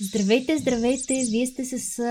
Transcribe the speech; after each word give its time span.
Здравейте, 0.00 0.58
здравейте! 0.58 1.14
Вие 1.30 1.46
сте 1.46 1.64
с 1.64 2.02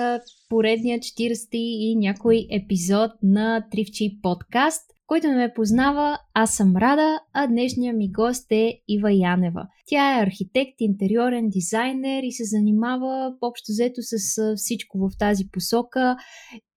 поредния 0.49 0.99
40 0.99 1.47
и 1.53 1.95
някой 1.95 2.47
епизод 2.51 3.11
на 3.23 3.67
Тривчи 3.71 4.19
подкаст. 4.21 4.91
Който 5.05 5.27
не 5.27 5.35
ме 5.35 5.53
познава, 5.55 6.19
аз 6.33 6.55
съм 6.55 6.77
Рада, 6.77 7.19
а 7.33 7.47
днешния 7.47 7.93
ми 7.93 8.11
гост 8.11 8.51
е 8.51 8.79
Ива 8.87 9.13
Янева. 9.13 9.67
Тя 9.85 10.19
е 10.19 10.23
архитект, 10.23 10.75
интериорен 10.79 11.49
дизайнер 11.49 12.23
и 12.23 12.31
се 12.31 12.43
занимава 12.43 13.33
общо 13.41 13.71
взето 13.71 14.01
с 14.01 14.55
всичко 14.55 14.97
в 14.97 15.09
тази 15.19 15.49
посока 15.51 16.17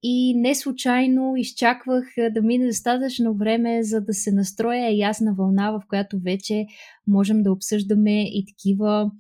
и 0.03 0.35
не 0.37 0.55
случайно 0.55 1.37
изчаквах 1.37 2.05
да 2.31 2.43
мине 2.43 2.67
достатъчно 2.67 3.35
време, 3.35 3.83
за 3.83 4.01
да 4.01 4.15
се 4.15 4.33
настроя 4.33 4.99
ясна 4.99 5.35
вълна, 5.35 5.71
в 5.71 5.81
която 5.89 6.19
вече 6.25 6.67
можем 7.07 7.43
да 7.43 7.53
обсъждаме 7.53 8.23
и 8.23 8.45
такива 8.49 9.11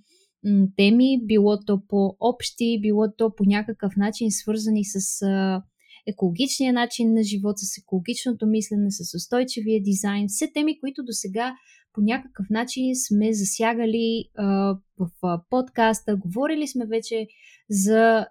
теми, 0.77 1.21
било 1.27 1.61
то 1.67 1.83
по-общи, 1.89 2.81
било 2.81 3.13
то 3.19 3.35
по 3.35 3.45
някакъв 3.45 3.97
начин 3.97 4.31
свързани 4.31 4.85
с 4.85 5.25
екологичния 6.07 6.73
начин 6.73 7.15
на 7.15 7.23
живот, 7.23 7.59
с 7.59 7.79
екологичното 7.79 8.47
мислене, 8.47 8.91
с 8.91 9.17
устойчивия 9.17 9.83
дизайн. 9.83 10.29
Все 10.29 10.53
теми, 10.53 10.81
които 10.81 11.03
до 11.03 11.13
сега 11.13 11.55
по 11.93 12.01
някакъв 12.01 12.47
начин 12.51 12.97
сме 12.97 13.33
засягали 13.33 14.25
а, 14.37 14.45
в 14.99 15.11
а, 15.23 15.43
подкаста, 15.51 16.17
говорили 16.17 16.69
сме 16.69 16.87
вече 16.87 17.27
за 17.71 17.99
а, 17.99 18.27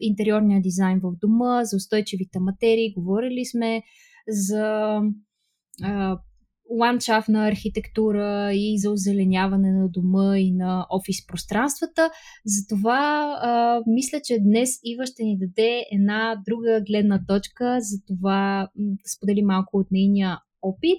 интериорния 0.00 0.60
дизайн 0.62 1.00
в 1.02 1.12
дома, 1.20 1.64
за 1.64 1.76
устойчивите 1.76 2.38
материи, 2.40 2.94
говорили 2.94 3.44
сме 3.44 3.82
за 4.28 5.00
а, 5.82 6.18
ландшафтна 6.70 7.48
архитектура 7.48 8.50
и 8.54 8.78
за 8.78 8.90
озеленяване 8.90 9.72
на 9.72 9.88
дома 9.88 10.38
и 10.38 10.52
на 10.52 10.86
офис 10.90 11.26
пространствата. 11.26 12.10
Затова 12.46 13.38
а, 13.42 13.82
мисля, 13.86 14.20
че 14.24 14.38
днес 14.40 14.70
Ива 14.84 15.06
ще 15.06 15.22
ни 15.22 15.38
даде 15.38 15.84
една 15.92 16.42
друга 16.48 16.82
гледна 16.86 17.20
точка, 17.28 17.76
за 17.80 17.96
това 18.06 18.68
да 18.76 19.08
сподели 19.16 19.42
малко 19.42 19.76
от 19.76 19.86
нейния 19.90 20.38
опит. 20.62 20.98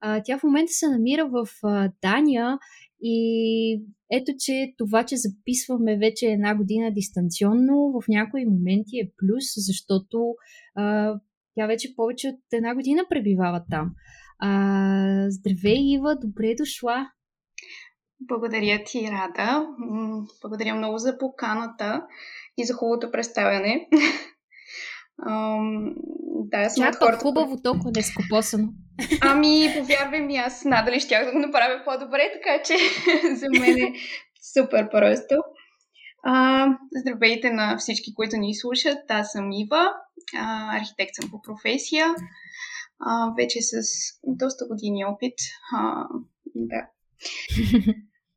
А, 0.00 0.22
тя 0.24 0.38
в 0.38 0.42
момента 0.42 0.72
се 0.72 0.88
намира 0.88 1.28
в 1.28 1.48
а, 1.62 1.92
Дания 2.02 2.58
и 3.02 3.82
ето, 4.12 4.32
че 4.38 4.74
това, 4.78 5.04
че 5.04 5.16
записваме 5.16 5.98
вече 5.98 6.26
една 6.26 6.54
година 6.54 6.92
дистанционно, 6.92 7.92
в 8.00 8.08
някои 8.08 8.46
моменти 8.46 8.98
е 8.98 9.10
плюс, 9.16 9.44
защото 9.56 10.34
а, 10.74 11.14
тя 11.54 11.66
вече 11.66 11.96
повече 11.96 12.28
от 12.28 12.40
една 12.52 12.74
година 12.74 13.02
пребивава 13.08 13.64
там. 13.70 13.90
А, 14.38 15.30
здравей, 15.30 15.94
Ива, 15.94 16.16
добре 16.16 16.54
дошла. 16.58 17.10
Благодаря 18.20 18.84
ти, 18.84 19.10
Рада. 19.10 19.66
Благодаря 20.42 20.74
много 20.74 20.98
за 20.98 21.18
поканата 21.18 22.02
и 22.58 22.64
за 22.64 22.74
хубавото 22.74 23.10
представяне. 23.10 23.88
да, 26.44 26.70
съм 26.70 26.84
Чакай, 26.84 26.98
хората... 26.98 27.18
хубаво, 27.18 27.62
толкова 27.62 27.90
не 27.96 28.02
скопосано. 28.02 28.68
Ами, 29.20 29.74
повярвай 29.78 30.20
ми, 30.20 30.36
аз 30.36 30.64
надали 30.64 31.00
щях 31.00 31.24
да 31.26 31.32
го 31.32 31.38
направя 31.38 31.82
по-добре, 31.84 32.30
така 32.32 32.62
че 32.62 32.76
за 33.36 33.46
мен 33.50 33.78
е 33.78 33.92
супер 34.58 34.90
просто. 34.90 35.34
А, 36.26 36.66
здравейте 36.96 37.50
на 37.50 37.76
всички, 37.76 38.14
които 38.14 38.36
ни 38.36 38.54
слушат. 38.54 38.98
Аз 39.08 39.32
съм 39.32 39.52
Ива, 39.52 39.92
а, 40.36 40.76
архитект 40.76 41.14
съм 41.14 41.30
по 41.30 41.42
професия 41.42 42.14
а, 43.06 43.34
вече 43.36 43.58
с 43.62 43.74
доста 44.26 44.66
години 44.66 45.04
опит. 45.04 45.34
А, 45.76 46.06
да. 46.54 46.86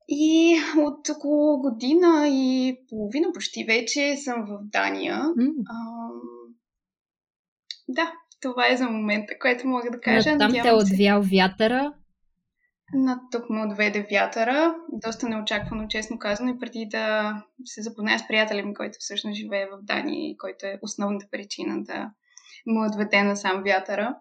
И 0.10 0.58
от 0.78 1.10
около 1.10 1.62
година 1.62 2.28
и 2.28 2.78
половина 2.90 3.28
почти 3.34 3.64
вече 3.64 4.16
съм 4.18 4.46
в 4.46 4.60
Дания. 4.62 5.16
Mm. 5.16 5.54
А, 5.70 6.10
да, 7.88 8.14
това 8.42 8.72
е 8.72 8.78
за 8.78 8.90
момента, 8.90 9.34
което 9.40 9.68
мога 9.68 9.92
да 9.92 10.00
кажа. 10.00 10.32
Но 10.32 10.38
там 10.38 10.52
те 10.52 10.68
е 10.68 10.74
отвял 10.74 11.22
вятъра. 11.22 11.94
На 12.94 13.22
тук 13.32 13.50
ме 13.50 13.66
отведе 13.66 14.08
вятъра. 14.12 14.76
Доста 14.92 15.30
неочаквано, 15.30 15.88
честно 15.88 16.20
казано, 16.20 16.50
и 16.50 16.60
преди 16.60 16.88
да 16.92 17.34
се 17.66 17.82
запозная 17.82 18.20
с 18.20 18.28
приятеля 18.28 18.64
ми, 18.64 18.74
който 18.74 18.98
всъщност 19.00 19.38
живее 19.38 19.66
в 19.66 19.84
Дания 19.84 20.30
и 20.30 20.38
който 20.38 20.66
е 20.66 20.80
основната 20.82 21.28
причина 21.32 21.84
да 21.84 22.12
му 22.66 22.86
отведе 22.86 23.24
на 23.24 23.36
сам 23.36 23.64
вятъра. 23.66 24.16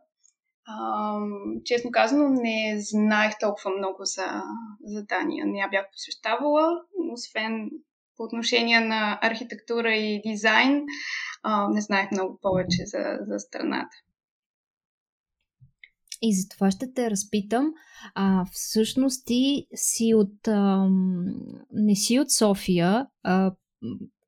Честно 1.64 1.90
казано, 1.90 2.28
не 2.28 2.76
знаех 2.78 3.38
толкова 3.40 3.70
много 3.78 4.04
за, 4.04 4.42
за 4.84 5.02
Дания. 5.02 5.46
Не 5.46 5.58
я 5.58 5.68
бях 5.68 5.86
посещавала, 5.92 6.82
освен 7.12 7.70
по 8.16 8.22
отношение 8.22 8.80
на 8.80 9.18
архитектура 9.22 9.94
и 9.94 10.22
дизайн, 10.26 10.84
а, 11.42 11.68
не 11.68 11.80
знаех 11.80 12.10
много 12.10 12.38
повече 12.42 12.86
за, 12.86 13.18
за 13.20 13.38
страната. 13.38 13.96
И 16.22 16.34
за 16.34 16.48
това 16.48 16.70
ще 16.70 16.92
те 16.92 17.10
разпитам. 17.10 17.72
А, 18.14 18.44
всъщност 18.52 19.26
ти 19.26 19.66
си 19.74 20.14
от... 20.14 20.48
А, 20.48 20.88
не 21.72 21.94
си 21.94 22.20
от 22.20 22.30
София. 22.30 23.06
А, 23.22 23.52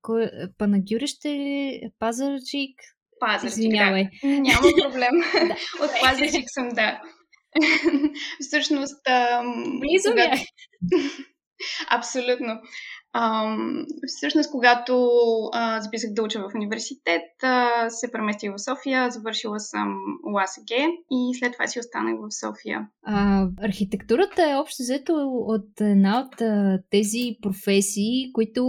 кой, 0.02 0.30
Панагюрище 0.58 1.28
ли? 1.28 1.82
Пазарджик? 1.98 2.80
Пазарджик, 3.20 3.58
Извинявай. 3.58 4.08
Да. 4.22 4.28
Няма 4.28 4.68
проблем. 4.82 5.14
От 5.82 5.90
Пазарджик 6.02 6.44
съм, 6.46 6.68
да. 6.68 7.00
Всъщност... 8.40 9.02
Близо 9.80 10.10
е. 10.10 10.44
Абсолютно. 11.88 12.60
Ам, 13.12 13.86
всъщност, 14.06 14.50
когато 14.50 15.10
а, 15.52 15.80
записах 15.80 16.12
да 16.12 16.22
уча 16.22 16.40
в 16.40 16.54
университет, 16.54 17.22
а, 17.42 17.90
се 17.90 18.12
преместих 18.12 18.50
в 18.52 18.58
София, 18.58 19.10
завършила 19.10 19.60
съм 19.60 19.96
УАСГ 20.32 20.70
и 21.10 21.38
след 21.38 21.52
това 21.52 21.66
си 21.66 21.80
останах 21.80 22.14
в 22.20 22.34
София. 22.46 22.88
А, 23.02 23.46
архитектурата 23.62 24.50
е 24.50 24.56
общо 24.56 24.82
взето 24.82 25.12
от 25.46 25.80
една 25.80 26.20
от 26.20 26.40
а, 26.40 26.78
тези 26.90 27.36
професии, 27.42 28.32
които 28.32 28.64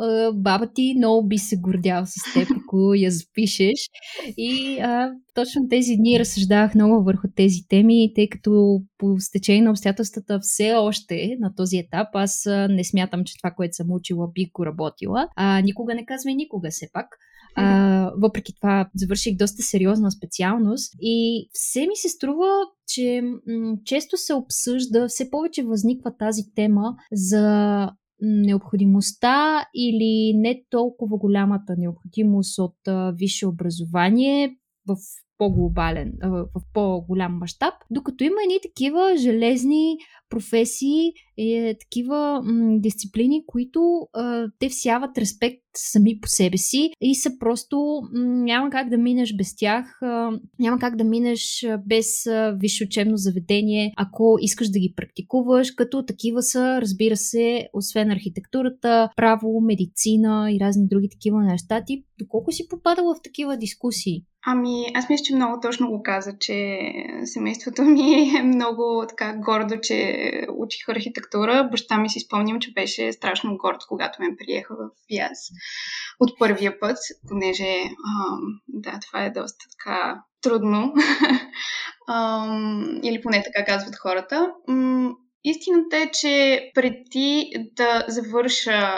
а, 0.00 0.32
баба 0.32 0.66
ти 0.74 0.94
много 0.96 1.28
би 1.28 1.38
се 1.38 1.56
гордял 1.56 2.04
с 2.06 2.34
теб, 2.34 2.48
ако 2.60 2.94
я 2.94 3.10
запишеш. 3.10 3.90
И 4.36 4.78
а, 4.80 5.12
точно 5.34 5.68
тези 5.68 5.96
дни 5.96 6.18
разсъждавах 6.18 6.74
много 6.74 7.04
върху 7.04 7.28
тези 7.36 7.58
теми, 7.68 8.12
тъй 8.14 8.28
като 8.28 8.80
по 8.98 9.16
стечение 9.18 9.62
на 9.62 9.70
обстоятелствата 9.70 10.38
все 10.42 10.74
още 10.74 11.36
на 11.40 11.54
този 11.54 11.76
етап 11.76 12.08
аз 12.12 12.42
не 12.68 12.84
смятам, 12.84 13.24
че 13.24 13.36
това, 13.38 13.50
което 13.50 13.75
съм 13.76 13.92
учила, 13.92 14.28
би 14.34 14.50
го 14.54 14.66
работила. 14.66 15.28
А, 15.36 15.60
никога 15.60 15.94
не 15.94 16.06
казвай 16.06 16.34
никога, 16.34 16.68
все 16.70 16.88
пак. 16.92 17.06
А, 17.58 18.12
въпреки 18.16 18.54
това, 18.54 18.90
завърших 18.94 19.36
доста 19.36 19.62
сериозна 19.62 20.10
специалност 20.10 20.94
и 21.00 21.48
все 21.52 21.80
ми 21.80 21.96
се 21.96 22.08
струва, 22.08 22.48
че 22.86 23.22
м- 23.22 23.76
често 23.84 24.16
се 24.16 24.34
обсъжда, 24.34 25.08
все 25.08 25.30
повече 25.30 25.64
възниква 25.64 26.16
тази 26.16 26.42
тема 26.54 26.96
за 27.12 27.90
необходимостта 28.20 29.66
или 29.74 30.34
не 30.36 30.62
толкова 30.70 31.18
голямата 31.18 31.74
необходимост 31.78 32.58
от 32.58 32.88
а, 32.88 33.12
висше 33.12 33.46
образование 33.46 34.56
в 34.88 34.96
по-глобален, 35.38 36.12
в 36.54 36.60
по-голям 36.72 37.38
мащаб, 37.38 37.74
докато 37.90 38.24
има 38.24 38.36
едни 38.44 38.58
такива 38.62 39.16
железни 39.16 39.96
професии, 40.30 41.12
е, 41.38 41.74
такива 41.80 42.42
м- 42.44 42.78
дисциплини, 42.78 43.44
които 43.46 44.08
е, 44.16 44.20
те 44.58 44.68
всяват 44.68 45.18
респект 45.18 45.62
сами 45.76 46.20
по 46.20 46.28
себе 46.28 46.56
си 46.56 46.90
и 47.00 47.14
са 47.14 47.30
просто 47.38 48.00
м- 48.12 48.24
няма 48.24 48.70
как 48.70 48.88
да 48.88 48.98
минеш 48.98 49.36
без 49.36 49.56
тях, 49.56 49.98
е, 50.02 50.06
няма 50.58 50.78
как 50.78 50.96
да 50.96 51.04
минеш 51.04 51.66
без 51.86 52.26
е, 52.26 52.52
висше 52.56 52.84
учебно 52.84 53.16
заведение, 53.16 53.92
ако 53.96 54.36
искаш 54.40 54.68
да 54.68 54.78
ги 54.78 54.94
практикуваш, 54.96 55.70
като 55.70 56.04
такива 56.06 56.42
са, 56.42 56.80
разбира 56.80 57.16
се, 57.16 57.68
освен 57.72 58.10
архитектурата, 58.10 59.08
право, 59.16 59.60
медицина 59.60 60.48
и 60.52 60.60
разни 60.60 60.88
други 60.88 61.08
такива 61.08 61.42
неща. 61.42 61.82
Ти 61.86 62.04
доколко 62.18 62.52
си 62.52 62.68
попадала 62.68 63.14
в 63.14 63.22
такива 63.22 63.56
дискусии? 63.56 64.24
Ами, 64.48 64.86
аз 64.94 65.08
мисля, 65.08 65.24
че 65.24 65.34
много 65.34 65.60
точно 65.60 65.90
го 65.90 66.02
каза, 66.02 66.32
че 66.40 66.78
семейството 67.24 67.82
ми 67.82 68.32
е 68.38 68.42
много 68.42 69.04
така 69.08 69.34
гордо, 69.36 69.74
че 69.82 70.30
учих 70.56 70.88
архитектура. 70.88 71.68
Баща 71.70 71.98
ми 71.98 72.10
си 72.10 72.20
спомням, 72.20 72.60
че 72.60 72.72
беше 72.72 73.12
страшно 73.12 73.56
горд, 73.56 73.78
когато 73.88 74.22
ме 74.22 74.36
приеха 74.36 74.74
в 74.74 74.90
ВИАС 75.10 75.38
от 76.20 76.38
първия 76.38 76.80
път, 76.80 76.98
понеже 77.28 77.82
ам, 77.82 78.40
да, 78.68 78.98
това 79.06 79.24
е 79.24 79.30
доста 79.30 79.64
така 79.78 80.22
трудно. 80.42 80.94
ам, 82.08 83.00
или 83.02 83.22
поне 83.22 83.42
така 83.42 83.64
казват 83.64 83.96
хората. 83.96 84.52
Истината 85.48 85.96
е, 85.96 86.10
че 86.10 86.70
преди 86.74 87.52
да 87.72 88.04
завърша 88.08 88.92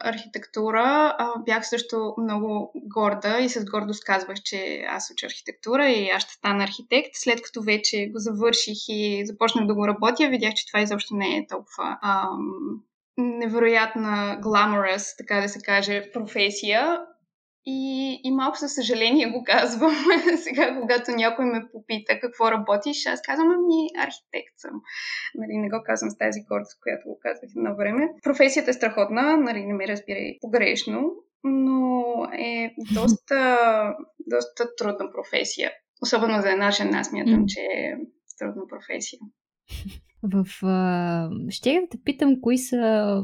архитектура, 0.00 1.16
бях 1.46 1.68
също 1.68 2.14
много 2.18 2.72
горда 2.74 3.38
и 3.40 3.48
с 3.48 3.64
гордост 3.64 4.04
казвах, 4.04 4.36
че 4.44 4.84
аз 4.88 5.10
уча 5.10 5.26
архитектура 5.26 5.88
и 5.88 6.10
аз 6.10 6.22
ще 6.22 6.32
стана 6.32 6.64
архитект. 6.64 7.10
След 7.14 7.42
като 7.42 7.62
вече 7.62 8.06
го 8.06 8.18
завърших 8.18 8.78
и 8.88 9.26
започнах 9.26 9.66
да 9.66 9.74
го 9.74 9.88
работя, 9.88 10.28
видях, 10.28 10.54
че 10.54 10.66
това 10.66 10.80
изобщо 10.80 11.14
не 11.14 11.36
е 11.36 11.46
толкова 11.46 11.98
ам, 12.02 12.80
невероятна 13.18 14.38
glamorous, 14.42 15.16
така 15.18 15.40
да 15.40 15.48
се 15.48 15.58
каже, 15.60 16.10
професия. 16.12 16.98
И, 17.70 18.20
и 18.24 18.30
малко 18.30 18.58
със 18.58 18.74
съжаление 18.74 19.30
го 19.30 19.44
казвам. 19.44 19.94
Сега, 20.36 20.78
когато 20.80 21.10
някой 21.10 21.44
ме 21.44 21.68
попита 21.72 22.20
какво 22.20 22.50
работиш, 22.50 23.06
аз 23.06 23.22
казвам, 23.22 23.50
ами 23.50 23.88
архитект 24.06 24.54
съм. 24.56 24.80
Нали, 25.34 25.58
не 25.58 25.68
го 25.68 25.82
казвам 25.84 26.10
с 26.10 26.18
тази 26.18 26.40
гордост, 26.40 26.80
която 26.82 27.08
го 27.08 27.18
казвах 27.22 27.50
на 27.54 27.74
време. 27.74 28.08
Професията 28.22 28.70
е 28.70 28.74
страхотна, 28.74 29.36
нали, 29.36 29.66
не 29.66 29.74
ме 29.74 29.88
разбирай 29.88 30.38
погрешно, 30.40 31.12
но 31.44 32.02
е 32.32 32.74
доста, 32.94 33.40
доста 34.26 34.76
трудна 34.76 35.12
професия. 35.12 35.72
Особено 36.02 36.42
за 36.42 36.50
една 36.50 36.70
жена 36.70 37.04
смятам, 37.04 37.44
че 37.48 37.60
е 37.60 37.94
трудна 38.38 38.62
професия. 38.68 39.18
В, 40.22 40.46
а, 40.62 41.30
ще 41.48 41.72
да 41.72 41.80
те 41.90 41.98
питам, 42.04 42.40
кои 42.40 42.58
са 42.58 43.22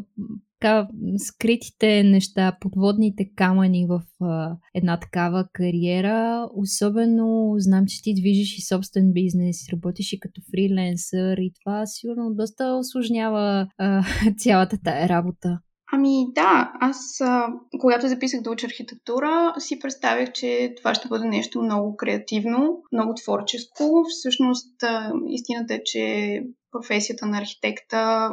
така, 0.65 0.89
скритите 1.19 2.03
неща, 2.03 2.57
подводните 2.61 3.31
камъни 3.37 3.87
в 3.87 4.03
а, 4.25 4.57
една 4.75 5.01
такава 5.01 5.47
кариера. 5.53 6.49
Особено 6.55 7.55
знам, 7.59 7.85
че 7.89 8.03
ти 8.03 8.15
движиш 8.15 8.59
и 8.59 8.67
собствен 8.67 9.13
бизнес, 9.13 9.57
работиш 9.73 10.13
и 10.13 10.21
като 10.21 10.41
фриленсър 10.51 11.37
и 11.37 11.53
това 11.61 11.87
сигурно 11.87 12.35
доста 12.35 12.77
осложнява 12.81 13.67
а, 13.79 14.03
цялата 14.39 14.79
тая 14.85 15.09
работа. 15.09 15.59
Ами 15.93 16.27
да, 16.35 16.73
аз 16.81 17.21
а, 17.21 17.47
когато 17.81 18.09
записах 18.09 18.43
да 18.43 18.51
уча 18.51 18.67
архитектура, 18.67 19.55
си 19.59 19.79
представях, 19.79 20.33
че 20.33 20.75
това 20.77 20.95
ще 20.95 21.09
бъде 21.09 21.27
нещо 21.29 21.63
много 21.63 21.97
креативно, 21.97 22.83
много 22.93 23.15
творческо. 23.15 24.05
Всъщност, 24.09 24.83
а, 24.83 25.13
истината 25.29 25.75
е, 25.75 25.81
че 25.85 26.41
професията 26.75 27.27
на 27.27 27.39
архитекта 27.39 28.31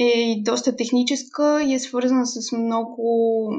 е 0.00 0.42
доста 0.44 0.76
техническа 0.76 1.62
и 1.62 1.74
е 1.74 1.78
свързана 1.78 2.26
с 2.26 2.52
много 2.52 3.50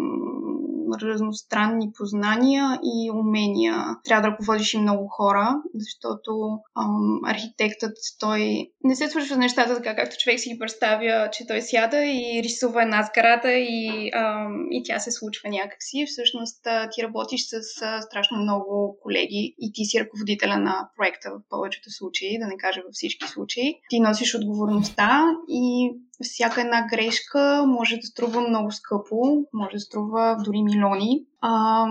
разностранни 1.01 1.91
познания 1.97 2.79
и 2.83 3.11
умения. 3.11 3.85
Трябва 4.03 4.21
да 4.21 4.31
ръководиш 4.31 4.73
и 4.73 4.77
много 4.77 5.07
хора, 5.07 5.55
защото 5.73 6.31
ам, 6.79 7.19
архитектът 7.25 7.97
той 8.19 8.71
не 8.83 8.95
се 8.95 9.09
свършва 9.09 9.37
нещата 9.37 9.75
така, 9.75 9.95
както 9.95 10.17
човек 10.19 10.39
си 10.39 10.49
ги 10.49 10.59
представя, 10.59 11.29
че 11.31 11.47
той 11.47 11.61
сяда 11.61 12.05
и 12.05 12.41
рисува 12.43 12.83
една 12.83 13.03
сграда 13.03 13.51
и, 13.51 14.11
ам, 14.13 14.67
и 14.71 14.83
тя 14.85 14.99
се 14.99 15.11
случва 15.11 15.49
някакси. 15.49 16.05
Всъщност 16.07 16.67
ти 16.91 17.03
работиш 17.03 17.41
с 17.45 17.81
а, 17.81 18.01
страшно 18.01 18.37
много 18.37 18.97
колеги 19.03 19.55
и 19.59 19.71
ти 19.73 19.85
си 19.85 19.99
ръководителя 19.99 20.57
на 20.57 20.89
проекта 20.97 21.29
в 21.31 21.49
повечето 21.49 21.89
случаи, 21.91 22.39
да 22.39 22.47
не 22.47 22.57
кажа 22.57 22.81
във 22.85 22.93
всички 22.93 23.27
случаи. 23.27 23.75
Ти 23.89 23.99
носиш 23.99 24.35
отговорността 24.35 25.25
и 25.49 25.91
всяка 26.23 26.61
една 26.61 26.87
грешка 26.87 27.63
може 27.67 27.95
да 27.95 28.07
струва 28.07 28.41
много 28.41 28.71
скъпо, 28.71 29.45
може 29.53 29.73
да 29.73 29.79
струва 29.79 30.37
дори 30.45 30.63
милиони 30.63 31.25
а, 31.41 31.85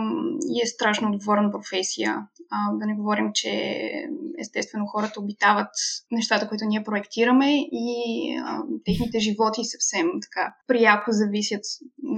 и 0.48 0.62
е 0.62 0.66
страшно 0.66 1.08
отговорна 1.08 1.50
професия. 1.52 2.26
А, 2.50 2.72
да 2.72 2.86
не 2.86 2.94
говорим, 2.94 3.30
че 3.34 3.82
естествено 4.38 4.86
хората 4.86 5.20
обитават 5.20 5.70
нещата, 6.10 6.48
които 6.48 6.64
ние 6.64 6.84
проектираме 6.84 7.56
и 7.72 7.88
а, 8.44 8.62
техните 8.84 9.18
животи 9.18 9.64
съвсем 9.64 10.06
така 10.22 10.54
прияко 10.66 11.12
зависят 11.12 11.64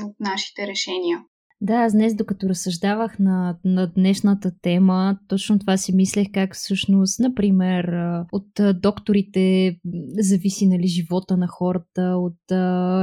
от 0.02 0.20
нашите 0.20 0.66
решения. 0.66 1.24
Да, 1.62 1.74
аз 1.74 1.92
днес, 1.92 2.14
докато 2.14 2.48
разсъждавах 2.48 3.18
на, 3.18 3.58
на 3.64 3.86
днешната 3.86 4.52
тема, 4.62 5.18
точно 5.28 5.58
това 5.58 5.76
си 5.76 5.94
мислех 5.94 6.26
как 6.32 6.54
всъщност, 6.54 7.20
например, 7.20 7.84
от 8.32 8.80
докторите 8.80 9.76
зависи 10.18 10.66
нали, 10.66 10.86
живота 10.86 11.36
на 11.36 11.46
хората, 11.46 12.02
от 12.16 12.52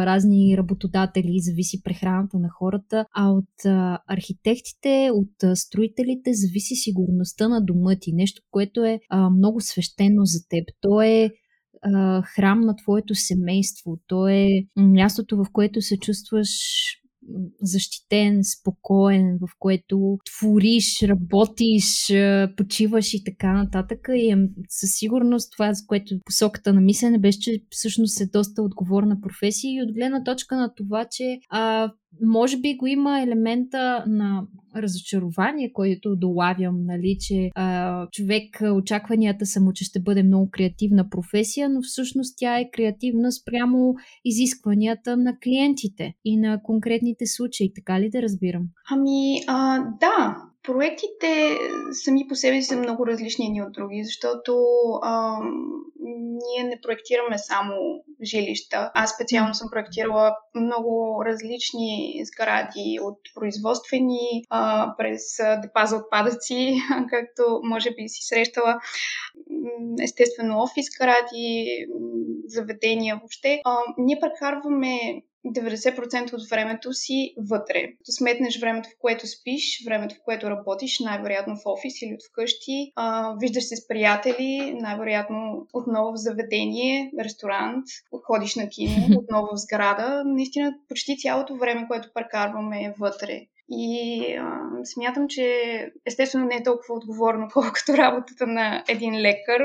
разни 0.06 0.58
работодатели 0.58 1.40
зависи 1.40 1.84
прехраната 1.84 2.40
на 2.40 2.50
хората, 2.50 3.06
а 3.16 3.32
от 3.32 3.66
архитектите, 4.08 5.10
от 5.14 5.58
строителите 5.58 6.34
зависи 6.34 6.76
сигурността 6.76 7.48
на 7.48 7.62
дома 7.62 7.96
ти. 8.02 8.14
Нещо, 8.14 8.42
което 8.52 8.84
е 8.84 9.00
а, 9.10 9.30
много 9.30 9.62
свещено 9.62 10.26
за 10.26 10.40
теб. 10.50 10.64
То 10.82 11.02
е 11.02 11.30
храм 12.36 12.60
на 12.60 12.76
твоето 12.76 13.16
семейство. 13.16 13.98
То 14.08 14.28
е 14.28 14.48
мястото, 14.78 15.38
в 15.38 15.46
което 15.54 15.82
се 15.82 15.98
чувстваш 15.98 16.50
защитен, 17.62 18.44
спокоен, 18.44 19.38
в 19.42 19.50
което 19.60 20.18
твориш, 20.26 21.04
работиш, 21.04 22.14
почиваш 22.58 23.14
и 23.14 23.24
така 23.24 23.54
нататък. 23.54 24.08
И 24.16 24.36
със 24.70 24.90
сигурност 24.92 25.52
това, 25.52 25.74
за 25.74 25.86
което 25.88 26.20
посоката 26.26 26.74
на 26.74 26.82
мислене 26.82 27.20
беше, 27.20 27.40
че 27.40 27.64
всъщност 27.70 28.22
е 28.22 28.26
доста 28.26 28.62
отговорна 28.62 29.22
професия 29.22 29.74
и 29.74 29.82
от 29.82 29.94
гледна 29.94 30.24
точка 30.24 30.56
на 30.56 30.74
това, 30.76 31.06
че 31.12 31.40
а, 31.50 31.92
може 32.22 32.58
би 32.58 32.76
го 32.76 32.88
има 32.88 33.22
елемента 33.22 34.04
на 34.08 34.44
разочарование, 34.76 35.72
който 35.74 36.16
долавям, 36.16 36.86
нали, 36.86 37.18
че 37.20 37.50
а, 37.56 38.08
човек 38.12 38.62
очакванията 38.76 39.46
са 39.46 39.62
му, 39.62 39.74
че 39.74 39.86
ще 39.86 40.00
бъде 40.00 40.24
много 40.24 40.50
креативна 40.52 41.10
професия, 41.10 41.70
но 41.70 41.82
всъщност 41.82 42.36
тя 42.38 42.60
е 42.60 42.70
креативна 42.74 43.32
спрямо 43.32 43.96
изискванията 44.26 45.18
на 45.18 45.38
клиентите 45.44 46.14
и 46.26 46.38
на 46.38 46.62
конкретните 46.64 47.26
случаи. 47.26 47.72
Така 47.76 48.02
ли 48.02 48.10
да 48.10 48.22
разбирам? 48.22 48.64
Ами, 48.92 49.40
а, 49.48 49.80
да, 50.00 50.38
проектите 50.68 51.58
сами 51.92 52.28
по 52.28 52.36
себе 52.36 52.62
си 52.62 52.68
са 52.68 52.78
много 52.78 53.08
различни 53.08 53.46
едни 53.46 53.62
от 53.62 53.72
други, 53.72 54.04
защото 54.04 54.54
а, 55.02 55.40
ние 56.00 56.64
не 56.64 56.82
проектираме 56.82 57.38
само 57.38 57.76
жилища. 58.24 58.92
Аз 58.94 59.12
специално 59.12 59.54
съм 59.54 59.70
проектирала 59.72 60.36
много 60.56 61.24
различни 61.26 62.22
сгради 62.24 63.00
от 63.02 63.20
производствени 63.36 64.44
а, 64.50 64.94
през 64.98 65.22
депа 65.62 65.86
за 65.86 65.96
отпадъци, 65.96 66.76
както 67.10 67.60
може 67.64 67.90
би 67.90 68.10
си 68.10 68.28
срещала, 68.28 68.80
естествено 70.04 70.60
офис 70.60 70.86
сгради, 70.96 71.68
заведения 72.46 73.16
въобще. 73.16 73.62
А, 73.66 73.78
ние 73.98 74.20
прекарваме 74.22 75.00
90% 75.54 76.34
от 76.34 76.50
времето 76.50 76.94
си 76.94 77.34
вътре. 77.38 77.88
Да 78.06 78.12
сметнеш 78.12 78.60
времето, 78.60 78.90
в 78.90 79.00
което 79.02 79.28
спиш, 79.28 79.86
времето, 79.86 80.16
в 80.16 80.24
което 80.26 80.50
работиш, 80.50 81.00
най-вероятно 81.00 81.56
в 81.56 81.66
офис 81.66 82.02
или 82.02 82.14
от 82.14 82.24
вкъщи, 82.30 82.92
а, 82.96 83.36
виждаш 83.40 83.64
се 83.64 83.76
с 83.76 83.88
приятели, 83.88 84.78
най-вероятно 84.82 85.68
отново 85.74 86.12
в 86.12 86.18
заведение, 86.18 87.12
ресторант, 87.20 87.86
ходиш 88.24 88.56
на 88.56 88.70
кино, 88.70 88.96
отново 89.18 89.48
в 89.48 89.58
сграда. 89.58 90.24
Наистина, 90.26 90.74
почти 90.90 91.18
цялото 91.18 91.56
време, 91.56 91.88
което 91.88 92.14
прекарваме 92.14 92.84
е 92.84 92.94
вътре. 93.00 93.42
И 93.70 94.22
а, 94.40 94.62
смятам, 94.84 95.28
че 95.28 95.52
естествено 96.06 96.46
не 96.46 96.56
е 96.56 96.64
толкова 96.64 96.96
отговорно, 96.96 97.48
колкото 97.54 97.98
работата 97.98 98.48
на 98.48 98.84
един 98.88 99.22
лекар. 99.22 99.62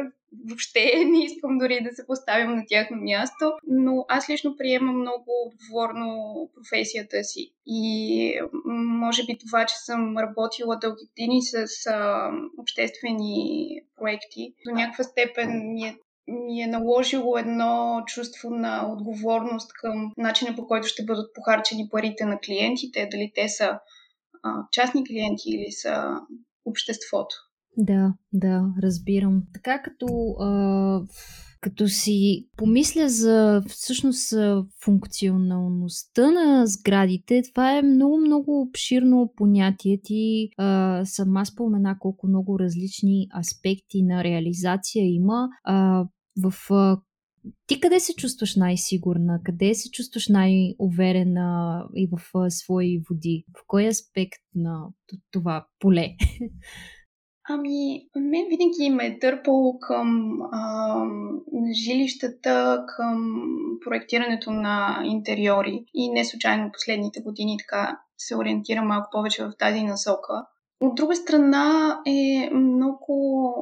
Въобще 0.49 0.93
не 1.07 1.25
искам 1.25 1.59
дори 1.59 1.81
да 1.83 1.91
се 1.95 2.07
поставям 2.07 2.57
на 2.57 2.65
тяхно 2.69 2.97
място, 2.97 3.53
но 3.67 4.05
аз 4.09 4.31
лично 4.31 4.57
приемам 4.57 5.01
много 5.01 5.31
отговорно 5.47 6.51
професията 6.55 7.25
си. 7.25 7.53
И 7.67 8.41
може 8.75 9.27
би 9.27 9.39
това, 9.47 9.67
че 9.67 9.75
съм 9.77 10.19
работила 10.19 10.79
дълги 10.79 11.07
години 11.07 11.43
с 11.43 11.67
а, 11.87 12.31
обществени 12.59 13.67
проекти, 13.97 14.55
до 14.67 14.75
някаква 14.75 15.05
степен 15.05 15.73
ми 15.73 15.83
е 15.83 15.97
ми 16.29 16.63
е 16.63 16.67
наложило 16.67 17.39
едно 17.39 18.03
чувство 18.07 18.51
на 18.51 18.93
отговорност 18.93 19.73
към 19.73 20.13
начина 20.17 20.57
по 20.57 20.67
който 20.67 20.89
ще 20.89 21.05
бъдат 21.05 21.35
похарчени 21.35 21.89
парите 21.91 22.25
на 22.25 22.39
клиентите, 22.41 23.09
дали 23.11 23.33
те 23.35 23.49
са 23.49 23.79
а, 24.43 24.55
частни 24.73 25.07
клиенти 25.07 25.51
или 25.51 25.73
са 25.73 26.21
обществото. 26.65 27.35
Да, 27.77 28.15
да, 28.33 28.75
разбирам. 28.83 29.43
Така 29.55 29.83
като 29.83 30.07
а, 30.41 31.03
като 31.61 31.89
си 31.89 32.49
помисля 32.57 33.09
за 33.09 33.63
всъщност 33.69 34.35
функционалността 34.85 36.31
на 36.31 36.67
сградите, 36.67 37.43
това 37.51 37.79
е 37.79 37.83
много, 37.83 38.19
много 38.19 38.61
обширно 38.61 39.33
понятие. 39.37 40.01
Ти 40.05 40.49
а, 40.59 41.03
сама 41.05 41.47
спомена 41.47 41.97
колко 41.99 42.27
много 42.27 42.59
различни 42.59 43.29
аспекти 43.39 44.03
на 44.03 44.25
реализация 44.25 45.05
има. 45.15 45.49
А, 45.65 46.05
в 46.43 46.55
а, 46.71 47.01
ти 47.67 47.81
къде 47.81 48.01
се 48.01 48.15
чувстваш 48.15 48.57
най-сигурна? 48.57 49.41
Къде 49.45 49.75
се 49.75 49.91
чувстваш 49.91 50.29
най-уверена 50.29 51.85
и 51.97 52.09
в 52.13 52.39
а, 52.39 52.51
свои 52.51 53.03
води? 53.11 53.45
В 53.59 53.65
кой 53.67 53.89
аспект 53.89 54.41
на 54.55 54.87
това 55.31 55.67
поле? 55.81 56.09
Ами, 57.49 58.09
мен 58.17 58.47
винаги 58.49 58.91
ме 58.91 59.07
е 59.07 59.19
търпало 59.19 59.79
към 59.79 60.39
а, 60.53 60.95
жилищата, 61.73 62.85
към 62.97 63.45
проектирането 63.85 64.51
на 64.51 65.03
интериори 65.05 65.85
и 65.95 66.11
не 66.11 66.25
случайно 66.25 66.71
последните 66.73 67.21
години 67.21 67.57
така 67.59 68.01
се 68.19 68.37
ориентирам 68.37 68.87
малко 68.87 69.09
повече 69.13 69.45
в 69.45 69.53
тази 69.59 69.83
насока. 69.83 70.47
От 70.81 70.95
друга 70.95 71.17
страна 71.17 71.99
е 72.07 72.51
много 72.55 73.55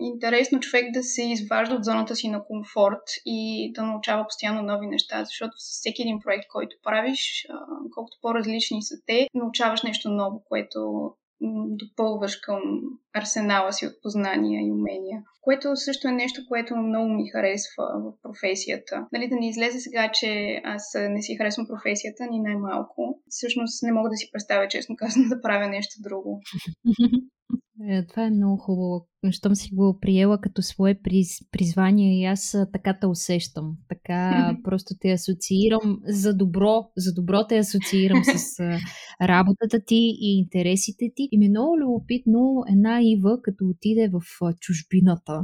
интересно 0.00 0.60
човек 0.60 0.92
да 0.92 1.02
се 1.02 1.22
изважда 1.22 1.74
от 1.74 1.84
зоната 1.84 2.16
си 2.16 2.28
на 2.28 2.44
комфорт 2.44 3.02
и 3.26 3.72
да 3.72 3.82
научава 3.82 4.24
постоянно 4.24 4.62
нови 4.62 4.86
неща, 4.86 5.24
защото 5.24 5.52
с 5.58 5.78
всеки 5.78 6.02
един 6.02 6.20
проект, 6.20 6.44
който 6.52 6.76
правиш, 6.82 7.46
колкото 7.94 8.18
по-различни 8.22 8.82
са 8.82 8.94
те, 9.06 9.28
научаваш 9.34 9.82
нещо 9.82 10.10
ново, 10.10 10.42
което 10.48 11.10
допълваш 11.68 12.36
към 12.36 12.60
арсенала 13.14 13.72
си 13.72 13.86
от 13.86 13.92
познания 14.02 14.66
и 14.66 14.70
умения. 14.70 15.22
Което 15.40 15.76
също 15.76 16.08
е 16.08 16.12
нещо, 16.12 16.40
което 16.48 16.76
много 16.76 17.08
ми 17.08 17.28
харесва 17.28 17.84
в 18.04 18.22
професията. 18.22 19.06
Нали, 19.12 19.28
да 19.28 19.36
не 19.36 19.48
излезе 19.48 19.80
сега, 19.80 20.10
че 20.12 20.60
аз 20.64 20.82
не 21.08 21.22
си 21.22 21.36
харесвам 21.36 21.66
професията, 21.66 22.26
ни 22.30 22.40
най-малко. 22.40 23.22
Всъщност 23.28 23.82
не 23.82 23.92
мога 23.92 24.08
да 24.08 24.16
си 24.16 24.30
представя, 24.32 24.68
честно 24.68 24.96
казано, 24.96 25.28
да 25.34 25.40
правя 25.40 25.68
нещо 25.68 25.94
друго. 26.02 26.40
Е, 27.86 28.06
това 28.06 28.24
е 28.24 28.30
много 28.30 28.56
хубаво. 28.56 29.06
Щом 29.30 29.54
си 29.54 29.70
го 29.74 29.98
приела 30.00 30.40
като 30.40 30.62
свое 30.62 30.94
приз, 31.02 31.28
призвание 31.52 32.20
и 32.20 32.24
аз 32.24 32.56
така 32.72 32.98
те 33.00 33.06
усещам. 33.06 33.76
Така 33.88 34.56
просто 34.64 34.94
те 35.00 35.10
асоциирам 35.10 36.00
за 36.06 36.36
добро, 36.36 36.84
за 36.96 37.12
добро 37.14 37.46
те 37.48 37.58
асоциирам 37.58 38.22
с 38.24 38.60
работата 39.22 39.80
ти 39.86 40.16
и 40.20 40.38
интересите 40.38 41.04
ти. 41.16 41.28
И 41.32 41.38
ми 41.38 41.46
е 41.46 41.48
много 41.48 41.78
любопитно 41.78 42.64
една 42.70 43.00
Ива, 43.02 43.38
като 43.42 43.64
отиде 43.64 44.08
в 44.08 44.20
чужбината, 44.60 45.42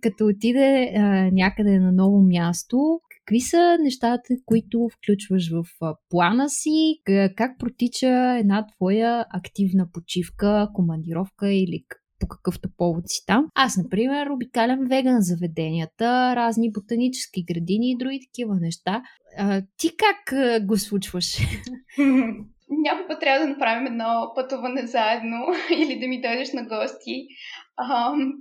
като 0.00 0.26
отиде 0.26 0.92
а, 0.96 1.30
някъде 1.32 1.78
на 1.78 1.92
ново 1.92 2.22
място, 2.22 3.00
Какви 3.28 3.40
са 3.40 3.76
нещата, 3.80 4.34
които 4.46 4.88
включваш 4.96 5.50
в 5.50 5.64
плана 6.10 6.48
си? 6.48 7.00
Как 7.36 7.58
протича 7.58 8.36
една 8.38 8.66
твоя 8.66 9.24
активна 9.30 9.86
почивка, 9.92 10.68
командировка 10.74 11.52
или 11.52 11.84
по 12.20 12.28
какъвто 12.28 12.68
повод 12.76 13.04
си 13.06 13.26
там. 13.26 13.46
Аз, 13.54 13.76
например, 13.76 14.26
обикалям 14.26 14.78
веган 14.88 15.20
заведенията, 15.20 16.36
разни 16.36 16.72
ботанически 16.72 17.44
градини 17.44 17.90
и 17.90 17.96
други 17.96 18.20
такива 18.28 18.54
неща. 18.60 19.02
А, 19.38 19.62
ти 19.76 19.90
как 19.96 20.34
го 20.66 20.76
случваш? 20.76 21.36
Някой 22.70 23.06
път 23.08 23.20
трябва 23.20 23.46
да 23.46 23.52
направим 23.52 23.86
едно 23.86 24.32
пътуване 24.34 24.86
заедно 24.86 25.38
или 25.78 26.00
да 26.00 26.08
ми 26.08 26.20
дойдеш 26.20 26.52
на 26.52 26.62
гости. 26.62 27.26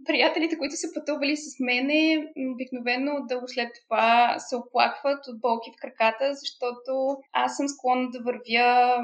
Приятелите, 0.06 0.58
които 0.58 0.76
са 0.76 0.88
пътували 0.94 1.38
с 1.38 1.60
мене, 1.60 2.28
обикновено 2.54 3.14
да 3.28 3.42
след 3.48 3.70
това 3.84 4.40
се 4.40 4.56
оплакват 4.56 5.28
от 5.28 5.42
болки 5.42 5.72
в 5.72 5.82
краката, 5.82 6.34
защото 6.34 7.18
аз 7.34 7.58
съм 7.58 7.68
склонна 7.68 8.10
да 8.10 8.20
вървя 8.20 8.98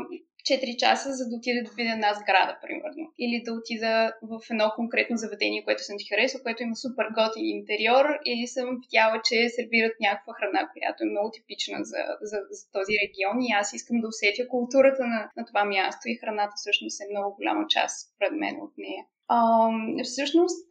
4 0.44 0.78
часа, 0.78 1.10
за 1.14 1.30
да 1.30 1.36
отида 1.36 1.64
да 1.64 1.72
видя 1.78 1.94
една 1.94 2.14
сграда, 2.14 2.58
примерно. 2.62 3.06
Или 3.20 3.44
да 3.46 3.54
отида 3.54 4.14
в 4.22 4.40
едно 4.52 4.68
конкретно 4.76 5.18
заведение, 5.18 5.64
което 5.64 5.84
съм 5.84 5.96
ти 5.98 6.10
харесал, 6.10 6.42
което 6.44 6.64
има 6.64 6.76
супер 6.76 7.06
готин 7.20 7.46
интериор, 7.46 8.06
или 8.26 8.48
съм 8.48 8.68
видяла, 8.84 9.22
че 9.28 9.50
сервират 9.50 9.96
някаква 10.00 10.34
храна, 10.34 10.70
която 10.74 11.04
е 11.04 11.12
много 11.12 11.32
типична 11.32 11.78
за, 11.92 12.02
за, 12.22 12.38
за 12.58 12.64
този 12.72 12.94
регион 13.04 13.38
и 13.42 13.52
аз 13.62 13.74
искам 13.74 13.98
да 14.02 14.08
усетя 14.08 14.48
културата 14.48 15.04
на, 15.14 15.20
на 15.38 15.46
това 15.46 15.64
място 15.66 16.04
и 16.06 16.20
храната 16.22 16.54
всъщност 16.56 17.02
е 17.02 17.12
много 17.12 17.36
голяма 17.36 17.66
част 17.76 17.98
пред 18.20 18.34
мен 18.42 18.56
от 18.66 18.74
нея. 18.78 19.04
А, 19.28 19.70
всъщност, 20.04 20.68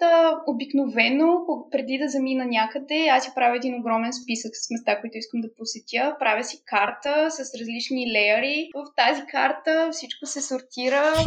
обикновено, 0.47 1.47
преди 1.71 1.99
да 1.99 2.09
замина 2.09 2.45
някъде, 2.45 3.09
аз 3.11 3.25
си 3.25 3.31
правя 3.35 3.57
един 3.57 3.81
огромен 3.81 4.13
списък 4.13 4.53
с 4.55 4.71
места, 4.71 5.01
които 5.01 5.19
искам 5.19 5.41
да 5.41 5.55
посетя. 5.55 6.17
Правя 6.19 6.45
си 6.45 6.63
карта 6.67 7.31
с 7.31 7.39
различни 7.61 8.13
леяри. 8.13 8.71
В 8.75 8.85
тази 8.97 9.23
карта 9.27 9.89
всичко 9.93 10.27
се 10.27 10.43
сортира. 10.43 11.15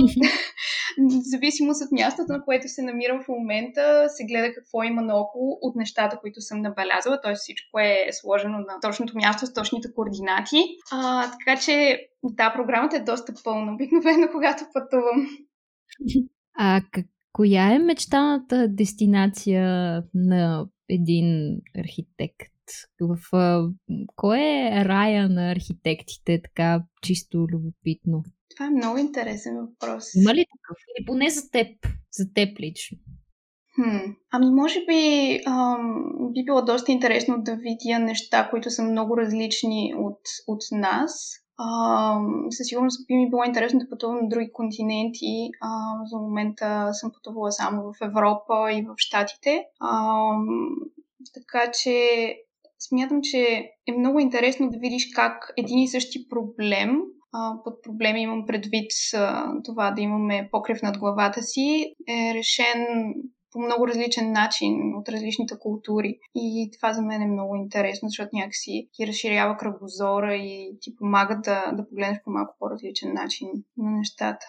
зависимост 1.31 1.85
от 1.85 1.91
мястото, 1.91 2.33
на 2.33 2.43
което 2.45 2.67
се 2.67 2.81
намирам 2.81 3.23
в 3.23 3.27
момента, 3.27 4.05
се 4.09 4.25
гледа 4.25 4.53
какво 4.53 4.83
има 4.83 5.01
наоколо 5.01 5.57
от 5.61 5.75
нещата, 5.75 6.19
които 6.19 6.41
съм 6.41 6.61
набелязала. 6.61 7.21
Т.е. 7.21 7.33
всичко 7.35 7.79
е 7.79 8.07
сложено 8.11 8.57
на 8.57 8.79
точното 8.81 9.13
място 9.15 9.45
с 9.45 9.53
точните 9.53 9.93
координати. 9.93 10.57
А, 10.91 11.31
така 11.31 11.61
че, 11.61 11.99
да, 12.23 12.53
програмата 12.53 12.97
е 12.97 12.99
доста 12.99 13.33
пълна. 13.43 13.73
Обикновено, 13.73 14.27
когато 14.31 14.63
пътувам. 14.73 15.27
А 16.57 16.81
как, 16.91 17.05
Коя 17.35 17.71
е 17.71 17.79
мечтаната 17.79 18.67
дестинация 18.69 19.63
на 20.13 20.67
един 20.89 21.57
архитект? 21.77 22.51
В 23.01 23.17
а, 23.33 23.67
кой 24.15 24.39
е 24.39 24.85
рая 24.85 25.29
на 25.29 25.51
архитектите, 25.51 26.41
така 26.41 26.83
чисто 27.01 27.37
любопитно? 27.37 28.23
Това 28.55 28.65
е 28.65 28.69
много 28.69 28.97
интересен 28.97 29.53
въпрос. 29.55 30.15
Има 30.15 30.33
ли 30.33 30.45
такъв? 30.45 30.77
Или 30.89 31.05
поне 31.05 31.29
за 31.29 31.49
теб, 31.49 31.67
за 32.11 32.33
теб 32.33 32.59
лично? 32.59 32.97
Хм. 33.75 34.11
Ами, 34.31 34.45
може 34.51 34.79
би 34.79 35.39
ам, 35.47 36.05
би 36.33 36.43
било 36.45 36.65
доста 36.65 36.91
интересно 36.91 37.35
да 37.39 37.55
видя 37.55 37.99
неща, 37.99 38.47
които 38.49 38.69
са 38.69 38.83
много 38.83 39.17
различни 39.17 39.93
от, 39.97 40.19
от 40.47 40.61
нас. 40.71 41.44
А, 41.57 42.19
със 42.49 42.67
сигурност 42.67 43.07
би 43.07 43.15
ми 43.15 43.29
било 43.29 43.43
интересно 43.43 43.79
да 43.79 43.89
пътувам 43.89 44.17
на 44.21 44.29
други 44.29 44.51
континенти. 44.53 45.49
А, 45.61 45.69
за 46.05 46.17
момента 46.17 46.89
съм 46.93 47.11
пътувала 47.11 47.51
само 47.51 47.83
в 47.83 48.05
Европа 48.05 48.71
и 48.73 48.81
в 48.81 48.93
Штатите. 48.97 49.63
А, 49.79 50.29
така 51.33 51.71
че 51.71 52.27
смятам, 52.79 53.19
че 53.23 53.71
е 53.87 53.97
много 53.97 54.19
интересно 54.19 54.69
да 54.69 54.77
видиш 54.79 55.07
как 55.15 55.53
един 55.57 55.79
и 55.79 55.87
същи 55.87 56.29
проблем, 56.29 57.01
под 57.63 57.83
проблеми 57.83 58.21
имам 58.21 58.45
предвид 58.45 58.91
това 59.63 59.91
да 59.91 60.01
имаме 60.01 60.49
покрив 60.51 60.81
над 60.81 60.97
главата 60.97 61.41
си, 61.41 61.95
е 62.09 62.33
решен 62.33 62.85
по 63.55 63.61
много 63.61 63.87
различен 63.87 64.31
начин 64.31 64.95
от 64.95 65.09
различните 65.09 65.55
култури. 65.59 66.19
И 66.35 66.69
това 66.77 66.93
за 66.93 67.01
мен 67.01 67.21
е 67.21 67.27
много 67.27 67.55
интересно, 67.55 68.09
защото 68.09 68.29
някакси 68.33 68.89
ти 68.93 69.07
разширява 69.07 69.57
кръгозора 69.57 70.35
и 70.35 70.77
ти 70.81 70.95
помага 70.95 71.41
да, 71.43 71.71
да 71.77 71.87
погледнеш 71.89 72.17
по 72.23 72.31
малко 72.31 72.55
по-различен 72.59 73.13
начин 73.13 73.47
на 73.77 73.91
нещата. 73.91 74.45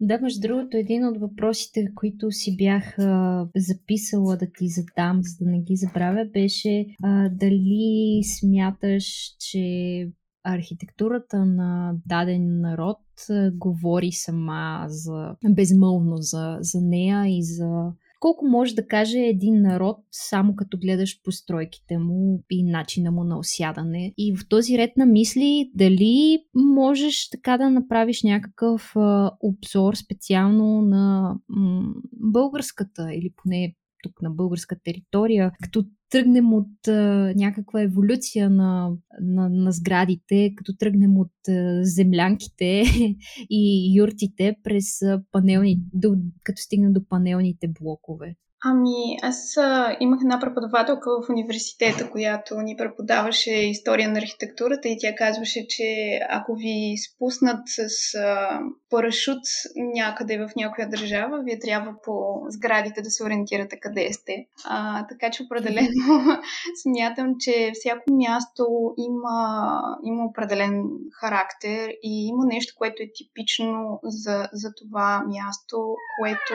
Да, 0.00 0.18
между 0.20 0.40
другото, 0.40 0.76
един 0.76 1.06
от 1.06 1.20
въпросите, 1.20 1.86
които 1.94 2.30
си 2.30 2.56
бях 2.56 2.98
а, 2.98 3.46
записала 3.56 4.36
да 4.36 4.46
ти 4.58 4.68
задам, 4.68 5.18
за 5.22 5.44
да 5.44 5.50
не 5.50 5.60
ги 5.60 5.76
забравя, 5.76 6.24
беше 6.32 6.86
а, 7.02 7.28
дали 7.28 8.20
смяташ, 8.38 9.04
че 9.40 10.08
архитектурата 10.44 11.44
на 11.44 11.94
даден 12.06 12.60
народ 12.60 12.98
а, 13.30 13.50
говори 13.54 14.12
сама 14.12 14.84
за 14.88 15.36
безмълвно 15.50 16.16
за, 16.16 16.58
за 16.60 16.80
нея 16.82 17.26
и 17.26 17.42
за 17.42 17.92
колко 18.20 18.46
може 18.46 18.74
да 18.74 18.86
каже 18.86 19.18
един 19.18 19.62
народ, 19.62 19.96
само 20.10 20.56
като 20.56 20.78
гледаш 20.78 21.22
постройките 21.22 21.98
му 21.98 22.44
и 22.50 22.64
начина 22.64 23.10
му 23.10 23.24
на 23.24 23.38
осядане. 23.38 24.12
И 24.18 24.36
в 24.36 24.48
този 24.48 24.78
ред 24.78 24.96
на 24.96 25.06
мисли, 25.06 25.70
дали 25.74 26.38
можеш 26.54 27.30
така 27.30 27.58
да 27.58 27.70
направиш 27.70 28.22
някакъв 28.22 28.96
а, 28.96 29.30
обзор 29.40 29.94
специално 29.94 30.82
на 30.82 31.34
м- 31.48 31.94
българската 32.12 33.14
или 33.14 33.32
поне 33.36 33.74
тук 34.02 34.22
на 34.22 34.30
българска 34.30 34.76
територия, 34.84 35.52
като 35.62 35.84
тръгнем 36.10 36.52
от 36.52 36.88
а, 36.88 37.32
някаква 37.36 37.82
еволюция 37.82 38.50
на, 38.50 38.90
на, 39.20 39.48
на 39.48 39.72
сградите, 39.72 40.52
като 40.56 40.76
тръгнем 40.76 41.18
от 41.18 41.48
а, 41.48 41.84
землянките 41.84 42.82
и 43.50 43.92
юртите 43.98 44.56
през 44.62 44.84
панелни, 45.32 45.80
до, 45.94 46.14
като 46.44 46.62
стигнем 46.62 46.92
до 46.92 47.08
панелните 47.08 47.68
блокове. 47.80 48.36
Ами, 48.64 49.18
аз 49.22 49.56
а, 49.56 49.96
имах 50.00 50.18
една 50.22 50.40
преподавателка 50.40 51.10
в 51.10 51.30
университета, 51.30 52.10
която 52.10 52.60
ни 52.60 52.76
преподаваше 52.76 53.50
история 53.50 54.08
на 54.08 54.18
архитектурата 54.18 54.88
и 54.88 54.96
тя 55.00 55.14
казваше, 55.14 55.66
че 55.68 56.20
ако 56.30 56.54
ви 56.54 56.94
спуснат 57.08 57.60
с 57.66 58.14
а, 58.14 58.60
парашут 58.90 59.38
някъде 59.76 60.38
в 60.38 60.50
някоя 60.56 60.88
държава, 60.88 61.42
вие 61.44 61.58
трябва 61.58 61.94
по 62.02 62.42
сградите 62.48 63.02
да 63.02 63.10
се 63.10 63.24
ориентирате 63.24 63.80
къде 63.80 64.12
сте. 64.12 64.46
А, 64.64 65.06
така 65.06 65.30
че 65.30 65.42
определено 65.42 66.38
смятам, 66.82 67.34
че 67.40 67.70
всяко 67.74 68.04
място 68.10 68.94
има, 68.98 69.80
има 70.04 70.24
определен 70.24 70.82
характер 71.20 71.90
и 72.02 72.26
има 72.26 72.46
нещо, 72.46 72.74
което 72.78 73.02
е 73.02 73.12
типично 73.14 74.00
за, 74.02 74.48
за 74.52 74.72
това 74.74 75.24
място, 75.26 75.96
което 76.20 76.54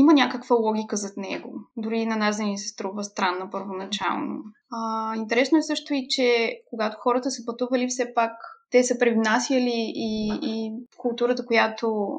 има 0.00 0.12
някаква 0.12 0.56
логика 0.56 0.96
зад 0.96 1.16
него. 1.16 1.52
Дори 1.76 2.06
на 2.06 2.16
нас 2.16 2.36
да 2.36 2.42
ни 2.42 2.58
се 2.58 2.68
струва 2.68 3.04
странна 3.04 3.50
първоначално. 3.50 4.42
А, 4.72 5.16
интересно 5.16 5.58
е 5.58 5.62
също 5.62 5.94
и, 5.94 6.06
че 6.08 6.58
когато 6.70 6.96
хората 7.00 7.30
са 7.30 7.42
пътували, 7.46 7.88
все 7.88 8.14
пак 8.14 8.32
те 8.70 8.84
са 8.84 8.98
привнасяли 8.98 9.92
и, 9.94 10.38
и 10.42 10.72
културата, 10.96 11.46
която 11.46 12.18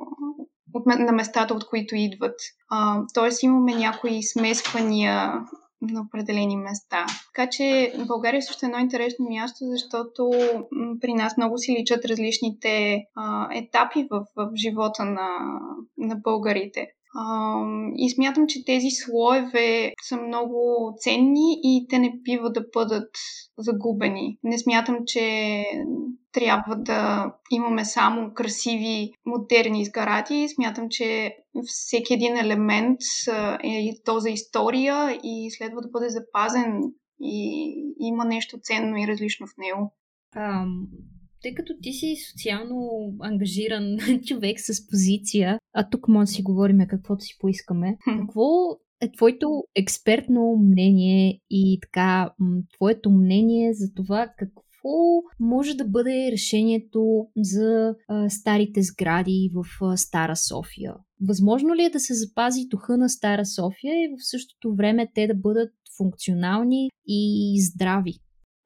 от, 0.74 0.86
на 0.86 1.12
местата, 1.12 1.54
от 1.54 1.68
които 1.68 1.96
идват. 1.96 2.36
А, 2.70 3.02
тоест 3.14 3.44
имаме 3.44 3.76
някои 3.76 4.24
смесвания 4.24 5.34
на 5.82 6.02
определени 6.02 6.58
места. 6.58 7.06
Така 7.34 7.50
че 7.50 7.94
България 8.08 8.42
също 8.42 8.66
е 8.66 8.68
едно 8.68 8.80
интересно 8.80 9.26
място, 9.30 9.58
защото 9.62 10.32
при 11.02 11.14
нас 11.14 11.38
много 11.38 11.58
си 11.58 11.76
личат 11.80 12.06
различните 12.06 13.04
а, 13.16 13.48
етапи 13.54 14.08
в, 14.12 14.26
в 14.36 14.50
живота 14.56 15.06
на, 15.06 15.30
на 15.98 16.16
българите. 16.16 16.88
И 17.98 18.10
смятам, 18.10 18.48
че 18.48 18.66
тези 18.66 18.90
слоеве 18.90 19.94
са 20.04 20.18
много 20.18 20.94
ценни 20.98 21.60
и 21.64 21.86
те 21.90 22.00
не 22.00 22.14
бива 22.24 22.52
да 22.52 22.66
бъдат 22.74 23.10
загубени. 23.58 24.38
Не 24.44 24.60
смятам, 24.60 24.98
че 25.06 25.66
трябва 26.32 26.76
да 26.76 27.32
имаме 27.52 27.86
само 27.86 28.34
красиви, 28.34 29.12
модерни 29.26 29.86
сгради. 29.86 30.48
Смятам, 30.56 30.88
че 30.90 31.36
всеки 31.66 32.14
един 32.14 32.38
елемент 32.38 33.00
е 33.64 33.90
то 34.06 34.20
за 34.20 34.30
история 34.30 35.20
и 35.24 35.52
следва 35.58 35.82
да 35.82 35.90
бъде 35.90 36.10
запазен 36.10 36.82
и 37.22 37.74
има 38.00 38.26
нещо 38.26 38.58
ценно 38.62 38.98
и 38.98 39.08
различно 39.08 39.48
в 39.48 39.58
него. 39.58 39.94
Тъй 41.42 41.54
като 41.54 41.74
ти 41.82 41.94
си 41.94 42.16
социално 42.32 42.90
ангажиран 43.20 43.98
човек 44.26 44.60
с 44.60 44.88
позиция, 44.88 45.60
а 45.74 45.90
тук 45.90 46.08
може 46.08 46.28
да 46.28 46.32
си 46.32 46.44
говорим 46.44 46.78
каквото 46.88 47.24
си 47.24 47.36
поискаме, 47.40 47.98
какво 48.20 48.48
е 49.02 49.12
твоето 49.12 49.64
експертно 49.76 50.56
мнение 50.70 51.40
и 51.50 51.80
така, 51.82 52.34
твоето 52.78 53.12
мнение 53.12 53.74
за 53.74 53.94
това 53.94 54.28
какво 54.38 55.22
може 55.40 55.74
да 55.74 55.86
бъде 55.86 56.30
решението 56.32 57.28
за 57.38 57.96
а, 58.08 58.30
старите 58.30 58.82
сгради 58.82 59.52
в 59.54 59.86
а, 59.86 59.98
Стара 59.98 60.36
София? 60.36 60.94
Възможно 61.28 61.76
ли 61.76 61.84
е 61.84 61.90
да 61.90 62.00
се 62.00 62.14
запази 62.14 62.66
духа 62.70 62.98
на 62.98 63.10
Стара 63.10 63.46
София 63.46 63.94
и 63.94 64.16
в 64.18 64.30
същото 64.30 64.76
време 64.76 65.12
те 65.16 65.28
да 65.28 65.36
бъдат 65.36 65.72
функционални 65.98 66.90
и 67.08 67.56
здрави? 67.62 68.14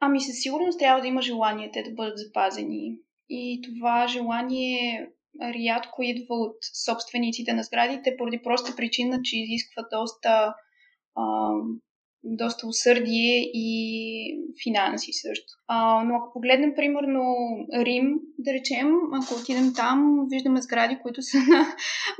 Ами 0.07 0.21
със 0.21 0.41
сигурност 0.41 0.79
трябва 0.79 1.01
да 1.01 1.07
има 1.07 1.21
желание 1.21 1.71
те 1.71 1.83
да 1.83 1.91
бъдат 1.91 2.19
запазени. 2.19 2.97
И 3.29 3.61
това 3.63 4.07
желание 4.07 5.07
рядко 5.41 6.03
идва 6.03 6.35
от 6.35 6.57
собствениците 6.85 7.53
на 7.53 7.63
сградите, 7.63 8.15
поради 8.17 8.41
проста 8.43 8.75
причина, 8.75 9.19
че 9.23 9.37
изисква 9.37 9.83
доста 9.91 10.53
а, 11.15 11.51
доста 12.25 12.67
усърдие 12.67 13.51
и 13.53 14.37
финанси 14.63 15.13
също. 15.13 15.53
А, 15.67 16.03
но 16.03 16.15
ако 16.15 16.33
погледнем 16.33 16.73
примерно 16.75 17.35
Рим, 17.73 18.19
да 18.39 18.53
речем, 18.53 18.93
ако 19.13 19.41
отидем 19.41 19.73
там, 19.75 20.27
виждаме 20.29 20.61
сгради, 20.61 20.97
които 21.01 21.21
са 21.21 21.37
на 21.37 21.65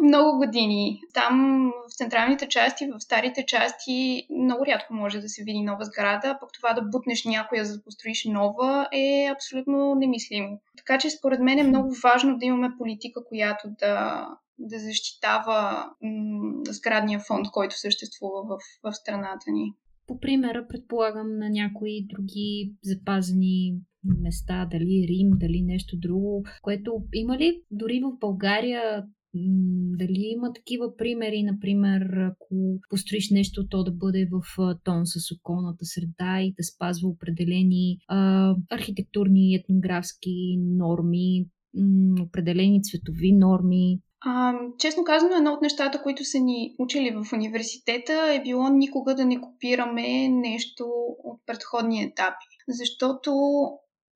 много 0.03 0.37
години. 0.37 0.99
Там 1.13 1.71
в 1.89 1.95
централните 1.97 2.47
части, 2.47 2.87
в 2.91 2.99
старите 2.99 3.45
части, 3.45 4.27
много 4.43 4.65
рядко 4.65 4.93
може 4.93 5.19
да 5.19 5.29
се 5.29 5.43
види 5.43 5.61
нова 5.61 5.85
сграда, 5.85 6.37
пък 6.39 6.49
това 6.53 6.73
да 6.73 6.81
бутнеш 6.81 7.25
някоя 7.25 7.65
за 7.65 7.77
да 7.77 7.83
построиш 7.83 8.25
нова 8.25 8.87
е 8.93 9.29
абсолютно 9.33 9.95
немислимо. 9.95 10.61
Така 10.77 10.97
че 10.97 11.09
според 11.09 11.39
мен 11.39 11.59
е 11.59 11.63
много 11.63 11.93
важно 12.03 12.37
да 12.37 12.45
имаме 12.45 12.77
политика, 12.77 13.25
която 13.25 13.67
да 13.79 14.27
да 14.59 14.79
защитава 14.79 15.89
м- 16.01 16.53
сградния 16.67 17.19
фонд, 17.19 17.47
който 17.51 17.79
съществува 17.79 18.41
в, 18.43 18.57
в 18.83 18.93
страната 18.93 19.51
ни 19.51 19.73
по 20.07 20.19
примера, 20.19 20.67
предполагам, 20.69 21.37
на 21.37 21.49
някои 21.49 22.05
други 22.05 22.73
запазени 22.83 23.75
места, 24.21 24.67
дали 24.71 25.07
Рим, 25.09 25.29
дали 25.31 25.61
нещо 25.61 25.97
друго, 25.97 26.45
което 26.61 27.03
има 27.13 27.37
ли 27.37 27.61
дори 27.71 27.99
в 27.99 28.19
България 28.19 29.03
дали 29.97 30.31
има 30.35 30.53
такива 30.53 30.97
примери, 30.97 31.43
например, 31.43 32.01
ако 32.01 32.79
построиш 32.89 33.29
нещо, 33.31 33.67
то 33.67 33.83
да 33.83 33.91
бъде 33.91 34.29
в 34.31 34.41
тон 34.83 35.01
с 35.05 35.31
околната 35.31 35.85
среда 35.85 36.41
и 36.41 36.53
да 36.57 36.63
спазва 36.63 37.09
определени 37.09 37.97
а, 38.07 38.55
архитектурни 38.71 39.51
и 39.51 39.55
етнографски 39.55 40.57
норми, 40.59 41.45
м- 41.73 42.23
определени 42.23 42.83
цветови 42.83 43.31
норми, 43.31 43.99
а, 44.25 44.53
честно 44.77 45.03
казано, 45.03 45.35
едно 45.35 45.53
от 45.53 45.61
нещата, 45.61 46.01
които 46.01 46.25
са 46.25 46.39
ни 46.39 46.75
учили 46.79 47.11
в 47.11 47.33
университета 47.33 48.33
е 48.33 48.41
било 48.41 48.69
никога 48.69 49.15
да 49.15 49.25
не 49.25 49.41
копираме 49.41 50.29
нещо 50.29 50.87
от 51.23 51.41
предходни 51.45 52.03
етапи. 52.03 52.45
Защото, 52.67 53.33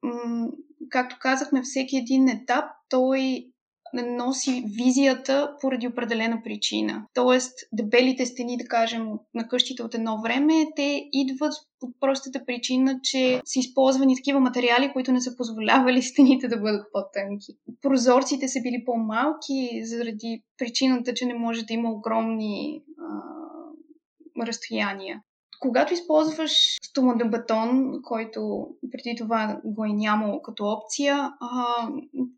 м- 0.04 0.48
както 0.90 1.18
казахме, 1.20 1.62
всеки 1.62 1.98
един 1.98 2.30
етап 2.30 2.66
той 2.90 3.48
носи 3.94 4.64
визията 4.78 5.56
поради 5.62 5.88
определена 5.88 6.42
причина. 6.44 7.06
Тоест, 7.14 7.60
дебелите 7.74 8.26
стени, 8.26 8.58
да 8.58 8.66
кажем, 8.66 9.08
на 9.34 9.48
къщите 9.48 9.84
от 9.84 9.94
едно 9.94 10.22
време, 10.22 10.54
те 10.76 11.10
идват 11.12 11.54
от 11.82 11.96
простата 12.00 12.46
причина, 12.46 13.00
че 13.04 13.42
са 13.46 13.60
използвани 13.60 14.16
такива 14.16 14.40
материали, 14.40 14.92
които 14.94 15.12
не 15.12 15.22
са 15.22 15.38
позволявали 15.38 16.02
стените 16.02 16.48
да 16.48 16.58
бъдат 16.58 16.86
по-тънки. 16.94 17.58
Прозорците 17.82 18.48
са 18.48 18.62
били 18.62 18.84
по-малки 18.86 19.82
заради 19.84 20.44
причината, 20.58 21.14
че 21.14 21.26
не 21.26 21.34
може 21.34 21.66
да 21.66 21.74
има 21.74 21.92
огромни 21.92 22.84
а, 23.00 24.48
разстояния. 24.48 25.22
Когато 25.60 25.94
използваш 25.94 26.52
стомаден 26.84 27.30
бетон, 27.30 27.92
който 28.04 28.68
преди 28.92 29.16
това 29.18 29.62
го 29.66 29.86
е 29.86 29.90
нямало 29.90 30.42
като 30.42 30.66
опция, 30.66 31.32
а, 31.42 31.88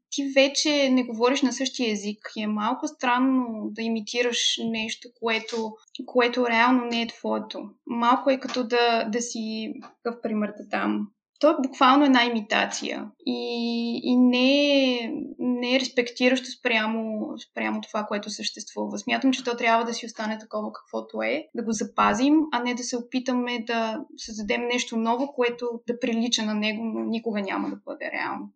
ти 0.10 0.32
вече 0.36 0.90
не 0.90 1.04
говориш 1.04 1.42
на 1.42 1.54
същия 1.54 1.92
език. 1.92 2.32
И 2.36 2.44
е 2.44 2.48
малко 2.48 2.88
странно 2.88 3.70
да 3.72 3.82
имитираш 3.82 4.60
нещо, 4.72 5.08
което, 5.20 5.72
което 6.06 6.48
реално 6.48 6.86
не 6.86 7.02
е 7.02 7.08
твоето. 7.08 7.70
Малко 7.86 8.30
е 8.30 8.40
като 8.40 8.64
да, 8.64 9.04
да 9.04 9.22
си, 9.22 9.74
какъв 9.82 10.22
пример 10.22 10.54
да 10.58 10.66
дам, 10.68 11.08
то 11.42 11.50
е 11.50 11.62
буквално 11.68 12.06
една 12.06 12.24
имитация 12.24 13.06
и, 13.26 14.02
и 14.04 14.16
не, 14.16 14.94
е, 14.94 15.12
не 15.40 15.76
е 15.76 15.80
респектиращо 15.80 16.52
спрямо, 16.52 17.34
спрямо 17.50 17.82
това, 17.82 18.04
което 18.04 18.30
съществува. 18.30 19.00
Смятам, 19.00 19.32
че 19.32 19.44
то 19.44 19.58
трябва 19.58 19.86
да 19.86 19.94
си 19.94 20.06
остане 20.06 20.38
такова 20.38 20.74
каквото 20.74 21.22
е, 21.22 21.48
да 21.56 21.64
го 21.64 21.72
запазим, 21.72 22.36
а 22.52 22.64
не 22.64 22.74
да 22.74 22.84
се 22.84 22.98
опитаме 22.98 23.64
да 23.68 24.06
създадем 24.18 24.62
нещо 24.62 24.98
ново, 24.98 25.34
което 25.34 25.82
да 25.88 26.00
прилича 26.00 26.46
на 26.46 26.54
него, 26.54 26.84
но 26.86 27.06
никога 27.06 27.42
няма 27.42 27.70
да 27.70 27.76
бъде 27.86 28.12
реално. 28.12 28.50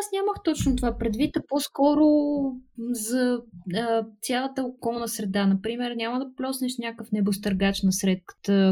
Аз 0.00 0.12
нямах 0.12 0.36
точно 0.44 0.76
това 0.76 0.98
предвид, 0.98 1.36
а 1.36 1.42
по-скоро 1.48 2.06
за 2.90 3.40
а, 3.74 4.04
цялата 4.22 4.62
околна 4.62 5.08
среда. 5.08 5.46
Например, 5.46 5.94
няма 5.96 6.18
да 6.18 6.34
плоснеш 6.36 6.78
някакъв 6.78 7.12
небостъргач 7.12 7.82
насред 7.82 8.22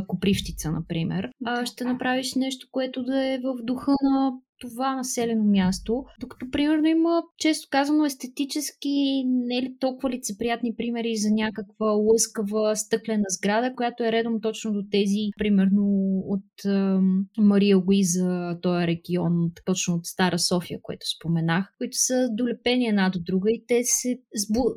копривщица, 0.06 0.72
например, 0.72 1.28
а 1.44 1.66
ще 1.66 1.84
направиш 1.84 2.34
нещо, 2.34 2.68
което 2.70 3.02
да 3.02 3.26
е 3.26 3.38
в 3.38 3.56
духа 3.62 3.92
на 4.02 4.32
това 4.60 4.96
населено 4.96 5.44
място. 5.44 6.04
Докато, 6.20 6.50
примерно, 6.50 6.86
има, 6.86 7.22
често 7.38 7.68
казано, 7.70 8.04
естетически 8.04 9.24
не 9.26 9.62
ли 9.62 9.76
толкова 9.80 10.10
лицеприятни 10.10 10.74
примери 10.76 11.16
за 11.16 11.30
някаква 11.30 11.86
лъскава 11.86 12.76
стъклена 12.76 13.24
сграда, 13.28 13.74
която 13.76 14.04
е 14.04 14.12
редом 14.12 14.40
точно 14.40 14.72
до 14.72 14.82
тези, 14.90 15.30
примерно, 15.38 15.84
от 16.26 16.64
е, 16.64 16.98
Мария 17.38 17.76
Луиза, 17.76 18.58
този 18.62 18.86
регион, 18.86 19.50
точно 19.64 19.94
от 19.94 20.06
Стара 20.06 20.38
София, 20.38 20.78
което 20.82 21.06
споменах, 21.16 21.74
които 21.78 21.96
са 21.96 22.28
долепени 22.32 22.88
една 22.88 23.10
до 23.10 23.18
друга 23.20 23.50
и 23.50 23.64
те 23.68 23.80
се 23.84 24.18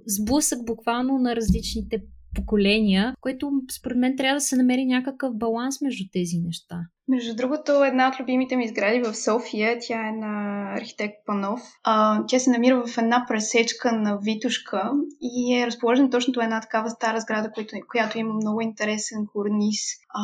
сблъсък 0.07 0.65
буквално 0.65 1.17
на 1.17 1.35
различните 1.35 2.03
поколения, 2.35 3.13
което 3.21 3.51
според 3.71 3.97
мен 3.97 4.17
трябва 4.17 4.35
да 4.35 4.41
се 4.41 4.55
намери 4.55 4.85
някакъв 4.85 5.37
баланс 5.37 5.81
между 5.81 6.03
тези 6.13 6.37
неща. 6.37 6.75
Между 7.09 7.35
другото, 7.35 7.83
една 7.83 8.07
от 8.07 8.19
любимите 8.19 8.55
ми 8.55 8.67
сгради 8.67 8.99
в 8.99 9.15
София, 9.15 9.77
тя 9.81 10.07
е 10.07 10.11
на 10.11 10.63
архитект 10.77 11.15
Панов. 11.25 11.61
А, 11.83 12.25
тя 12.27 12.39
се 12.39 12.49
намира 12.49 12.83
в 12.85 12.97
една 12.97 13.25
пресечка 13.27 13.91
на 13.91 14.17
Витушка 14.17 14.91
и 15.21 15.59
е 15.59 15.67
разположена 15.67 16.09
точно 16.09 16.33
до 16.33 16.41
една 16.41 16.61
такава 16.61 16.89
стара 16.89 17.19
сграда, 17.19 17.51
която, 17.51 17.75
която 17.87 18.17
има 18.17 18.33
много 18.33 18.61
интересен 18.61 19.27
корниз 19.33 19.81
а, 20.09 20.21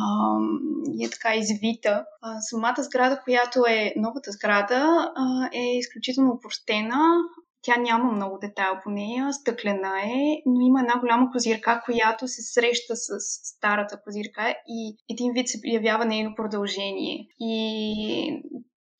и 0.98 1.04
е 1.04 1.10
така 1.10 1.34
извита. 1.34 2.04
А, 2.22 2.40
самата 2.40 2.82
сграда, 2.82 3.20
която 3.24 3.64
е 3.68 3.92
новата 3.96 4.32
сграда, 4.32 5.12
а, 5.16 5.48
е 5.52 5.78
изключително 5.78 6.32
упростена. 6.32 6.98
Тя 7.66 7.76
няма 7.76 8.12
много 8.12 8.38
детайл 8.38 8.74
по 8.84 8.90
нея, 8.90 9.32
стъклена 9.32 10.00
е, 10.02 10.42
но 10.46 10.60
има 10.60 10.80
една 10.80 11.00
голяма 11.00 11.30
козирка, 11.32 11.82
която 11.84 12.28
се 12.28 12.42
среща 12.42 12.96
с 12.96 13.20
старата 13.20 14.00
козирка 14.04 14.54
и 14.68 14.96
един 15.10 15.32
вид 15.32 15.48
се 15.48 15.58
явява 15.64 16.04
нейно 16.04 16.34
продължение. 16.36 17.26
И 17.40 18.42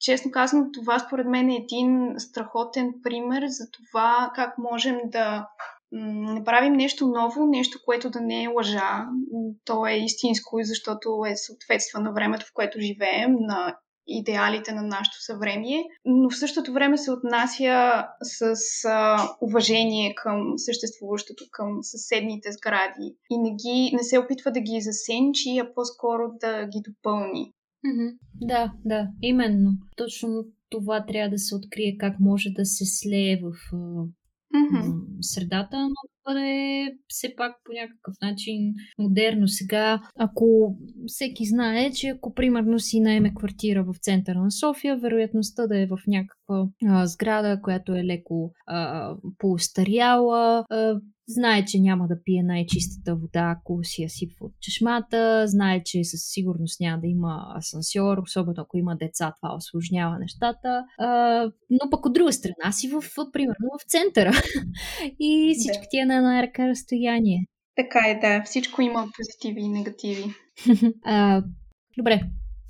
честно 0.00 0.30
казано, 0.30 0.66
това 0.74 0.98
според 0.98 1.26
мен 1.26 1.50
е 1.50 1.56
един 1.56 2.14
страхотен 2.18 2.94
пример 3.02 3.42
за 3.46 3.64
това 3.70 4.30
как 4.34 4.58
можем 4.58 4.96
да 5.04 5.48
направим 5.92 6.72
нещо 6.72 7.06
ново, 7.06 7.46
нещо, 7.46 7.78
което 7.84 8.10
да 8.10 8.20
не 8.20 8.42
е 8.42 8.48
лъжа. 8.48 9.06
То 9.64 9.86
е 9.86 9.92
истинско, 9.92 10.58
защото 10.62 11.08
е 11.28 11.36
съответства 11.36 12.00
на 12.00 12.12
времето, 12.12 12.46
в 12.46 12.54
което 12.54 12.80
живеем, 12.80 13.36
на 13.38 13.76
идеалите 14.06 14.72
на 14.72 14.82
нашето 14.82 15.22
съвремие, 15.22 15.84
но 16.04 16.30
в 16.30 16.38
същото 16.38 16.72
време 16.72 16.98
се 16.98 17.12
отнася 17.12 18.04
с 18.22 18.54
а, 18.84 19.28
уважение 19.42 20.14
към 20.14 20.52
съществуващото, 20.56 21.44
към 21.50 21.78
съседните 21.82 22.52
сгради 22.52 23.16
и 23.30 23.38
не, 23.38 23.50
ги, 23.50 23.90
не 23.96 24.02
се 24.02 24.18
опитва 24.18 24.50
да 24.50 24.60
ги 24.60 24.80
засенчи, 24.80 25.58
а 25.58 25.74
по-скоро 25.74 26.22
да 26.40 26.66
ги 26.66 26.80
допълни. 26.88 27.52
Да, 28.40 28.72
да, 28.84 29.08
именно. 29.22 29.70
Точно 29.96 30.44
това 30.70 31.06
трябва 31.06 31.30
да 31.30 31.38
се 31.38 31.54
открие 31.54 31.96
как 31.98 32.20
може 32.20 32.50
да 32.50 32.64
се 32.64 32.84
слее 32.86 33.40
в 33.42 33.52
mm-hmm. 34.54 35.16
средата, 35.20 35.78
но 35.82 35.88
да 35.88 36.32
бъде 36.32 36.92
все 37.08 37.34
пак 37.36 37.52
по 37.64 37.72
някакъв 37.72 38.14
начин 38.22 38.74
модерно. 38.98 39.48
Сега, 39.48 40.00
ако 40.18 40.76
всеки 41.06 41.46
знае, 41.46 41.90
че 41.92 42.08
ако 42.08 42.34
примерно 42.34 42.78
си 42.78 43.00
наеме 43.00 43.34
квартира 43.34 43.84
в 43.84 43.94
центъра 44.00 44.38
на 44.38 44.50
София, 44.50 44.96
вероятността 44.96 45.66
да 45.66 45.78
е 45.78 45.86
в 45.86 45.98
някаква 46.06 46.68
а, 46.86 47.06
сграда, 47.06 47.60
която 47.62 47.94
е 47.94 48.04
леко 48.04 48.52
а, 48.66 49.10
поустаряла, 49.38 50.64
а, 50.70 51.00
Знае, 51.28 51.64
че 51.64 51.80
няма 51.80 52.08
да 52.08 52.22
пие 52.24 52.42
най-чистата 52.42 53.16
вода, 53.16 53.56
ако 53.56 53.84
си 53.84 54.02
я 54.02 54.10
сипва 54.10 54.46
от 54.46 54.52
чешмата. 54.60 55.44
Знае, 55.46 55.82
че 55.84 56.04
със 56.04 56.20
сигурност 56.22 56.80
няма 56.80 57.00
да 57.00 57.06
има 57.06 57.54
асансьор, 57.56 58.18
особено 58.18 58.62
ако 58.62 58.76
има 58.76 58.96
деца, 58.96 59.32
това 59.40 59.56
осложнява 59.56 60.18
нещата. 60.18 60.84
А, 60.98 61.08
но 61.70 61.90
пък 61.90 62.06
от 62.06 62.12
друга 62.12 62.32
страна 62.32 62.72
си 62.72 62.88
в, 62.88 63.02
примерно, 63.32 63.68
в 63.80 63.90
центъра. 63.90 64.32
и 65.20 65.54
всичко 65.58 65.82
да. 65.82 65.88
ти 65.90 65.98
е 65.98 66.06
на 66.06 66.16
една 66.16 66.42
ръка 66.42 66.68
разстояние. 66.68 67.46
Така 67.76 67.98
е, 68.08 68.18
да. 68.20 68.42
Всичко 68.44 68.82
има 68.82 69.08
позитиви 69.16 69.60
и 69.60 69.68
негативи. 69.68 70.24
а, 71.04 71.42
добре, 71.98 72.20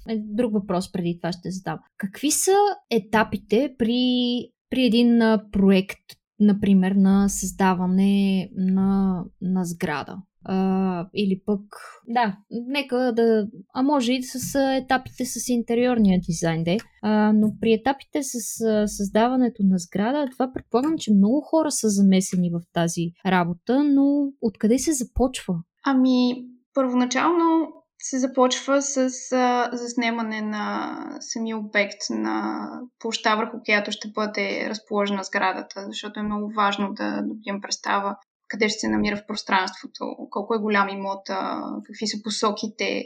е, 0.08 0.16
друг 0.18 0.52
въпрос 0.52 0.92
преди 0.92 1.18
това 1.18 1.32
ще 1.32 1.50
задам. 1.50 1.78
Какви 1.96 2.30
са 2.30 2.56
етапите 2.90 3.74
при, 3.78 4.40
при 4.70 4.84
един 4.84 5.18
проект 5.52 6.00
например, 6.40 6.92
на 6.92 7.28
създаване 7.28 8.48
на, 8.56 9.24
на 9.40 9.64
сграда. 9.64 10.16
А, 10.48 11.08
или 11.14 11.42
пък, 11.46 11.60
да, 12.08 12.36
нека 12.50 13.12
да, 13.16 13.46
а 13.74 13.82
може 13.82 14.12
и 14.12 14.22
с 14.22 14.58
етапите 14.76 15.24
с 15.24 15.48
интериорния 15.48 16.20
дизайн, 16.20 16.64
де. 16.64 16.76
А, 17.02 17.32
но 17.32 17.52
при 17.60 17.72
етапите 17.72 18.22
с 18.22 18.38
създаването 18.86 19.62
на 19.62 19.78
сграда, 19.78 20.28
това 20.32 20.52
предполагам, 20.52 20.94
че 20.98 21.14
много 21.14 21.40
хора 21.40 21.70
са 21.70 21.88
замесени 21.88 22.50
в 22.50 22.60
тази 22.72 23.02
работа, 23.26 23.84
но 23.84 24.32
откъде 24.40 24.78
се 24.78 24.92
започва? 24.92 25.54
Ами, 25.86 26.46
първоначално 26.74 27.68
се 28.10 28.18
започва 28.18 28.82
с 28.82 29.08
а, 29.32 29.70
заснемане 29.72 30.40
на 30.40 30.96
самия 31.20 31.58
обект 31.58 32.00
на 32.10 32.68
площа, 32.98 33.36
върху 33.36 33.56
която 33.64 33.92
ще 33.92 34.08
бъде 34.08 34.66
разположена 34.68 35.24
сградата, 35.24 35.84
защото 35.86 36.20
е 36.20 36.22
много 36.22 36.52
важно 36.54 36.94
да 36.94 37.22
добием 37.22 37.60
представа 37.60 38.16
къде 38.48 38.68
ще 38.68 38.78
се 38.78 38.88
намира 38.88 39.16
в 39.16 39.26
пространството, 39.26 40.16
колко 40.30 40.54
е 40.54 40.58
голям 40.58 40.88
имота, 40.88 41.62
какви 41.84 42.06
са 42.06 42.22
посоките, 42.22 43.04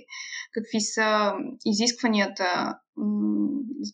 какви 0.53 0.81
са 0.81 1.33
изискванията, 1.65 2.75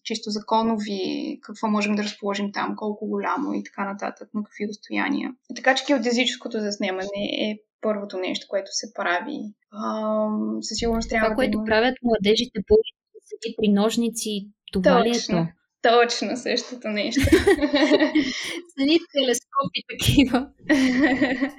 чисто 0.05 0.31
законови, 0.31 1.39
какво 1.43 1.69
можем 1.69 1.95
да 1.95 2.03
разположим 2.03 2.53
там, 2.53 2.77
колко 2.77 3.07
голямо 3.07 3.55
и 3.55 3.65
така 3.65 3.85
нататък, 3.85 4.29
на 4.35 4.43
какви 4.45 4.69
разстояния. 4.69 5.33
Така 5.57 5.75
че 5.75 5.85
геодезическото 5.87 6.61
заснемане 6.61 7.25
е 7.51 7.59
първото 7.81 8.19
нещо, 8.19 8.47
което 8.49 8.71
се 8.71 8.93
прави. 8.95 9.39
А, 9.73 10.29
със 10.61 10.79
сигурност 10.79 11.09
трябва 11.11 11.27
това, 11.27 11.35
да 11.35 11.37
което 11.37 11.65
правят 11.65 11.95
младежите 12.03 12.61
по 12.69 12.77
седи 13.25 13.55
при 13.59 13.69
ножници, 13.69 14.49
това 14.73 15.05
Точно. 15.05 15.05
ли 15.05 15.17
е 15.17 15.21
то? 15.31 15.47
Точно 15.83 16.37
същото 16.37 16.89
нещо. 16.89 17.21
Сани 18.79 18.99
телескопи 19.13 19.81
такива. 19.91 20.49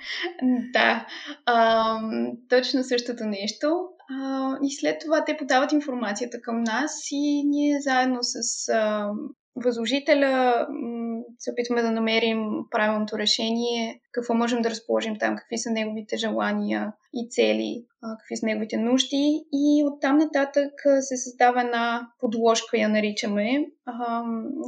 да, 0.73 1.07
а, 1.45 1.99
точно 2.49 2.83
същото 2.83 3.23
нещо. 3.23 3.87
А, 4.09 4.51
и 4.63 4.75
след 4.79 4.99
това 5.05 5.25
те 5.25 5.37
подават 5.37 5.71
информацията 5.71 6.41
към 6.41 6.63
нас 6.63 6.91
и 7.11 7.43
ние 7.45 7.79
заедно 7.81 8.19
с 8.21 8.69
а, 8.69 9.09
възложителя 9.63 10.67
се 11.39 11.51
опитваме 11.51 11.81
да 11.81 11.91
намерим 11.91 12.47
правилното 12.71 13.17
решение, 13.17 14.01
какво 14.11 14.33
можем 14.33 14.61
да 14.61 14.69
разположим 14.69 15.17
там, 15.19 15.35
какви 15.35 15.57
са 15.57 15.71
неговите 15.71 16.17
желания 16.17 16.93
и 17.13 17.29
цели, 17.29 17.85
какви 18.19 18.37
са 18.37 18.45
неговите 18.45 18.77
нужди 18.77 19.43
и 19.53 19.83
оттам 19.85 20.17
нататък 20.17 20.73
се 20.99 21.17
създава 21.17 21.61
една 21.61 22.07
подложка, 22.19 22.77
я 22.77 22.89
наричаме, 22.89 23.65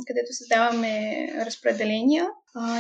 където 0.08 0.34
създаваме 0.34 1.28
разпределения. 1.46 2.28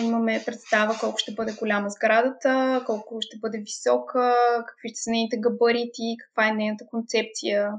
Имаме 0.03 0.43
представа 0.45 0.95
колко 0.99 1.17
ще 1.17 1.33
бъде 1.33 1.53
голяма 1.59 1.89
сградата, 1.89 2.83
колко 2.85 3.17
ще 3.21 3.37
бъде 3.37 3.57
висока, 3.57 4.35
какви 4.67 4.89
ще 4.89 5.01
са 5.01 5.11
нейните 5.11 5.37
габарити, 5.39 6.17
каква 6.19 6.47
е 6.47 6.53
нейната 6.53 6.85
концепция, 6.87 7.71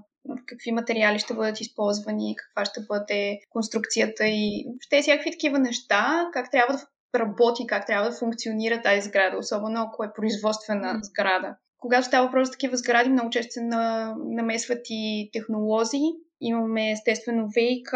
какви 0.46 0.72
материали 0.72 1.18
ще 1.18 1.34
бъдат 1.34 1.60
използвани, 1.60 2.36
каква 2.36 2.64
ще 2.64 2.80
бъде 2.80 3.38
конструкцията 3.50 4.26
и 4.26 4.64
въобще 4.66 5.02
всякакви 5.02 5.30
такива 5.30 5.58
неща, 5.58 6.30
как 6.32 6.50
трябва 6.50 6.74
да 6.74 7.18
работи, 7.18 7.66
как 7.66 7.86
трябва 7.86 8.10
да 8.10 8.16
функционира 8.16 8.82
тази 8.82 9.08
сграда, 9.08 9.38
особено 9.38 9.82
ако 9.82 10.04
е 10.04 10.12
производствена 10.12 10.98
сграда. 11.02 11.56
Когато 11.78 12.06
става 12.06 12.26
въпрос 12.26 12.48
за 12.48 12.52
такива 12.52 12.76
сгради, 12.76 13.10
много 13.10 13.30
често 13.30 13.52
се 13.52 13.60
намесват 14.18 14.80
и 14.90 15.30
технолози, 15.32 16.00
Имаме 16.40 16.90
естествено 16.90 17.48
ВИК, 17.54 17.92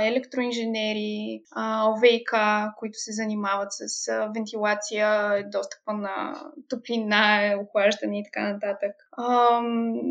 електроинженери, 0.00 1.42
ОВИК, 1.86 2.30
които 2.78 2.98
се 2.98 3.12
занимават 3.12 3.68
с 3.70 4.12
вентилация, 4.34 5.08
достъпа 5.52 5.92
на 5.92 6.34
топлина, 6.68 7.54
охлаждане 7.62 8.18
и 8.18 8.24
така 8.24 8.52
нататък. 8.52 8.92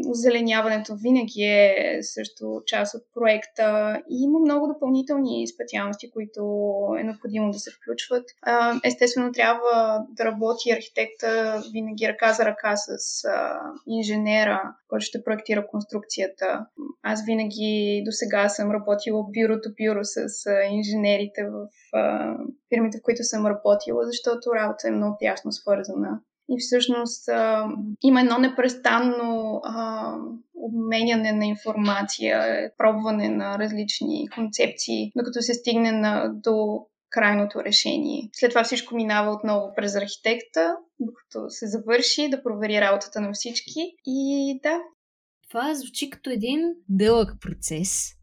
Озеленяването 0.10 0.96
винаги 0.96 1.44
е 1.44 2.00
също 2.02 2.62
част 2.66 2.96
от 2.96 3.02
проекта 3.14 3.98
и 4.10 4.24
има 4.24 4.40
много 4.40 4.68
допълнителни 4.68 5.48
специалности, 5.48 6.12
които 6.12 6.42
е 7.00 7.04
необходимо 7.04 7.52
да 7.52 7.60
се 7.60 7.72
включват. 7.72 8.26
Естествено 8.84 9.32
трябва 9.32 10.06
да 10.10 10.26
работи 10.26 10.72
архитекта 10.72 11.62
винаги 11.74 12.08
ръка 12.08 12.34
за 12.34 12.46
ръка 12.46 12.74
с 12.76 13.24
инженера, 13.88 14.62
който 14.88 15.06
ще 15.06 15.24
проектира 15.24 15.68
конструкцията. 15.68 16.66
Аз 17.04 17.26
винаги 17.26 17.77
до 18.06 18.12
сега 18.12 18.50
съм 18.50 18.72
работила 18.72 19.24
бюрото 19.24 19.70
бюро 19.80 20.00
с 20.04 20.28
инженерите 20.72 21.42
в 21.44 21.68
фирмите, 22.70 22.98
в 22.98 23.02
които 23.04 23.24
съм 23.24 23.46
работила, 23.46 24.06
защото 24.06 24.56
работа 24.56 24.88
е 24.88 24.92
много 24.92 25.18
тясно 25.20 25.52
свързана. 25.52 26.20
И 26.50 26.56
всъщност 26.60 27.30
а, 27.30 27.68
има 28.02 28.22
едно 28.22 28.38
непрестанно 28.38 29.62
а, 29.64 30.14
обменяне 30.56 31.32
на 31.32 31.46
информация, 31.46 32.72
пробване 32.78 33.30
на 33.30 33.60
различни 33.60 34.28
концепции, 34.36 35.12
докато 35.16 35.42
се 35.42 35.54
стигне 35.54 35.92
на, 35.92 36.32
до 36.34 36.80
крайното 37.10 37.64
решение. 37.64 38.30
След 38.34 38.50
това 38.52 38.64
всичко 38.64 38.96
минава 38.96 39.32
отново 39.32 39.74
през 39.76 39.96
архитекта, 39.96 40.76
докато 41.00 41.50
се 41.50 41.68
завърши, 41.68 42.30
да 42.30 42.44
провери 42.44 42.82
работата 42.82 43.22
на 43.22 43.34
всички. 43.34 43.80
И 44.06 44.60
да, 44.64 44.80
това 45.50 45.74
звучи 45.76 46.10
като 46.10 46.30
един 46.30 46.60
дълъг 46.90 47.36
процес. 47.42 48.14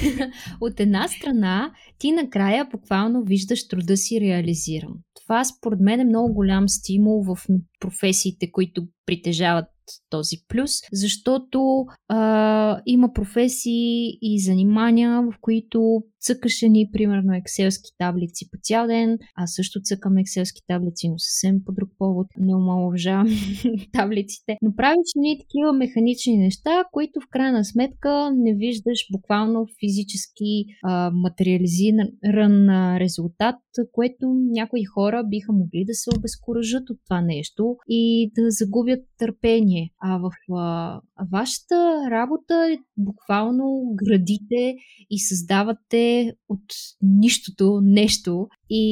От 0.60 0.80
една 0.80 1.08
страна, 1.08 1.72
ти 1.98 2.12
накрая 2.12 2.64
буквално 2.64 3.22
виждаш 3.22 3.68
труда 3.68 3.96
си 3.96 4.20
реализиран. 4.20 4.94
Това 5.22 5.44
според 5.44 5.80
мен 5.80 6.00
е 6.00 6.04
много 6.04 6.34
голям 6.34 6.68
стимул 6.68 7.22
в 7.22 7.46
професиите, 7.80 8.52
които 8.52 8.86
притежават 9.06 9.66
този 10.10 10.36
плюс, 10.48 10.72
защото 10.92 11.86
а, 12.08 12.80
има 12.86 13.12
професии 13.12 14.18
и 14.22 14.40
занимания, 14.40 15.22
в 15.22 15.34
които 15.40 16.02
цъкаше 16.20 16.68
ни, 16.68 16.90
примерно, 16.92 17.34
екселски 17.34 17.90
таблици 17.98 18.50
по 18.50 18.58
цял 18.62 18.86
ден, 18.86 19.18
а 19.36 19.46
също 19.46 19.80
цъкам 19.80 20.18
екселски 20.18 20.60
таблици, 20.66 21.08
но 21.08 21.18
съвсем 21.18 21.64
по 21.64 21.72
друг 21.72 21.90
повод. 21.98 22.26
Не 22.38 22.54
омалуважавам 22.54 23.28
таблиците. 23.92 24.56
Но 24.62 24.74
правиш 24.76 25.10
ни 25.16 25.38
такива 25.40 25.72
механични 25.72 26.36
неща, 26.36 26.84
които 26.92 27.20
в 27.20 27.30
крайна 27.30 27.64
сметка 27.64 28.30
не 28.36 28.54
виждаш 28.54 28.98
буквално 29.12 29.66
физически 29.80 30.64
а, 30.82 31.10
материализиран 31.14 32.68
резултат, 32.98 33.56
което 33.92 34.26
някои 34.52 34.84
хора 34.84 35.24
биха 35.28 35.52
могли 35.52 35.84
да 35.86 35.94
се 35.94 36.10
обезкуражат 36.18 36.90
от 36.90 36.98
това 37.04 37.20
нещо 37.20 37.76
и 37.88 38.32
да 38.34 38.42
загубят 38.50 39.00
търпение. 39.18 39.90
А 40.02 40.18
в 40.18 40.30
а, 40.52 41.00
вашата 41.32 42.00
работа 42.10 42.54
е 42.72 42.78
буквално 42.96 43.94
градите 43.94 44.76
и 45.10 45.18
създавате 45.18 46.09
от 46.48 46.64
нищото 47.02 47.80
нещо 47.82 48.48
и, 48.70 48.84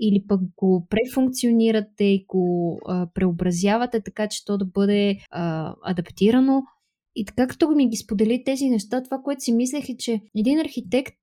или 0.00 0.26
пък 0.28 0.40
го 0.56 0.86
префункционирате 0.90 2.04
и 2.04 2.24
го 2.28 2.78
а, 2.86 3.08
преобразявате 3.14 4.00
така, 4.00 4.28
че 4.28 4.44
то 4.44 4.58
да 4.58 4.64
бъде 4.64 5.18
а, 5.30 5.74
адаптирано 5.82 6.62
И 7.16 7.24
така 7.24 7.46
като 7.46 7.70
ми 7.70 7.88
ги 7.88 7.96
сподели 7.96 8.44
тези 8.44 8.68
неща, 8.68 9.02
това, 9.02 9.18
което 9.24 9.44
си 9.44 9.52
мислех 9.52 9.88
е, 9.88 9.96
че 9.96 10.20
един 10.38 10.58
архитект 10.60 11.16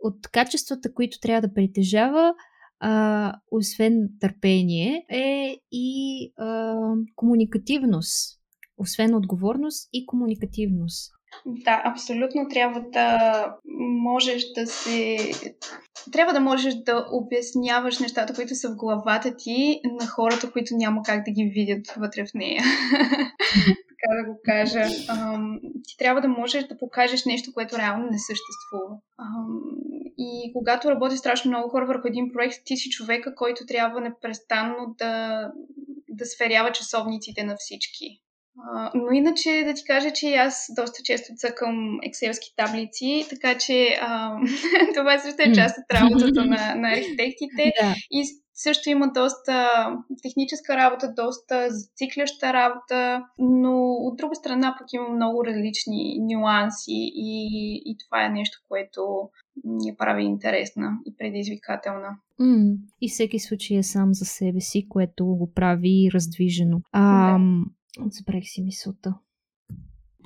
от 0.00 0.28
качествата, 0.32 0.94
които 0.94 1.20
трябва 1.20 1.48
да 1.48 1.54
притежава, 1.54 2.34
а, 2.80 3.32
освен 3.50 4.08
търпение, 4.20 5.06
е 5.10 5.56
и 5.72 6.32
а, 6.36 6.76
комуникативност. 7.16 8.40
Освен 8.78 9.14
отговорност 9.14 9.88
и 9.92 10.06
комуникативност. 10.06 11.12
Да, 11.46 11.82
абсолютно 11.84 12.48
трябва 12.48 12.80
да 12.80 13.46
можеш 14.02 14.42
да 14.56 14.66
се. 14.66 15.16
Трябва 16.12 16.32
да 16.32 16.40
можеш 16.40 16.74
да 16.74 17.06
обясняваш 17.12 17.98
нещата, 17.98 18.34
които 18.34 18.54
са 18.54 18.68
в 18.68 18.76
главата 18.76 19.36
ти 19.36 19.80
на 20.00 20.06
хората, 20.06 20.52
които 20.52 20.76
няма 20.76 21.02
как 21.02 21.24
да 21.24 21.30
ги 21.30 21.44
видят 21.44 21.86
вътре 21.96 22.24
в 22.26 22.34
нея. 22.34 22.62
така 24.02 24.22
да 24.22 24.32
го 24.32 24.40
кажа. 24.44 24.84
Ам, 25.08 25.60
ти 25.88 25.96
трябва 25.98 26.20
да 26.20 26.28
можеш 26.28 26.64
да 26.64 26.78
покажеш 26.78 27.24
нещо, 27.24 27.52
което 27.54 27.78
реално 27.78 28.04
не 28.04 28.18
съществува. 28.18 28.96
Ам, 29.18 29.60
и 30.18 30.52
когато 30.52 30.90
работи 30.90 31.16
страшно 31.16 31.48
много 31.48 31.68
хора 31.68 31.86
върху 31.86 32.08
един 32.08 32.32
проект, 32.32 32.54
ти 32.64 32.76
си 32.76 32.90
човека, 32.90 33.34
който 33.34 33.66
трябва 33.66 34.00
непрестанно 34.00 34.94
да, 34.98 35.46
да 36.08 36.26
сверява 36.26 36.72
часовниците 36.72 37.44
на 37.44 37.56
всички. 37.58 38.22
Но 38.94 39.10
иначе 39.12 39.64
да 39.66 39.74
ти 39.74 39.84
кажа, 39.84 40.12
че 40.12 40.34
аз 40.34 40.66
доста 40.76 41.02
често 41.04 41.32
цъкам 41.36 41.98
екселски 42.02 42.54
таблици, 42.56 43.26
така 43.30 43.58
че 43.58 43.98
а, 44.00 44.36
това 44.96 45.18
също 45.18 45.42
е 45.42 45.52
част 45.52 45.78
от 45.78 46.00
работата 46.00 46.44
на, 46.44 46.74
на 46.74 46.92
архитектите. 46.92 47.72
Да. 47.82 47.94
И 48.10 48.24
също 48.54 48.90
има 48.90 49.12
доста 49.14 49.68
техническа 50.22 50.76
работа, 50.76 51.12
доста 51.16 51.66
зацикляща 51.70 52.52
работа, 52.52 53.24
но 53.38 53.92
от 53.92 54.16
друга 54.16 54.34
страна 54.34 54.76
пък 54.78 54.92
има 54.92 55.08
много 55.08 55.44
различни 55.44 56.18
нюанси 56.20 57.10
и, 57.14 57.82
и 57.84 57.96
това 58.04 58.26
е 58.26 58.28
нещо, 58.28 58.58
което 58.68 59.00
я 59.86 59.96
прави 59.96 60.24
интересна 60.24 60.90
и 61.06 61.16
предизвикателна. 61.16 62.08
Mm, 62.40 62.76
и 63.00 63.08
всеки 63.08 63.38
случай 63.38 63.76
е 63.76 63.82
сам 63.82 64.14
за 64.14 64.24
себе 64.24 64.60
си, 64.60 64.86
което 64.88 65.26
го 65.26 65.52
прави 65.54 66.10
раздвижено. 66.14 66.80
А, 66.92 67.32
да. 67.32 67.44
Забравих 67.98 68.48
си 68.48 68.62
мисълта. 68.62 69.14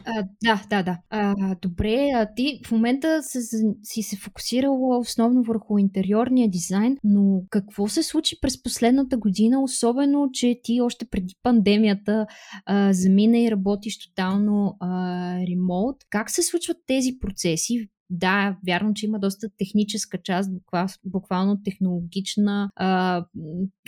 А, 0.04 0.28
да, 0.42 0.62
да, 0.70 0.82
да. 0.82 0.98
А, 1.10 1.54
добре, 1.62 2.10
а 2.14 2.34
ти 2.34 2.60
в 2.66 2.72
момента 2.72 3.22
се, 3.22 3.40
си 3.82 4.02
се 4.02 4.16
фокусирала 4.16 4.98
основно 4.98 5.42
върху 5.42 5.78
интериорния 5.78 6.50
дизайн, 6.50 6.96
но 7.04 7.42
какво 7.50 7.88
се 7.88 8.02
случи 8.02 8.40
през 8.40 8.62
последната 8.62 9.16
година, 9.16 9.62
особено, 9.62 10.30
че 10.32 10.60
ти 10.62 10.80
още 10.80 11.06
преди 11.06 11.34
пандемията 11.42 12.26
а, 12.66 12.92
замина 12.92 13.38
и 13.38 13.50
работиш 13.50 13.98
тотално 13.98 14.76
а, 14.80 14.88
ремонт? 15.50 15.96
Как 16.10 16.30
се 16.30 16.42
случват 16.42 16.76
тези 16.86 17.18
процеси? 17.20 17.88
Да, 18.10 18.56
вярно, 18.66 18.94
че 18.94 19.06
има 19.06 19.18
доста 19.18 19.48
техническа 19.58 20.18
част, 20.22 20.50
буквално 21.04 21.62
технологична, 21.62 22.70
а, 22.76 23.24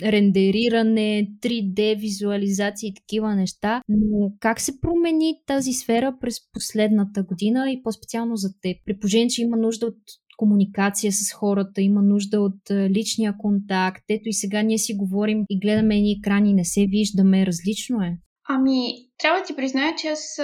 рендериране, 0.03 1.31
3D 1.41 1.99
визуализация 1.99 2.87
и 2.87 2.93
такива 2.93 3.35
неща, 3.35 3.81
но 3.89 4.31
как 4.39 4.61
се 4.61 4.81
промени 4.81 5.33
тази 5.45 5.73
сфера 5.73 6.15
през 6.21 6.35
последната 6.53 7.23
година 7.23 7.71
и 7.71 7.83
по-специално 7.83 8.35
за 8.35 8.49
теб? 8.61 8.77
При 8.85 8.99
положение, 8.99 9.27
че 9.27 9.41
има 9.41 9.57
нужда 9.57 9.85
от 9.85 9.97
комуникация 10.37 11.11
с 11.11 11.33
хората, 11.33 11.81
има 11.81 12.01
нужда 12.01 12.41
от 12.41 12.71
личния 12.71 13.35
контакт. 13.37 14.03
Ето 14.09 14.29
и 14.29 14.33
сега 14.33 14.61
ние 14.61 14.77
си 14.77 14.93
говорим 14.93 15.43
и 15.49 15.59
гледаме 15.59 15.95
едни 15.95 16.11
екрани, 16.11 16.53
не 16.53 16.65
се 16.65 16.85
виждаме, 16.89 17.45
различно 17.45 18.01
е. 18.01 18.17
Ами, 18.49 18.93
трябва 19.17 19.39
да 19.39 19.45
ти 19.45 19.55
призная, 19.55 19.95
че 19.95 20.07
аз 20.07 20.39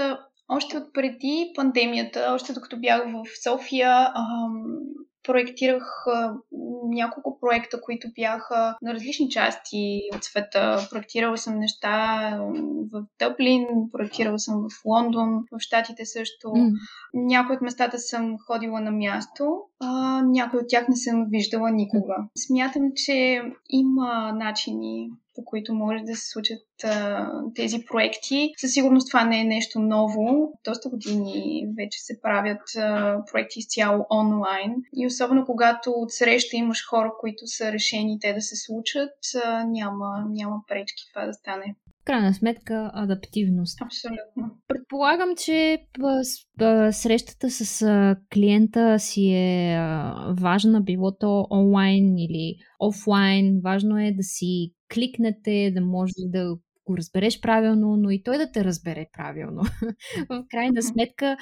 още 0.48 0.78
от 0.78 0.94
преди 0.94 1.52
пандемията, 1.56 2.32
още 2.36 2.54
докато 2.54 2.80
бях 2.80 3.04
в 3.06 3.44
София, 3.44 4.14
проектирах 5.26 6.08
а, 6.08 6.34
няколко 6.90 7.40
проекта, 7.40 7.82
които 7.82 8.08
бяха 8.16 8.78
на 8.82 8.94
различни 8.94 9.30
части 9.30 10.02
от 10.16 10.24
света. 10.24 10.88
Проектирала 10.92 11.38
съм 11.38 11.60
неща 11.60 12.20
в 12.94 13.06
Дъблин, 13.20 13.68
проектирала 13.92 14.40
съм 14.40 14.56
в 14.56 14.86
Лондон, 14.86 15.30
в 15.52 15.60
Штатите 15.60 16.06
също. 16.06 16.48
Mm. 16.48 16.72
Някои 17.14 17.56
от 17.56 17.62
местата 17.62 18.00
съм 18.00 18.36
ходила 18.48 18.82
на 18.82 18.92
място, 18.92 19.62
а 19.80 20.22
някои 20.22 20.60
от 20.60 20.66
тях 20.70 20.88
не 20.88 20.96
съм 20.96 21.26
виждала 21.30 21.72
никога. 21.72 22.16
Смятам, 22.38 22.92
че 22.96 23.42
има 23.70 24.34
начини 24.36 25.10
по 25.36 25.46
които 25.46 25.74
може 25.74 26.04
да 26.04 26.16
се 26.16 26.30
случат 26.30 26.64
а, 26.84 27.30
тези 27.56 27.86
проекти. 27.86 28.54
Със 28.58 28.72
сигурност 28.72 29.08
това 29.08 29.26
не 29.26 29.42
е 29.42 29.44
нещо 29.44 29.80
ново. 29.80 30.54
Доста 30.66 30.90
години 30.90 31.68
вече 31.78 32.00
се 32.02 32.22
правят 32.22 32.62
а, 32.78 33.18
проекти 33.32 33.60
изцяло 33.60 34.06
онлайн. 34.12 34.76
И 34.94 35.08
особено 35.08 35.46
когато 35.46 35.92
от 35.92 36.12
среща 36.12 36.58
имаш 36.58 36.88
хора, 36.90 37.12
които 37.20 37.48
са 37.48 37.72
решени 37.72 38.20
те 38.22 38.34
да 38.34 38.42
се 38.42 38.56
случат, 38.56 39.14
а, 39.46 39.64
няма, 39.64 40.26
няма 40.30 40.56
пречки 40.68 41.04
това 41.14 41.26
да 41.26 41.34
стане 41.34 41.76
крайна 42.06 42.34
сметка 42.34 42.92
адаптивност. 42.94 43.82
Абсолютно. 43.82 44.58
Предполагам, 44.68 45.30
че 45.46 45.78
срещата 46.92 47.50
с 47.50 48.16
клиента 48.34 49.00
си 49.00 49.32
е 49.34 49.80
важна, 50.40 50.82
било 50.82 51.18
то 51.18 51.48
онлайн 51.52 52.18
или 52.18 52.56
офлайн. 52.80 53.62
Важно 53.64 54.00
е 54.00 54.12
да 54.12 54.24
си 54.24 54.74
кликнете, 54.94 55.72
да 55.76 55.82
може 55.82 56.14
да 56.26 56.56
го 56.86 56.98
разбереш 56.98 57.42
правилно, 57.42 57.98
но 57.98 58.10
и 58.10 58.24
той 58.24 58.38
да 58.38 58.52
те 58.52 58.64
разбере 58.64 59.06
правилно. 59.14 59.62
В 60.30 60.46
крайна 60.50 60.84
сметка, 60.84 61.38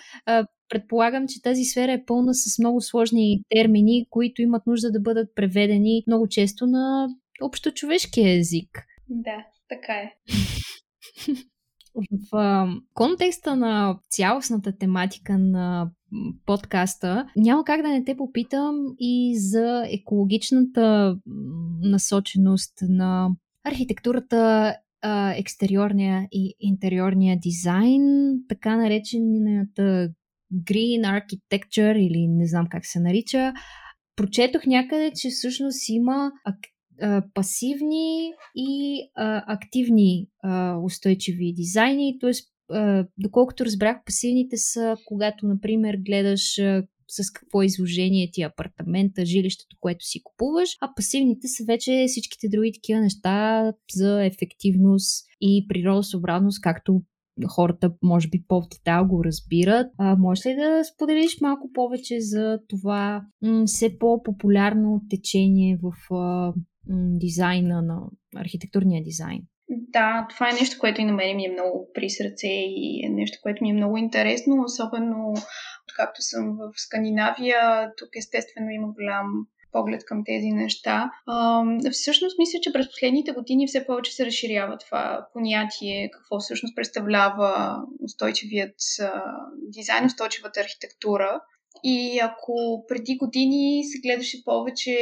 предполагам, 0.69 1.27
че 1.27 1.41
тази 1.41 1.63
сфера 1.63 1.91
е 1.91 2.05
пълна 2.05 2.33
с 2.33 2.59
много 2.59 2.81
сложни 2.81 3.43
термини, 3.49 4.05
които 4.09 4.41
имат 4.41 4.67
нужда 4.67 4.91
да 4.91 4.99
бъдат 4.99 5.35
преведени 5.35 6.03
много 6.07 6.27
често 6.27 6.65
на 6.67 7.07
общочовешкия 7.41 8.39
език. 8.39 8.83
Да, 9.09 9.45
така 9.69 9.93
е. 9.93 10.13
В 12.31 12.81
контекста 12.93 13.55
на 13.55 13.99
цялостната 14.09 14.77
тематика 14.77 15.37
на 15.37 15.91
подкаста, 16.45 17.27
няма 17.35 17.63
как 17.63 17.81
да 17.81 17.87
не 17.89 18.03
те 18.03 18.17
попитам 18.17 18.75
и 18.99 19.39
за 19.39 19.83
екологичната 19.91 21.15
насоченост 21.81 22.73
на 22.81 23.29
архитектурата, 23.63 24.75
екстериорния 25.35 26.27
и 26.31 26.53
интериорния 26.59 27.39
дизайн, 27.39 28.03
така 28.49 28.77
наречената 28.77 30.09
Green 30.53 31.01
Architecture 31.01 31.97
или 31.97 32.27
не 32.27 32.47
знам 32.47 32.67
как 32.69 32.85
се 32.85 32.99
нарича. 32.99 33.53
Прочетох 34.15 34.65
някъде, 34.65 35.11
че 35.15 35.29
всъщност 35.29 35.89
има 35.89 36.31
пасивни 37.33 38.31
и 38.55 39.01
а, 39.15 39.43
активни 39.47 40.27
а, 40.43 40.77
устойчиви 40.77 41.53
дизайни. 41.53 42.19
Т.е. 42.19 42.31
доколкото 43.17 43.65
разбрах, 43.65 43.97
пасивните 44.05 44.57
са 44.57 44.95
когато, 45.05 45.47
например, 45.47 45.97
гледаш 46.05 46.59
а, 46.59 46.83
с 47.07 47.31
какво 47.31 47.63
изложение 47.63 48.29
ти 48.31 48.41
е 48.41 48.45
апартамента, 48.45 49.25
жилището, 49.25 49.77
което 49.79 50.05
си 50.05 50.23
купуваш, 50.23 50.69
а 50.81 50.93
пасивните 50.95 51.47
са 51.47 51.63
вече 51.67 52.05
всичките 52.07 52.49
други 52.49 52.71
такива 52.73 53.01
неща 53.01 53.73
за 53.93 54.25
ефективност 54.25 55.25
и 55.41 55.65
природосъобразност, 55.67 56.61
както 56.61 57.01
хората, 57.47 57.93
може 58.03 58.27
би, 58.27 58.43
по-детал 58.47 59.07
го 59.07 59.23
разбират. 59.23 59.87
А, 59.97 60.15
може 60.15 60.49
ли 60.49 60.55
да 60.55 60.83
споделиш 60.83 61.41
малко 61.41 61.71
повече 61.73 62.21
за 62.21 62.59
това 62.67 63.25
м- 63.41 63.63
все 63.65 63.97
по-популярно 63.99 65.01
течение 65.09 65.79
в 65.81 66.13
а, 66.13 66.53
дизайна 67.19 67.81
на 67.81 68.01
архитектурния 68.35 69.03
дизайн. 69.03 69.41
Да, 69.69 70.27
това 70.29 70.49
е 70.49 70.53
нещо, 70.53 70.77
което 70.79 71.01
и 71.01 71.05
на 71.05 71.13
мен 71.13 71.35
ми 71.35 71.45
е 71.45 71.51
много 71.51 71.89
при 71.93 72.09
сърце 72.09 72.47
и 72.47 73.05
е 73.05 73.09
нещо, 73.09 73.37
което 73.41 73.63
ми 73.63 73.69
е 73.69 73.73
много 73.73 73.97
интересно, 73.97 74.63
особено 74.65 75.33
както 75.95 76.21
съм 76.21 76.57
в 76.57 76.71
Скандинавия, 76.75 77.91
тук 77.97 78.09
естествено 78.17 78.69
има 78.69 78.87
голям 78.87 79.25
поглед 79.71 80.05
към 80.05 80.21
тези 80.25 80.47
неща. 80.47 81.11
Всъщност 81.91 82.39
мисля, 82.39 82.59
че 82.61 82.73
през 82.73 82.87
последните 82.87 83.31
години 83.31 83.67
все 83.67 83.85
повече 83.85 84.11
се 84.11 84.25
разширява 84.25 84.77
това 84.77 85.27
понятие, 85.33 86.09
какво 86.13 86.39
всъщност 86.39 86.75
представлява 86.75 87.77
устойчивият 88.03 88.75
дизайн, 89.67 90.05
устойчивата 90.05 90.59
архитектура. 90.59 91.41
И 91.83 92.19
ако 92.19 92.85
преди 92.87 93.17
години 93.17 93.83
се 93.83 93.99
гледаше 93.99 94.43
повече 94.43 94.95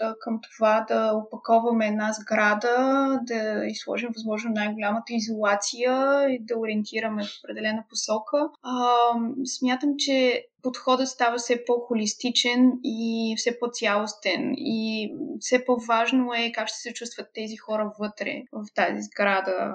а, 0.00 0.14
към 0.20 0.40
това 0.42 0.84
да 0.88 1.12
опаковаме 1.14 1.86
една 1.86 2.12
сграда, 2.12 3.18
да 3.22 3.66
изложим 3.66 4.08
възможно 4.14 4.50
най-голямата 4.54 5.12
изолация 5.12 6.24
и 6.28 6.38
да 6.40 6.58
ориентираме 6.58 7.24
в 7.24 7.38
определена 7.44 7.84
посока, 7.90 8.48
а, 8.62 8.96
смятам, 9.44 9.94
че 9.98 10.46
подходът 10.66 11.08
става 11.08 11.36
все 11.36 11.64
по-холистичен 11.64 12.72
и 12.84 13.34
все 13.36 13.58
по-цялостен. 13.58 14.52
И 14.56 15.10
все 15.40 15.64
по-важно 15.64 16.34
е 16.34 16.52
как 16.54 16.68
ще 16.68 16.78
се 16.78 16.92
чувстват 16.92 17.26
тези 17.34 17.56
хора 17.56 17.92
вътре 17.98 18.42
в 18.52 18.64
тази 18.74 19.02
сграда. 19.02 19.74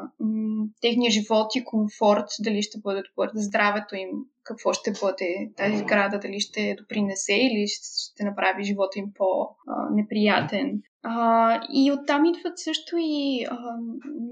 Техния 0.81 1.11
живот 1.11 1.55
и 1.55 1.63
комфорт, 1.63 2.25
дали 2.39 2.61
ще 2.61 2.79
бъдат 2.79 3.05
добър, 3.09 3.29
здравето 3.33 3.95
им, 3.95 4.09
какво 4.43 4.73
ще 4.73 4.91
бъде 5.01 5.51
тази 5.57 5.77
сграда, 5.77 6.19
дали 6.19 6.39
ще 6.39 6.75
допринесе 6.79 7.33
или 7.33 7.67
ще 7.67 8.23
направи 8.23 8.63
живота 8.63 8.99
им 8.99 9.05
по-неприятен. 9.15 10.81
А, 11.03 11.61
и 11.73 11.91
оттам 11.91 12.25
идват 12.25 12.59
също 12.59 12.95
и 12.99 13.45
а, 13.49 13.57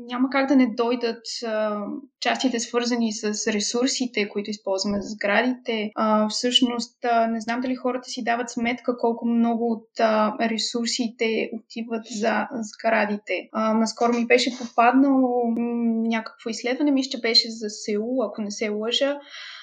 няма 0.07 0.29
как 0.29 0.47
да 0.47 0.55
не 0.55 0.73
дойдат 0.77 1.25
а, 1.47 1.85
частите 2.19 2.59
свързани 2.59 3.13
с 3.13 3.47
ресурсите, 3.47 4.29
които 4.29 4.49
използваме 4.49 5.01
за 5.01 5.09
сградите. 5.09 5.91
А, 5.95 6.29
всъщност, 6.29 7.05
а, 7.05 7.27
не 7.27 7.41
знам 7.41 7.61
дали 7.61 7.75
хората 7.75 8.09
си 8.09 8.23
дават 8.23 8.49
сметка 8.49 8.97
колко 8.97 9.27
много 9.27 9.71
от 9.71 9.99
а, 9.99 10.33
ресурсите 10.49 11.49
отиват 11.53 12.05
за 12.05 12.47
сградите. 12.51 13.49
А, 13.51 13.73
наскоро 13.73 14.13
ми 14.13 14.27
беше 14.27 14.57
попаднало 14.57 15.45
м- 15.45 15.55
някакво 16.07 16.49
изследване, 16.49 16.91
ми 16.91 17.03
ще 17.03 17.17
беше 17.17 17.49
за 17.49 17.69
Сеул, 17.69 18.23
ако 18.23 18.41
не 18.41 18.51
се 18.51 18.69
лъжа. 18.69 19.19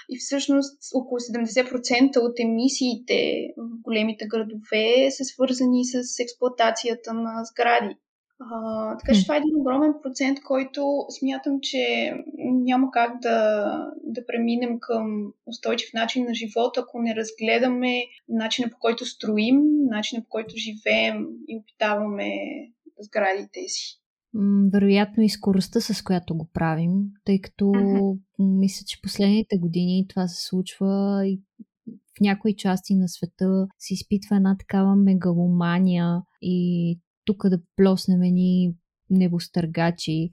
И 0.08 0.18
всъщност 0.18 0.78
около 0.94 1.18
70% 1.18 2.16
от 2.16 2.40
емисиите 2.40 3.48
в 3.56 3.80
големите 3.82 4.26
градове 4.26 5.10
са 5.10 5.24
свързани 5.24 5.84
с 5.84 6.18
експлуатацията 6.20 7.12
на 7.12 7.44
сгради. 7.44 7.96
А, 8.40 8.98
така 8.98 9.14
че 9.14 9.22
това 9.22 9.34
е 9.34 9.38
един 9.38 9.60
огромен 9.60 9.94
процент, 10.02 10.42
който 10.42 11.06
смятам, 11.18 11.58
че 11.62 12.12
няма 12.38 12.90
как 12.90 13.20
да, 13.20 13.64
да 14.02 14.26
преминем 14.26 14.80
към 14.80 15.32
устойчив 15.46 15.92
начин 15.94 16.24
на 16.24 16.34
живота, 16.34 16.80
ако 16.80 17.02
не 17.02 17.16
разгледаме 17.16 18.02
начина 18.28 18.70
по 18.70 18.78
който 18.78 19.06
строим, 19.06 19.62
начина 19.90 20.22
по 20.22 20.28
който 20.28 20.54
живеем 20.56 21.26
и 21.48 21.58
опитаваме 21.58 22.30
сградите 23.00 23.60
си 23.68 24.00
вероятно 24.72 25.22
и 25.22 25.28
скоростта, 25.28 25.80
с 25.80 26.02
която 26.02 26.36
го 26.36 26.50
правим, 26.52 26.90
тъй 27.24 27.40
като 27.40 27.64
uh-huh. 27.64 28.18
мисля, 28.38 28.84
че 28.86 29.02
последните 29.02 29.58
години 29.58 30.06
това 30.08 30.28
се 30.28 30.46
случва 30.48 31.22
и 31.26 31.40
в 31.86 32.20
някои 32.20 32.56
части 32.56 32.94
на 32.94 33.08
света 33.08 33.66
се 33.78 33.94
изпитва 33.94 34.36
една 34.36 34.56
такава 34.58 34.96
мегаломания 34.96 36.22
и 36.42 37.00
тук 37.24 37.48
да 37.48 37.60
плоснем 37.76 38.20
ни 38.20 38.74
небостъргачи, 39.10 40.30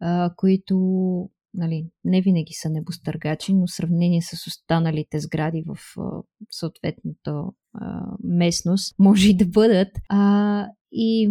а, 0.00 0.34
които 0.36 0.76
нали, 1.54 1.86
не 2.04 2.20
винаги 2.20 2.52
са 2.52 2.70
небостъргачи, 2.70 3.54
но 3.54 3.66
в 3.66 3.74
сравнение 3.74 4.22
с 4.22 4.46
останалите 4.46 5.20
сгради 5.20 5.64
в 5.66 6.00
а, 6.00 6.22
съответната 6.50 7.44
а, 7.74 8.06
местност 8.24 8.94
може 8.98 9.30
и 9.30 9.36
да 9.36 9.46
бъдат. 9.46 9.88
А, 10.08 10.66
и 10.92 11.30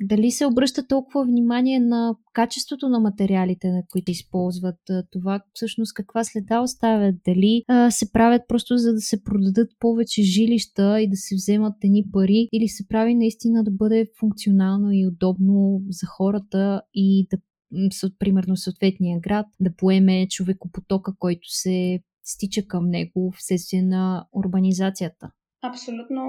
дали 0.00 0.30
се 0.30 0.46
обръща 0.46 0.86
толкова 0.86 1.24
внимание 1.24 1.80
на 1.80 2.14
качеството 2.32 2.88
на 2.88 3.00
материалите, 3.00 3.70
на 3.70 3.82
които 3.90 4.10
използват 4.10 4.78
това, 5.10 5.40
всъщност 5.52 5.94
каква 5.94 6.24
следа 6.24 6.60
оставят, 6.60 7.14
дали 7.26 7.62
а, 7.68 7.90
се 7.90 8.12
правят 8.12 8.42
просто 8.48 8.78
за 8.78 8.92
да 8.92 9.00
се 9.00 9.24
продадат 9.24 9.70
повече 9.80 10.22
жилища 10.22 11.00
и 11.00 11.08
да 11.10 11.16
се 11.16 11.34
вземат 11.34 11.74
едни 11.84 12.04
пари, 12.12 12.48
или 12.52 12.68
се 12.68 12.88
прави 12.88 13.14
наистина 13.14 13.64
да 13.64 13.70
бъде 13.70 14.06
функционално 14.20 14.92
и 14.92 15.06
удобно 15.06 15.82
за 15.88 16.06
хората 16.06 16.82
и 16.94 17.26
да 17.30 17.38
примерно 18.18 18.56
съответния 18.56 19.20
град 19.20 19.46
да 19.60 19.76
поеме 19.76 20.28
човекопотока, 20.28 21.12
който 21.18 21.48
се 21.48 22.00
стича 22.24 22.62
към 22.66 22.88
него 22.88 23.32
вследствие 23.38 23.82
на 23.82 24.26
урбанизацията. 24.32 25.30
Абсолютно 25.62 26.22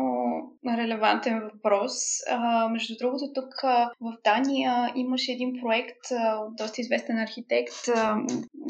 релевантен 0.77 1.41
въпрос. 1.53 1.93
А, 2.31 2.69
между 2.69 2.93
другото, 2.99 3.33
тук 3.35 3.53
в 4.01 4.17
Дания 4.23 4.91
имаше 4.95 5.31
един 5.31 5.53
проект 5.61 6.11
от 6.39 6.55
доста 6.55 6.81
известен 6.81 7.17
архитект 7.17 7.87
а, 7.95 8.17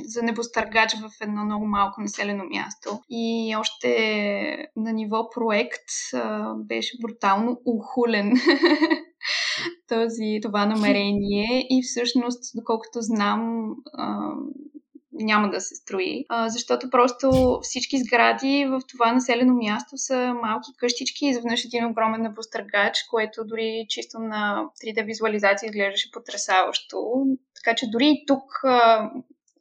за 0.03 0.23
небостъргач 0.23 0.93
в 0.93 1.09
едно 1.21 1.45
много 1.45 1.67
малко 1.67 2.01
населено 2.01 2.43
място. 2.43 2.99
И 3.09 3.55
още 3.59 4.69
на 4.75 4.91
ниво 4.93 5.29
проект 5.29 5.89
а, 6.13 6.53
беше 6.55 6.97
брутално 7.01 7.61
ухулен 7.65 8.31
този, 9.87 10.39
това 10.41 10.65
намерение 10.65 11.67
и 11.69 11.81
всъщност, 11.83 12.43
доколкото 12.55 13.01
знам, 13.01 13.69
а, 13.93 14.33
няма 15.23 15.49
да 15.49 15.61
се 15.61 15.75
строи, 15.75 16.25
а, 16.29 16.49
защото 16.49 16.89
просто 16.89 17.59
всички 17.61 17.97
сгради 18.03 18.65
в 18.69 18.81
това 18.91 19.13
населено 19.13 19.53
място 19.53 19.97
са 19.97 20.33
малки 20.41 20.71
къщички 20.77 21.25
изведнъж 21.25 21.65
един 21.65 21.85
огромен 21.85 22.21
небостъргач, 22.21 22.97
което 23.09 23.45
дори 23.45 23.85
чисто 23.89 24.19
на 24.19 24.65
3D 24.83 25.05
визуализация 25.05 25.67
изглеждаше 25.67 26.11
потрясаващо. 26.11 26.97
Така 27.55 27.75
че 27.75 27.89
дори 27.89 28.07
и 28.07 28.25
тук 28.27 28.43
а, 28.63 29.11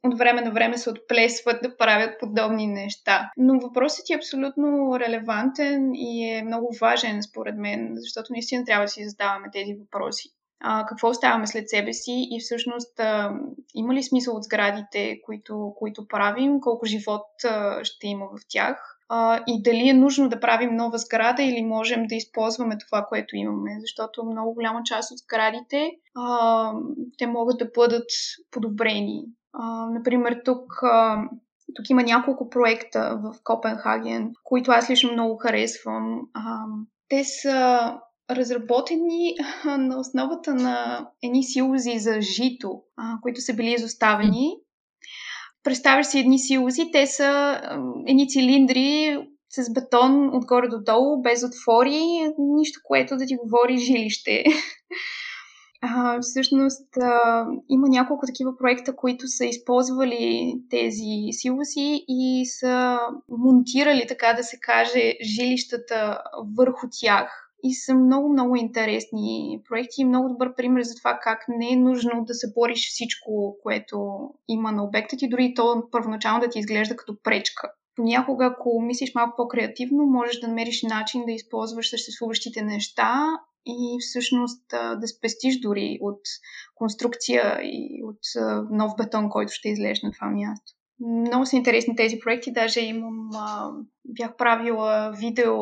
от 0.03 0.17
време 0.17 0.41
на 0.41 0.51
време 0.51 0.77
се 0.77 0.89
отплесват 0.89 1.61
да 1.63 1.77
правят 1.77 2.19
подобни 2.19 2.67
неща. 2.67 3.31
Но 3.37 3.59
въпросът 3.59 4.09
е 4.09 4.15
абсолютно 4.15 4.99
релевантен 4.99 5.91
и 5.93 6.29
е 6.29 6.43
много 6.43 6.75
важен 6.81 7.23
според 7.23 7.55
мен, 7.57 7.91
защото 7.95 8.33
наистина 8.33 8.65
трябва 8.65 8.85
да 8.85 8.89
си 8.89 9.09
задаваме 9.09 9.47
тези 9.53 9.73
въпроси 9.73 10.29
а, 10.63 10.85
какво 10.85 11.09
оставяме 11.09 11.47
след 11.47 11.69
себе 11.69 11.93
си 11.93 12.27
и 12.31 12.39
всъщност 12.39 12.99
а, 12.99 13.33
има 13.75 13.93
ли 13.93 14.03
смисъл 14.03 14.35
от 14.35 14.43
сградите, 14.43 15.21
които, 15.25 15.73
които 15.75 16.07
правим, 16.07 16.59
колко 16.61 16.85
живот 16.85 17.25
а, 17.45 17.83
ще 17.83 18.07
има 18.07 18.25
в 18.25 18.41
тях 18.49 18.97
а, 19.09 19.43
и 19.47 19.61
дали 19.63 19.89
е 19.89 19.93
нужно 19.93 20.29
да 20.29 20.39
правим 20.39 20.75
нова 20.75 20.97
сграда 20.97 21.43
или 21.43 21.61
можем 21.61 22.07
да 22.07 22.15
използваме 22.15 22.77
това, 22.77 23.05
което 23.09 23.35
имаме, 23.35 23.77
защото 23.79 24.25
много 24.25 24.53
голяма 24.53 24.81
част 24.85 25.11
от 25.11 25.17
сградите 25.17 25.91
а, 26.15 26.73
те 27.17 27.27
могат 27.27 27.57
да 27.57 27.69
бъдат 27.75 28.09
подобрени. 28.51 29.23
А, 29.53 29.89
например, 29.89 30.41
тук 30.45 30.83
а, 30.83 31.23
тук 31.75 31.89
има 31.89 32.03
няколко 32.03 32.49
проекта 32.49 33.19
в 33.23 33.35
Копенхаген, 33.43 34.31
които 34.43 34.71
аз 34.71 34.89
лично 34.89 35.11
много 35.11 35.37
харесвам. 35.37 36.21
Те 37.09 37.23
са 37.23 37.93
разработени 38.35 39.35
на 39.65 39.99
основата 39.99 40.53
на 40.53 41.07
едни 41.23 41.43
силози 41.43 41.99
за 41.99 42.21
жито, 42.21 42.81
които 43.21 43.41
са 43.41 43.53
били 43.53 43.73
изоставени. 43.73 44.57
Представяш 45.63 46.07
си 46.07 46.19
едни 46.19 46.39
силози, 46.39 46.89
те 46.91 47.07
са 47.07 47.61
едни 48.07 48.29
цилиндри 48.29 49.17
с 49.49 49.73
бетон 49.73 50.35
отгоре 50.35 50.67
до 50.67 50.79
долу, 50.83 51.21
без 51.21 51.43
отвори, 51.43 51.99
нищо, 52.39 52.79
което 52.83 53.17
да 53.17 53.25
ти 53.25 53.35
говори 53.35 53.77
жилище. 53.77 54.43
А, 55.83 56.21
всъщност 56.21 56.97
а, 56.97 57.45
има 57.69 57.87
няколко 57.89 58.25
такива 58.25 58.57
проекта, 58.57 58.95
които 58.95 59.27
са 59.27 59.45
използвали 59.45 60.53
тези 60.69 61.31
силоси 61.31 62.05
и 62.07 62.45
са 62.45 62.99
монтирали, 63.29 64.07
така 64.07 64.33
да 64.33 64.43
се 64.43 64.59
каже, 64.59 65.13
жилищата 65.23 66.21
върху 66.57 66.87
тях 67.01 67.40
и 67.63 67.73
са 67.75 67.95
много, 67.95 68.29
много 68.29 68.55
интересни 68.55 69.59
проекти 69.69 70.01
и 70.01 70.05
много 70.05 70.29
добър 70.29 70.55
пример 70.55 70.83
за 70.83 70.95
това 70.95 71.19
как 71.23 71.45
не 71.47 71.73
е 71.73 71.75
нужно 71.75 72.25
да 72.25 72.33
се 72.33 72.53
бориш 72.53 72.89
всичко, 72.89 73.57
което 73.63 74.29
има 74.47 74.71
на 74.71 74.83
обекта 74.83 75.17
ти, 75.17 75.29
дори 75.29 75.53
то 75.55 75.83
първоначално 75.91 76.39
да 76.39 76.49
ти 76.49 76.59
изглежда 76.59 76.95
като 76.95 77.17
пречка. 77.23 77.71
Понякога, 77.95 78.45
ако 78.45 78.81
мислиш 78.81 79.15
малко 79.15 79.33
по-креативно, 79.37 80.05
можеш 80.05 80.39
да 80.39 80.47
намериш 80.47 80.83
начин 80.83 81.25
да 81.25 81.31
използваш 81.31 81.89
съществуващите 81.89 82.61
неща 82.61 83.25
и 83.65 83.97
всъщност 83.99 84.65
да 84.71 85.07
спестиш 85.07 85.59
дори 85.59 85.97
от 86.01 86.21
конструкция 86.75 87.59
и 87.63 88.03
от 88.03 88.19
нов 88.71 88.91
бетон, 88.97 89.29
който 89.29 89.53
ще 89.53 89.69
излезеш 89.69 90.01
на 90.03 90.11
това 90.11 90.29
място. 90.29 90.73
Много 91.01 91.45
са 91.45 91.55
интересни 91.55 91.95
тези 91.95 92.19
проекти. 92.19 92.51
Даже 92.51 92.79
имам, 92.79 93.29
а, 93.35 93.71
бях 94.05 94.37
правила 94.37 95.13
видео 95.19 95.57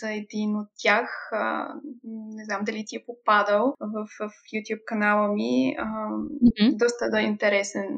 за 0.00 0.12
един 0.12 0.56
от 0.56 0.68
тях. 0.82 1.08
А, 1.32 1.74
не 2.04 2.44
знам 2.44 2.64
дали 2.66 2.84
ти 2.86 2.96
е 2.96 3.04
попадал 3.06 3.74
в, 3.80 4.06
в 4.06 4.30
YouTube 4.54 4.84
канала 4.86 5.32
ми. 5.34 5.74
А, 5.78 5.84
mm-hmm. 5.84 6.76
Доста 6.76 7.10
да 7.10 7.20
е 7.20 7.24
интересен 7.24 7.88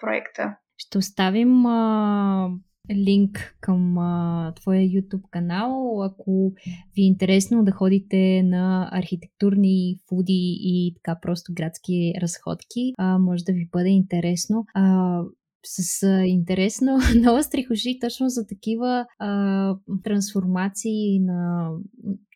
проекта. 0.00 0.56
Ще 0.78 0.98
оставим 0.98 1.66
а, 1.66 2.50
линк 2.92 3.56
към 3.60 3.98
а, 3.98 4.52
твоя 4.56 4.80
YouTube 4.80 5.30
канал. 5.30 6.02
Ако 6.02 6.52
ви 6.96 7.02
е 7.02 7.06
интересно 7.06 7.64
да 7.64 7.72
ходите 7.72 8.42
на 8.42 8.88
архитектурни 8.92 9.96
фуди 10.08 10.56
и 10.60 10.94
така 10.94 11.18
просто 11.22 11.52
градски 11.54 12.12
разходки, 12.22 12.92
а, 12.98 13.18
може 13.18 13.44
да 13.44 13.52
ви 13.52 13.68
бъде 13.72 13.88
интересно. 13.88 14.64
А, 14.74 15.22
с 15.64 16.02
а, 16.02 16.26
интересно 16.26 16.98
на 17.22 17.34
остри 17.34 17.66
уши 17.70 17.98
точно 18.00 18.28
за 18.28 18.46
такива 18.46 19.06
а, 19.18 19.74
трансформации 20.04 21.20
на 21.20 21.70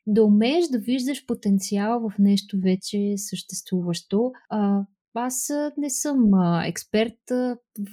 да 0.06 0.24
умееш 0.24 0.64
да 0.68 0.78
виждаш 0.78 1.26
потенциал 1.26 2.00
в 2.00 2.18
нещо 2.18 2.58
вече 2.60 3.14
съществуващо. 3.16 4.32
А, 4.48 4.84
аз 5.14 5.50
не 5.79 5.90
съм 5.90 6.18
експерт. 6.64 7.18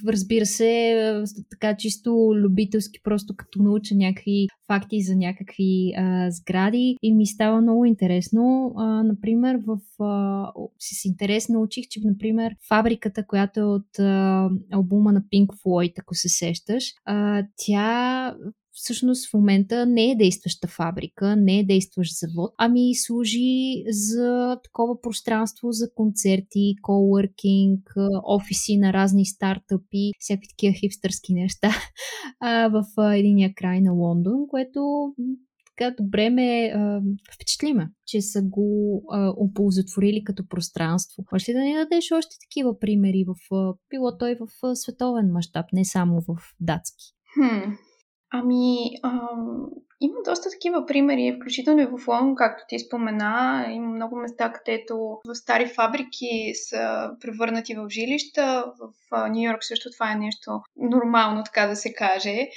Разбира 0.08 0.46
се, 0.46 1.24
така 1.50 1.76
чисто 1.76 2.32
любителски, 2.34 3.00
просто 3.02 3.34
като 3.36 3.62
науча 3.62 3.94
някакви 3.94 4.46
факти 4.66 5.02
за 5.02 5.16
някакви 5.16 5.92
а, 5.96 6.30
сгради 6.30 6.96
и 7.02 7.14
ми 7.14 7.26
става 7.26 7.60
много 7.60 7.84
интересно. 7.84 8.72
А, 8.76 9.02
например, 9.02 9.58
в, 9.66 9.78
а, 10.04 10.52
с 10.78 11.04
интерес 11.04 11.48
научих, 11.48 11.84
че, 11.90 12.00
например, 12.04 12.52
фабриката, 12.68 13.26
която 13.26 13.60
е 13.60 13.64
от 13.64 13.98
а, 13.98 14.50
албума 14.72 15.12
на 15.12 15.20
Pink 15.20 15.46
Floyd, 15.46 15.92
ако 15.98 16.14
се 16.14 16.28
сещаш, 16.28 16.84
а, 17.04 17.46
тя 17.56 18.34
всъщност 18.72 19.30
в 19.30 19.34
момента 19.34 19.86
не 19.86 20.10
е 20.10 20.16
действаща 20.16 20.68
фабрика, 20.68 21.36
не 21.36 21.58
е 21.58 21.64
действащ 21.64 22.12
завод, 22.18 22.54
ами 22.58 22.94
служи 22.94 23.84
за 23.88 24.58
такова 24.64 25.00
пространство 25.00 25.72
за 25.72 25.86
концерти, 25.94 26.74
коуъркинг, 26.82 27.94
офиси 28.26 28.76
на 28.76 28.92
разни 28.92 29.26
стартъпи, 29.26 30.10
всякакви 30.18 30.48
такива 30.48 30.74
хипстърски 30.74 31.34
неща 31.34 31.70
в 32.70 32.84
единия 33.14 33.54
край 33.54 33.80
на 33.80 33.92
Лондон, 33.92 34.46
което 34.48 35.12
така 35.76 35.94
добре 36.02 36.30
ме 36.30 36.72
а, 36.74 37.00
че 38.06 38.20
са 38.20 38.42
го 38.42 39.02
а, 39.10 39.32
оползотворили 39.36 40.24
като 40.24 40.48
пространство. 40.48 41.24
Може 41.32 41.50
ли 41.50 41.54
да 41.54 41.60
ни 41.60 41.74
дадеш 41.74 42.12
още 42.12 42.36
такива 42.40 42.78
примери 42.78 43.24
в 43.24 43.54
а, 43.54 43.74
било 43.90 44.18
той 44.18 44.34
в 44.34 44.66
а, 44.66 44.76
световен 44.76 45.32
мащаб, 45.32 45.66
не 45.72 45.84
само 45.84 46.20
в 46.20 46.36
датски? 46.60 47.04
Хм. 47.34 47.72
Ами, 48.34 48.90
ам, 49.02 49.66
има 50.00 50.14
доста 50.24 50.50
такива 50.50 50.86
примери, 50.86 51.36
включително 51.36 51.80
и 51.80 51.86
в 51.86 52.08
Лондон, 52.08 52.34
както 52.34 52.64
ти 52.68 52.78
спомена. 52.78 53.66
Има 53.70 53.88
много 53.88 54.16
места, 54.16 54.52
където 54.52 55.18
в 55.28 55.34
стари 55.34 55.66
фабрики 55.66 56.52
са 56.54 57.10
превърнати 57.20 57.74
в 57.74 57.88
жилища. 57.88 58.64
В 58.78 59.28
Нью 59.30 59.42
Йорк 59.42 59.64
също 59.64 59.90
това 59.90 60.12
е 60.12 60.16
нещо 60.16 60.60
нормално, 60.76 61.42
така 61.44 61.66
да 61.66 61.76
се 61.76 61.94
каже. 61.94 62.48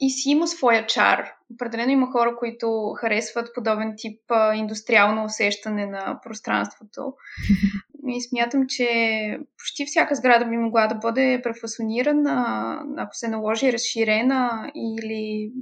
И 0.00 0.10
си 0.10 0.30
има 0.30 0.48
своя 0.48 0.86
чар. 0.86 1.32
Определено 1.54 1.92
има 1.92 2.12
хора, 2.12 2.36
които 2.36 2.92
харесват 2.96 3.54
подобен 3.54 3.94
тип 3.96 4.20
индустриално 4.54 5.24
усещане 5.24 5.86
на 5.86 6.20
пространството. 6.22 7.14
И 8.10 8.22
смятам, 8.22 8.64
че 8.68 8.88
почти 9.58 9.86
всяка 9.86 10.14
сграда 10.14 10.44
би 10.44 10.56
могла 10.56 10.86
да 10.86 10.94
бъде 10.94 11.40
префасонирана, 11.42 12.82
ако 12.96 13.14
се 13.14 13.28
наложи 13.28 13.72
разширена 13.72 14.72
или 14.74 15.52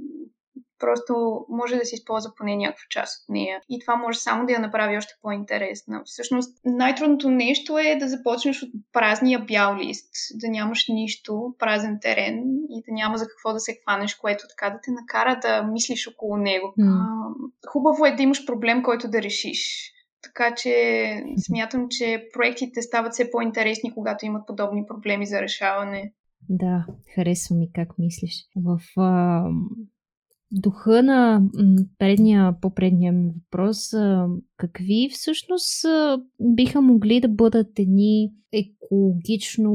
просто 0.79 1.45
може 1.49 1.75
да 1.75 1.85
се 1.85 1.95
използва 1.95 2.31
поне 2.37 2.55
някаква 2.55 2.85
част 2.89 3.23
от 3.23 3.33
нея. 3.33 3.61
И 3.69 3.79
това 3.79 3.95
може 3.95 4.19
само 4.19 4.45
да 4.45 4.53
я 4.53 4.59
направи 4.59 4.97
още 4.97 5.13
по-интересна. 5.21 6.01
Всъщност, 6.05 6.59
най-трудното 6.65 7.29
нещо 7.29 7.77
е 7.77 7.97
да 7.99 8.09
започнеш 8.09 8.63
от 8.63 8.69
празния 8.93 9.39
бял 9.39 9.77
лист, 9.77 10.09
да 10.33 10.49
нямаш 10.49 10.85
нищо, 10.89 11.55
празен 11.59 11.97
терен 12.01 12.43
и 12.69 12.81
да 12.87 12.93
няма 12.93 13.17
за 13.17 13.27
какво 13.27 13.53
да 13.53 13.59
се 13.59 13.79
хванеш, 13.83 14.15
което 14.15 14.43
така 14.49 14.69
да 14.69 14.79
те 14.83 14.91
накара 14.91 15.39
да 15.41 15.63
мислиш 15.63 16.07
около 16.07 16.37
него. 16.37 16.73
Mm. 16.79 17.51
хубаво 17.67 18.05
е 18.05 18.15
да 18.15 18.23
имаш 18.23 18.45
проблем, 18.45 18.83
който 18.83 19.09
да 19.09 19.21
решиш. 19.21 19.93
Така 20.21 20.55
че 20.55 20.73
смятам, 21.37 21.87
че 21.89 22.27
проектите 22.33 22.81
стават 22.81 23.13
все 23.13 23.31
по-интересни, 23.31 23.93
когато 23.93 24.25
имат 24.25 24.47
подобни 24.47 24.85
проблеми 24.87 25.25
за 25.25 25.41
решаване. 25.41 26.13
Да, 26.49 26.85
харесва 27.15 27.55
ми 27.55 27.71
как 27.73 27.99
мислиш. 27.99 28.33
В 28.55 28.79
а, 28.97 29.43
духа 30.51 31.03
на 31.03 31.41
предния, 31.97 32.55
по-предния 32.61 33.13
ми 33.13 33.31
въпрос, 33.31 33.77
какви 34.57 35.09
всъщност 35.11 35.85
биха 36.41 36.81
могли 36.81 37.21
да 37.21 37.27
бъдат 37.27 37.79
едни 37.79 38.31
екологично 38.53 39.69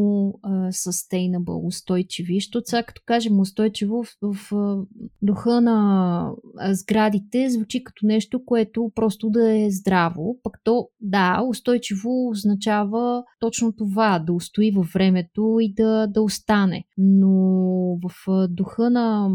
sustainable, 0.68 1.66
устойчиви? 1.66 2.34
Защото 2.34 2.66
сега 2.66 2.82
като 2.82 3.02
кажем 3.06 3.40
устойчиво 3.40 4.04
в, 4.22 4.34
в, 4.50 4.86
духа 5.22 5.60
на 5.60 6.30
сградите 6.70 7.50
звучи 7.50 7.84
като 7.84 8.06
нещо, 8.06 8.44
което 8.44 8.92
просто 8.94 9.30
да 9.30 9.58
е 9.58 9.70
здраво. 9.70 10.36
Пък 10.42 10.58
то, 10.64 10.88
да, 11.00 11.42
устойчиво 11.48 12.28
означава 12.30 13.24
точно 13.40 13.72
това, 13.72 14.18
да 14.18 14.32
устои 14.32 14.70
във 14.70 14.86
времето 14.86 15.56
и 15.60 15.74
да, 15.74 16.06
да 16.06 16.22
остане. 16.22 16.84
Но 16.98 17.32
в 18.02 18.46
духа 18.48 18.90
на 18.90 19.30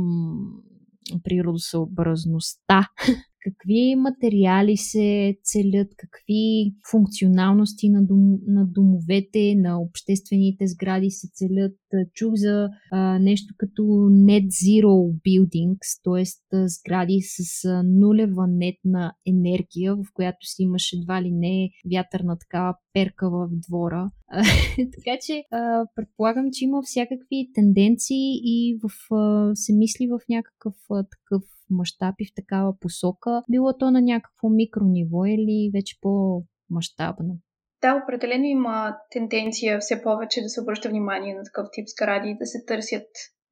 природосъобразността 1.24 2.88
какви 3.44 3.96
материали 3.96 4.78
се 4.78 5.38
целят, 5.44 5.88
какви 5.98 6.74
функционалности 6.92 7.90
на, 7.90 8.06
дом, 8.06 8.38
на 8.48 8.66
домовете, 8.66 9.56
на 9.56 9.82
обществените 9.82 10.68
сгради 10.68 11.10
се 11.10 11.28
целят. 11.34 11.76
Чух 12.14 12.34
за 12.36 12.70
а, 12.92 13.20
нещо 13.20 13.54
като 13.58 13.82
Net 14.28 14.48
Zero 14.48 15.14
Buildings, 15.26 15.88
т.е. 16.04 16.24
сгради 16.68 17.20
с 17.22 17.66
а, 17.66 17.84
нулева 17.84 18.48
нетна 18.48 19.14
енергия, 19.28 19.96
в 19.96 20.04
която 20.14 20.46
си 20.46 20.64
имаш 20.64 20.94
едва 20.94 21.22
ли 21.22 21.32
не 21.32 21.70
вятърна 21.94 22.38
такава 22.38 22.76
перка 22.94 23.30
в 23.30 23.50
двора. 23.68 24.12
така 24.76 25.18
че 25.26 25.44
а, 25.52 25.86
предполагам, 25.96 26.46
че 26.54 26.66
има 26.66 26.82
всякакви 26.84 27.50
тенденции 27.56 28.40
и 28.44 28.80
в, 28.84 29.16
а, 29.16 29.52
се 29.56 29.74
мисли 29.74 30.08
в 30.08 30.20
някакъв 30.30 30.76
а, 30.92 31.04
такъв 31.04 31.44
мащаб 31.70 32.16
и 32.20 32.26
в 32.26 32.36
такава 32.36 32.74
посока, 32.80 33.44
било 33.50 33.78
то 33.78 33.92
на 33.92 34.02
някакво 34.02 34.50
микрониво 34.50 35.26
или 35.26 35.72
вече 35.74 35.96
по-мащабно? 36.02 37.38
Да, 37.82 38.02
определено 38.04 38.44
има 38.44 38.98
тенденция 39.12 39.80
все 39.80 40.02
повече 40.04 40.42
да 40.42 40.50
се 40.50 40.62
обръща 40.62 40.90
внимание 40.90 41.36
на 41.36 41.44
такъв 41.44 41.68
тип 41.72 41.88
сгради, 41.88 42.38
да 42.40 42.46
се 42.46 42.66
търсят 42.68 43.08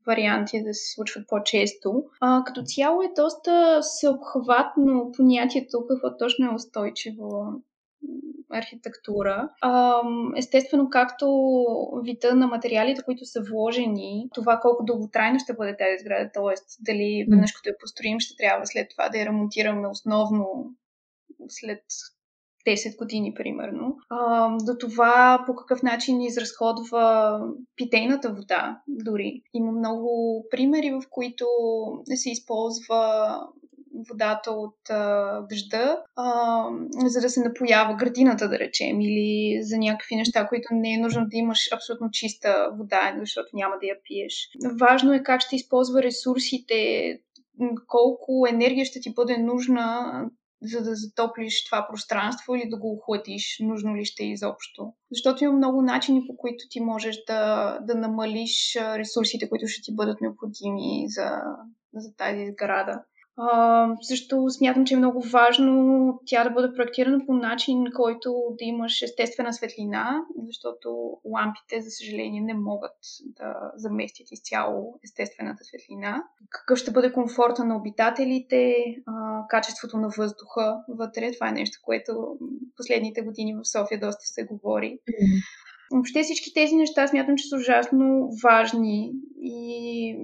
варианти 0.07 0.63
да 0.63 0.73
се 0.73 0.93
случват 0.95 1.27
по-често. 1.27 2.03
А, 2.21 2.43
като 2.43 2.61
цяло 2.65 3.01
е 3.01 3.13
доста 3.15 3.79
съобхватно 3.81 5.11
понятието 5.17 5.85
какво 5.89 6.17
точно 6.17 6.51
е 6.51 6.55
устойчиво 6.55 7.45
архитектура. 8.49 9.49
Естествено, 10.37 10.89
както 10.89 11.25
вида 12.03 12.35
на 12.35 12.47
материалите, 12.47 13.01
които 13.01 13.25
са 13.25 13.41
вложени, 13.51 14.29
това 14.33 14.59
колко 14.61 14.83
дълготрайно 14.83 15.39
ще 15.39 15.53
бъде 15.53 15.77
тази 15.77 16.03
сграда, 16.03 16.31
т.е. 16.33 16.55
дали 16.79 17.25
веднъж 17.29 17.51
като 17.51 17.69
я 17.69 17.77
построим, 17.79 18.19
ще 18.19 18.35
трябва 18.35 18.65
след 18.65 18.89
това 18.89 19.09
да 19.09 19.17
я 19.17 19.25
ремонтираме 19.25 19.87
основно 19.87 20.71
след 21.49 21.83
10 22.67 22.97
години, 22.97 23.33
примерно. 23.33 23.97
А, 24.09 24.49
до 24.65 24.77
това 24.79 25.43
по 25.45 25.55
какъв 25.55 25.83
начин 25.83 26.21
изразходва 26.21 27.39
питейната 27.75 28.33
вода, 28.33 28.81
дори. 28.87 29.41
Има 29.53 29.71
много 29.71 30.43
примери, 30.51 30.91
в 30.91 31.01
които 31.09 31.45
се 32.15 32.29
използва 32.31 33.39
водата 34.09 34.51
от 34.51 34.89
а, 34.89 35.41
дъжда, 35.41 36.03
а, 36.15 36.63
за 37.05 37.21
да 37.21 37.29
се 37.29 37.43
напоява 37.43 37.95
градината, 37.95 38.49
да 38.49 38.59
речем, 38.59 39.01
или 39.01 39.59
за 39.63 39.77
някакви 39.77 40.15
неща, 40.15 40.47
които 40.47 40.67
не 40.71 40.93
е 40.93 40.97
нужно 40.97 41.25
да 41.25 41.37
имаш 41.37 41.59
абсолютно 41.73 42.11
чиста 42.11 42.69
вода, 42.77 43.15
защото 43.19 43.47
няма 43.53 43.75
да 43.81 43.87
я 43.87 43.95
пиеш. 44.03 44.49
Важно 44.79 45.13
е 45.13 45.23
как 45.23 45.41
ще 45.41 45.55
използва 45.55 46.03
ресурсите, 46.03 47.19
колко 47.87 48.47
енергия 48.49 48.85
ще 48.85 48.99
ти 48.99 49.13
бъде 49.13 49.37
нужна 49.37 50.11
за 50.61 50.83
да 50.83 50.95
затоплиш 50.95 51.65
това 51.65 51.87
пространство 51.89 52.55
или 52.55 52.69
да 52.69 52.77
го 52.77 52.93
охладиш, 52.93 53.57
нужно 53.59 53.95
ли 53.95 54.05
ще 54.05 54.23
е 54.23 54.31
изобщо. 54.31 54.93
Защото 55.11 55.43
има 55.43 55.53
много 55.53 55.81
начини, 55.81 56.27
по 56.27 56.37
които 56.37 56.65
ти 56.69 56.79
можеш 56.79 57.17
да, 57.27 57.79
да 57.81 57.95
намалиш 57.95 58.75
ресурсите, 58.75 59.49
които 59.49 59.67
ще 59.67 59.81
ти 59.81 59.95
бъдат 59.95 60.21
необходими 60.21 61.05
за, 61.07 61.41
за 61.93 62.15
тази 62.15 62.51
сграда. 62.51 63.03
А, 63.39 63.87
също 64.01 64.49
смятам, 64.49 64.85
че 64.85 64.93
е 64.93 64.97
много 64.97 65.21
важно 65.21 66.19
тя 66.25 66.43
да 66.43 66.49
бъде 66.49 66.73
проектирана 66.73 67.25
по 67.25 67.33
начин, 67.33 67.85
който 67.95 68.33
да 68.57 68.65
имаш 68.65 69.01
естествена 69.01 69.53
светлина, 69.53 70.25
защото 70.45 71.17
лампите, 71.25 71.81
за 71.81 71.89
съжаление, 71.91 72.41
не 72.41 72.53
могат 72.53 72.97
да 73.25 73.71
заместят 73.75 74.27
изцяло 74.31 74.99
естествената 75.03 75.63
светлина. 75.63 76.23
Какъв 76.49 76.79
ще 76.79 76.91
бъде 76.91 77.11
комфорта 77.11 77.65
на 77.65 77.77
обитателите, 77.77 78.75
а, 79.05 79.47
качеството 79.49 79.97
на 79.97 80.09
въздуха 80.17 80.77
вътре. 80.89 81.31
Това 81.31 81.49
е 81.49 81.51
нещо, 81.51 81.79
което 81.83 82.37
последните 82.77 83.21
години 83.21 83.55
в 83.55 83.67
София 83.67 83.99
доста 83.99 84.25
се 84.25 84.43
говори. 84.43 84.99
Въобще 85.91 86.23
всички 86.23 86.53
тези 86.53 86.75
неща 86.75 87.07
смятам, 87.07 87.35
че 87.35 87.47
са 87.47 87.55
ужасно 87.55 88.29
важни 88.43 89.11
и 89.41 90.17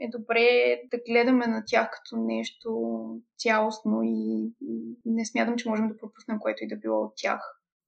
е 0.00 0.08
добре 0.08 0.80
да 0.90 0.98
гледаме 1.08 1.46
на 1.46 1.62
тях 1.66 1.90
като 1.90 2.16
нещо 2.16 2.70
цялостно 3.38 4.00
и 4.02 4.52
не 5.04 5.26
смятам, 5.26 5.56
че 5.56 5.68
можем 5.68 5.88
да 5.88 5.96
пропуснем 5.96 6.38
което 6.40 6.64
и 6.64 6.68
да 6.68 6.76
било 6.76 7.04
от 7.04 7.12
тях. 7.16 7.40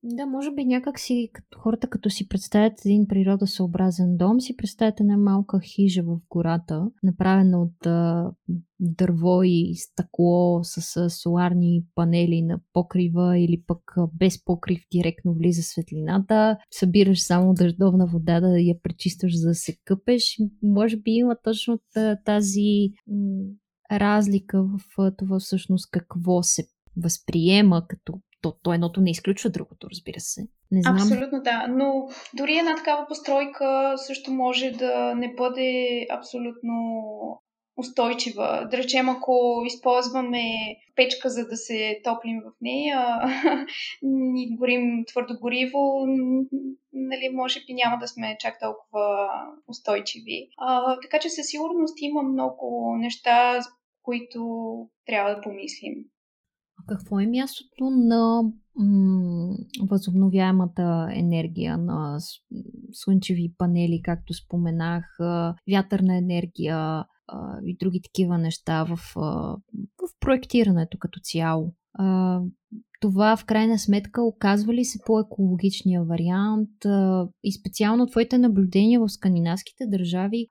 Да, 0.03 0.25
може 0.25 0.51
би 0.51 0.65
някак 0.65 0.99
си 0.99 1.29
хората, 1.57 1.89
като 1.89 2.09
си 2.09 2.27
представят 2.27 2.85
един 2.85 3.07
природосъобразен 3.07 4.17
дом, 4.17 4.41
си 4.41 4.57
представят 4.57 4.99
една 4.99 5.17
малка 5.17 5.59
хижа 5.63 6.03
в 6.03 6.19
гората, 6.29 6.91
направена 7.03 7.61
от 7.61 7.85
а, 7.85 8.31
дърво 8.79 9.43
и 9.43 9.73
стъкло 9.75 10.59
с 10.63 10.97
а, 10.97 11.09
соларни 11.09 11.83
панели 11.95 12.41
на 12.41 12.59
покрива 12.73 13.39
или 13.39 13.63
пък 13.67 13.95
без 14.13 14.43
покрив 14.45 14.81
директно 14.91 15.33
влиза 15.33 15.63
светлината. 15.63 16.57
Събираш 16.71 17.23
само 17.23 17.53
дъждовна 17.53 18.07
вода 18.07 18.39
да 18.39 18.59
я 18.59 18.81
пречистваш 18.81 19.39
за 19.39 19.47
да 19.47 19.55
се 19.55 19.77
къпеш. 19.85 20.37
Може 20.63 20.97
би 20.97 21.11
има 21.11 21.35
точно 21.43 21.79
тази 22.25 22.89
м- 23.07 23.45
разлика 23.91 24.63
в 24.63 25.11
това 25.17 25.39
всъщност 25.39 25.91
какво 25.91 26.43
се 26.43 26.63
възприема 26.97 27.87
като 27.87 28.21
то, 28.41 28.55
то 28.63 28.73
едното 28.73 29.01
не 29.01 29.11
изключва 29.11 29.49
другото, 29.49 29.87
разбира 29.91 30.19
се. 30.19 30.41
Не 30.71 30.81
знам. 30.81 30.95
Абсолютно 30.95 31.41
да, 31.41 31.67
но 31.69 32.07
дори 32.33 32.57
една 32.57 32.75
такава 32.75 33.07
постройка 33.07 33.93
също 33.97 34.31
може 34.31 34.71
да 34.71 35.15
не 35.15 35.33
бъде 35.33 36.05
абсолютно 36.09 36.73
устойчива. 37.79 38.67
Да 38.71 38.77
речем, 38.77 39.09
ако 39.09 39.63
използваме 39.65 40.43
печка, 40.95 41.29
за 41.29 41.47
да 41.47 41.57
се 41.57 42.01
топлим 42.03 42.41
в 42.45 42.51
нея 42.61 43.21
и 44.35 44.55
горим 44.57 45.03
твърдо 45.07 45.39
гориво, 45.41 46.05
нали, 46.93 47.29
може 47.33 47.59
би 47.59 47.73
няма 47.73 47.97
да 47.97 48.07
сме 48.07 48.37
чак 48.39 48.59
толкова 48.59 49.29
устойчиви. 49.67 50.47
А, 50.57 50.99
така 51.01 51.19
че 51.19 51.29
със 51.29 51.47
сигурност 51.47 51.97
има 52.01 52.23
много 52.23 52.95
неща, 52.97 53.59
които 54.01 54.41
трябва 55.05 55.35
да 55.35 55.41
помислим. 55.41 55.93
Какво 56.89 57.19
е 57.19 57.27
мястото 57.27 57.89
на 57.89 58.41
м- 58.75 59.55
възобновяемата 59.89 61.09
енергия, 61.11 61.77
на 61.77 62.17
слънчеви 62.91 63.53
панели, 63.57 64.01
както 64.03 64.33
споменах, 64.33 65.17
вятърна 65.71 66.17
енергия 66.17 67.05
и 67.63 67.77
други 67.77 68.01
такива 68.01 68.37
неща 68.37 68.83
в, 68.83 68.99
в 69.15 70.19
проектирането 70.19 70.97
като 70.97 71.19
цяло? 71.23 71.73
Това 72.99 73.37
в 73.37 73.45
крайна 73.45 73.79
сметка 73.79 74.23
оказва 74.23 74.73
ли 74.73 74.85
се 74.85 74.99
по-екологичния 75.05 76.03
вариант? 76.03 76.69
И 77.43 77.51
специално 77.51 78.07
твоите 78.07 78.37
наблюдения 78.37 78.99
в 78.99 79.09
скандинавските 79.09 79.85
държави, 79.87 80.47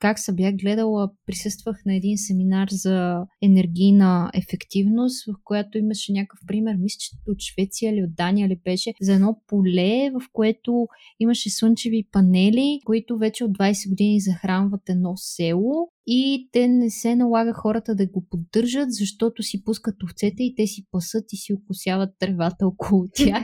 как 0.00 0.18
се 0.18 0.34
бях 0.34 0.54
гледала, 0.54 1.10
присъствах 1.26 1.76
на 1.86 1.94
един 1.94 2.18
семинар 2.18 2.68
за 2.70 3.24
енергийна 3.42 4.30
ефективност, 4.34 5.26
в 5.26 5.34
която 5.44 5.78
имаше 5.78 6.12
някакъв 6.12 6.38
пример, 6.46 6.76
мисля, 6.76 6.96
че 6.98 7.10
от 7.28 7.40
Швеция 7.40 7.92
или 7.92 8.02
от 8.02 8.14
Дания 8.14 8.48
ли 8.48 8.60
беше, 8.64 8.92
за 9.00 9.14
едно 9.14 9.40
поле, 9.46 10.10
в 10.10 10.20
което 10.32 10.86
имаше 11.20 11.50
слънчеви 11.50 12.06
панели, 12.12 12.80
които 12.84 13.18
вече 13.18 13.44
от 13.44 13.50
20 13.50 13.88
години 13.88 14.20
захранват 14.20 14.88
едно 14.88 15.12
село 15.16 15.88
и 16.06 16.48
те 16.52 16.68
не 16.68 16.90
се 16.90 17.16
налага 17.16 17.52
хората 17.52 17.94
да 17.94 18.06
го 18.06 18.26
поддържат, 18.30 18.92
защото 18.92 19.42
си 19.42 19.64
пускат 19.64 20.02
овцете 20.02 20.42
и 20.42 20.54
те 20.56 20.66
си 20.66 20.86
пасат 20.90 21.32
и 21.32 21.36
си 21.36 21.49
окосяват 21.54 22.10
тревата 22.18 22.66
около 22.66 23.06
тях 23.14 23.42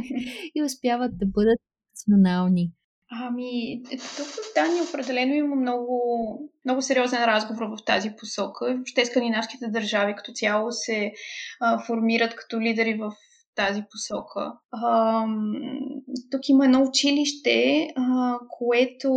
и 0.54 0.62
успяват 0.62 1.18
да 1.18 1.26
бъдат 1.26 1.60
национални. 1.94 2.72
Ами, 3.10 3.82
тук 3.90 4.26
в 4.26 4.54
Дания 4.54 4.82
определено 4.82 5.34
има 5.34 5.56
много, 5.56 6.50
много 6.64 6.82
сериозен 6.82 7.24
разговор 7.24 7.66
в 7.66 7.84
тази 7.86 8.10
посока. 8.16 8.74
Въобще 8.74 9.04
скандинавските 9.04 9.68
държави 9.68 10.14
като 10.16 10.32
цяло 10.32 10.72
се 10.72 11.12
а, 11.60 11.78
формират 11.78 12.34
като 12.36 12.60
лидери 12.60 12.94
в 12.94 13.12
тази 13.54 13.82
посока. 13.90 14.52
А, 14.70 15.24
тук 16.30 16.48
има 16.48 16.64
едно 16.64 16.82
училище, 16.82 17.88
а, 17.96 18.38
което 18.58 19.10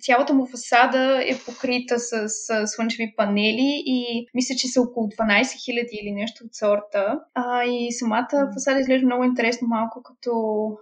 цялата 0.00 0.34
му 0.34 0.46
фасада 0.46 1.22
е 1.26 1.38
покрита 1.46 1.98
с, 1.98 2.28
с 2.28 2.66
слънчеви 2.66 3.14
панели 3.16 3.82
и 3.86 4.26
мисля, 4.34 4.54
че 4.58 4.68
са 4.68 4.80
около 4.82 5.06
12 5.06 5.42
000 5.42 5.88
или 6.02 6.12
нещо 6.12 6.44
от 6.44 6.54
сорта. 6.54 7.20
А, 7.34 7.64
и 7.64 7.92
самата 7.92 8.50
фасада 8.54 8.80
изглежда 8.80 9.06
много 9.06 9.24
интересно, 9.24 9.68
малко 9.68 10.02
като, 10.02 10.32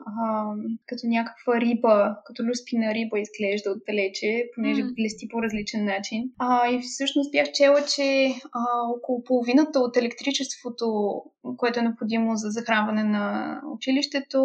а, 0.07 0.45
като 0.87 1.07
някаква 1.07 1.61
риба, 1.61 2.16
като 2.25 2.45
люспина 2.45 2.95
риба 2.95 3.21
изглежда 3.21 3.71
отдалече, 3.71 4.45
понеже 4.55 4.83
mm. 4.83 4.95
блести 4.95 5.29
по 5.29 5.43
различен 5.43 5.85
начин. 5.85 6.31
А, 6.39 6.69
и 6.71 6.81
всъщност 6.81 7.33
бях 7.33 7.53
чела, 7.53 7.85
че 7.97 8.35
а, 8.53 8.61
около 8.97 9.25
половината 9.25 9.81
от 9.81 9.97
електричеството, 9.97 10.87
което 11.57 11.81
е 11.81 11.83
необходимо 11.83 12.37
за 12.37 12.49
захранване 12.51 13.05
на 13.05 13.61
училището, 13.75 14.43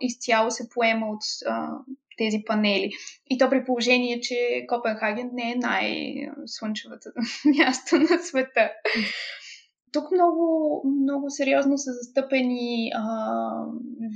изцяло 0.00 0.50
се 0.50 0.68
поема 0.68 1.06
от 1.06 1.22
а, 1.46 1.68
тези 2.16 2.42
панели. 2.46 2.92
И 3.30 3.38
то 3.38 3.50
при 3.50 3.64
положение, 3.64 4.20
че 4.20 4.64
Копенхаген 4.68 5.30
не 5.32 5.50
е 5.52 5.56
най-слънчевата 5.56 7.12
място 7.58 7.98
на 7.98 8.18
света. 8.18 8.70
Тук 9.92 10.10
много, 10.12 10.82
много 11.02 11.30
сериозно 11.30 11.78
са 11.78 11.92
застъпени. 11.92 12.90
А, 12.94 13.06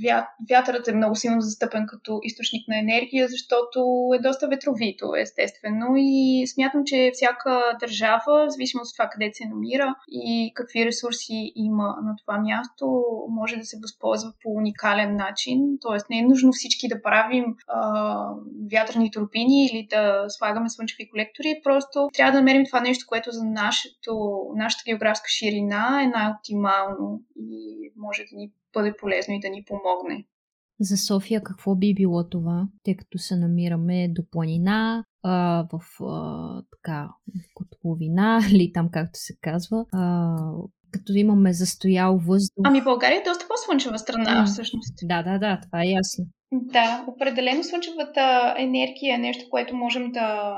вят, 0.03 0.25
вятърът 0.49 0.87
е 0.87 0.95
много 0.95 1.15
силно 1.15 1.41
застъпен 1.41 1.85
като 1.87 2.19
източник 2.23 2.67
на 2.67 2.79
енергия, 2.79 3.27
защото 3.27 4.09
е 4.15 4.19
доста 4.19 4.47
ветровито, 4.47 5.15
естествено. 5.15 5.87
И 5.95 6.47
смятам, 6.47 6.81
че 6.85 7.11
всяка 7.13 7.61
държава, 7.79 8.45
зависимо 8.49 8.81
от 8.83 8.93
това 8.97 9.09
къде 9.09 9.31
се 9.33 9.45
намира 9.45 9.95
и 10.11 10.51
какви 10.55 10.85
ресурси 10.85 11.51
има 11.55 11.83
на 11.83 12.15
това 12.25 12.39
място, 12.39 13.03
може 13.29 13.55
да 13.55 13.65
се 13.65 13.77
възползва 13.81 14.33
по 14.43 14.49
уникален 14.49 15.15
начин. 15.15 15.77
Тоест, 15.81 16.09
не 16.09 16.19
е 16.19 16.23
нужно 16.23 16.51
всички 16.51 16.87
да 16.87 17.01
правим 17.01 17.45
а, 17.67 18.25
вятърни 18.71 19.11
турбини 19.11 19.65
или 19.65 19.87
да 19.89 20.25
слагаме 20.29 20.69
слънчеви 20.69 21.09
колектори. 21.09 21.61
Просто 21.63 22.09
трябва 22.13 22.31
да 22.31 22.37
намерим 22.37 22.65
това 22.65 22.81
нещо, 22.81 23.05
което 23.07 23.31
за 23.31 23.43
нашето, 23.43 24.41
нашата 24.55 24.83
географска 24.85 25.29
ширина 25.29 25.60
планина 25.61 26.03
е 26.03 26.07
най-оптимално 26.07 27.21
и 27.35 27.91
може 27.97 28.23
да 28.31 28.37
ни 28.37 28.51
бъде 28.73 28.93
полезно 28.97 29.33
и 29.33 29.39
да 29.39 29.49
ни 29.49 29.63
помогне. 29.65 30.25
За 30.79 30.97
София 30.97 31.43
какво 31.43 31.75
би 31.75 31.93
било 31.93 32.29
това, 32.29 32.67
тъй 32.83 32.95
като 32.95 33.17
се 33.17 33.35
намираме 33.35 34.07
до 34.09 34.21
планина, 34.31 35.03
а, 35.23 35.65
в 35.73 36.03
а, 36.03 36.63
така, 36.71 37.09
котловина 37.53 38.39
или 38.51 38.71
там 38.73 38.89
както 38.91 39.19
се 39.19 39.33
казва, 39.41 39.85
а, 39.93 40.35
като 40.91 41.13
имаме 41.13 41.53
застоял 41.53 42.17
въздух. 42.17 42.63
Ами 42.63 42.81
България 42.81 43.19
е 43.19 43.23
доста 43.23 43.47
по-слънчева 43.47 43.99
страна, 43.99 44.41
а, 44.41 44.45
всъщност. 44.45 44.93
Да, 45.03 45.23
да, 45.23 45.39
да, 45.39 45.59
това 45.65 45.83
е 45.83 45.87
ясно. 45.87 46.25
Да, 46.51 47.05
определено 47.07 47.63
слънчевата 47.63 48.55
енергия 48.57 49.15
е 49.15 49.17
нещо, 49.17 49.45
което 49.49 49.75
можем 49.75 50.11
да, 50.11 50.57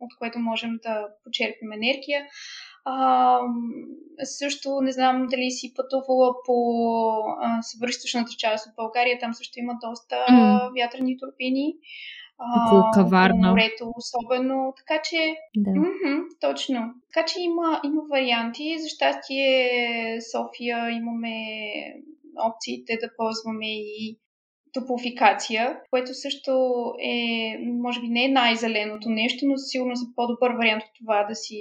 от 0.00 0.10
което 0.18 0.38
можем 0.38 0.70
да 0.82 1.06
почерпим 1.24 1.72
енергия. 1.72 2.24
А, 2.84 3.38
също 4.24 4.80
не 4.80 4.92
знам 4.92 5.26
дали 5.30 5.50
си 5.50 5.74
пътувала 5.76 6.34
по 6.46 6.56
а, 7.40 7.62
съвръщащната 7.62 8.30
част 8.38 8.66
от 8.66 8.72
България. 8.76 9.18
Там 9.20 9.34
също 9.34 9.58
има 9.58 9.72
доста 9.82 10.16
mm. 10.30 10.70
вятърни 10.80 11.16
турбини. 11.18 11.74
Около 12.38 12.82
каварна. 12.94 13.48
морето 13.48 13.92
особено. 13.96 14.72
Така 14.76 15.02
че, 15.02 15.36
да. 15.56 15.70
м-м, 15.70 16.22
точно. 16.40 16.80
Така 17.14 17.26
че 17.26 17.40
има, 17.40 17.80
има 17.84 18.02
варианти. 18.10 18.78
За 18.78 18.88
щастие 18.88 20.20
София 20.32 20.90
имаме 20.90 21.36
опциите 22.38 22.98
да 23.00 23.08
ползваме 23.16 23.76
и 23.76 24.18
топлофикация, 24.74 25.80
което 25.90 26.14
също 26.14 26.50
е, 27.02 27.14
може 27.82 28.00
би 28.00 28.08
не 28.08 28.24
е 28.24 28.28
най-зеленото 28.28 29.08
нещо, 29.08 29.46
но 29.46 29.56
сигурно 29.56 29.92
е 29.92 30.14
по-добър 30.16 30.50
вариант 30.50 30.82
от 30.82 30.90
това 30.98 31.26
да 31.28 31.34
си 31.34 31.56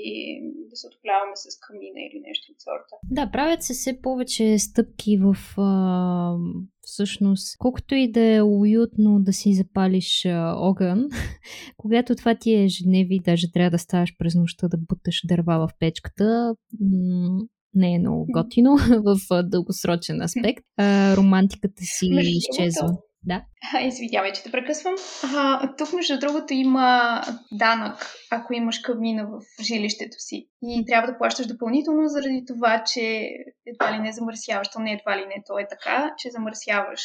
да 0.70 0.76
се 0.76 0.88
отопляваме 0.88 1.32
с 1.36 1.60
камина 1.68 2.00
или 2.08 2.22
нещо 2.28 2.52
от 2.52 2.62
сорта. 2.62 2.96
Да, 3.12 3.32
правят 3.32 3.64
се 3.64 3.74
все 3.74 4.02
повече 4.02 4.60
стъпки 4.60 5.18
в 5.18 5.36
а, 5.58 6.36
всъщност, 6.82 7.58
колкото 7.58 7.96
и 7.96 8.12
да 8.12 8.36
е 8.36 8.42
уютно 8.42 9.20
да 9.20 9.34
си 9.34 9.54
запалиш 9.54 10.26
а, 10.26 10.54
огън, 10.58 11.08
когато 11.78 12.16
това 12.16 12.36
ти 12.36 12.54
е 12.54 12.64
ежедневие, 12.64 13.20
даже 13.26 13.52
трябва 13.52 13.72
да 13.72 13.80
ставаш 13.80 14.18
през 14.18 14.36
нощта 14.36 14.68
да 14.68 14.78
буташ 14.78 15.22
дърва 15.28 15.68
в 15.68 15.70
печката, 15.80 16.56
м- 16.80 17.42
не 17.76 17.96
е 17.96 18.00
много 18.00 18.26
готино 18.30 18.78
в 19.06 19.44
дългосрочен 19.44 20.22
аспект. 20.22 20.64
А, 20.78 21.18
романтиката 21.18 21.84
си 21.84 22.10
между 22.14 22.32
изчезва. 22.32 22.98
Да. 23.26 23.44
Извинявай, 23.82 24.32
че 24.34 24.44
те 24.44 24.52
прекъсвам. 24.52 24.96
А, 25.36 25.76
тук, 25.78 25.94
между 25.94 26.20
другото, 26.20 26.54
има 26.54 27.22
данък, 27.52 27.96
ако 28.32 28.54
имаш 28.54 28.80
камина 28.80 29.26
в 29.26 29.64
жилището 29.64 30.16
си. 30.18 30.48
И 30.64 30.86
трябва 30.86 31.12
да 31.12 31.18
плащаш 31.18 31.48
допълнително 31.48 32.08
заради 32.08 32.44
това, 32.48 32.84
че 32.84 33.30
едва 33.66 33.94
ли 33.94 34.00
не 34.02 34.12
замърсяваш. 34.12 34.70
То 34.70 34.80
не 34.80 34.92
едва 34.92 35.18
ли 35.18 35.26
не, 35.26 35.44
то 35.48 35.60
е 35.60 35.68
така, 35.70 36.14
че 36.18 36.32
замърсяваш 36.32 37.02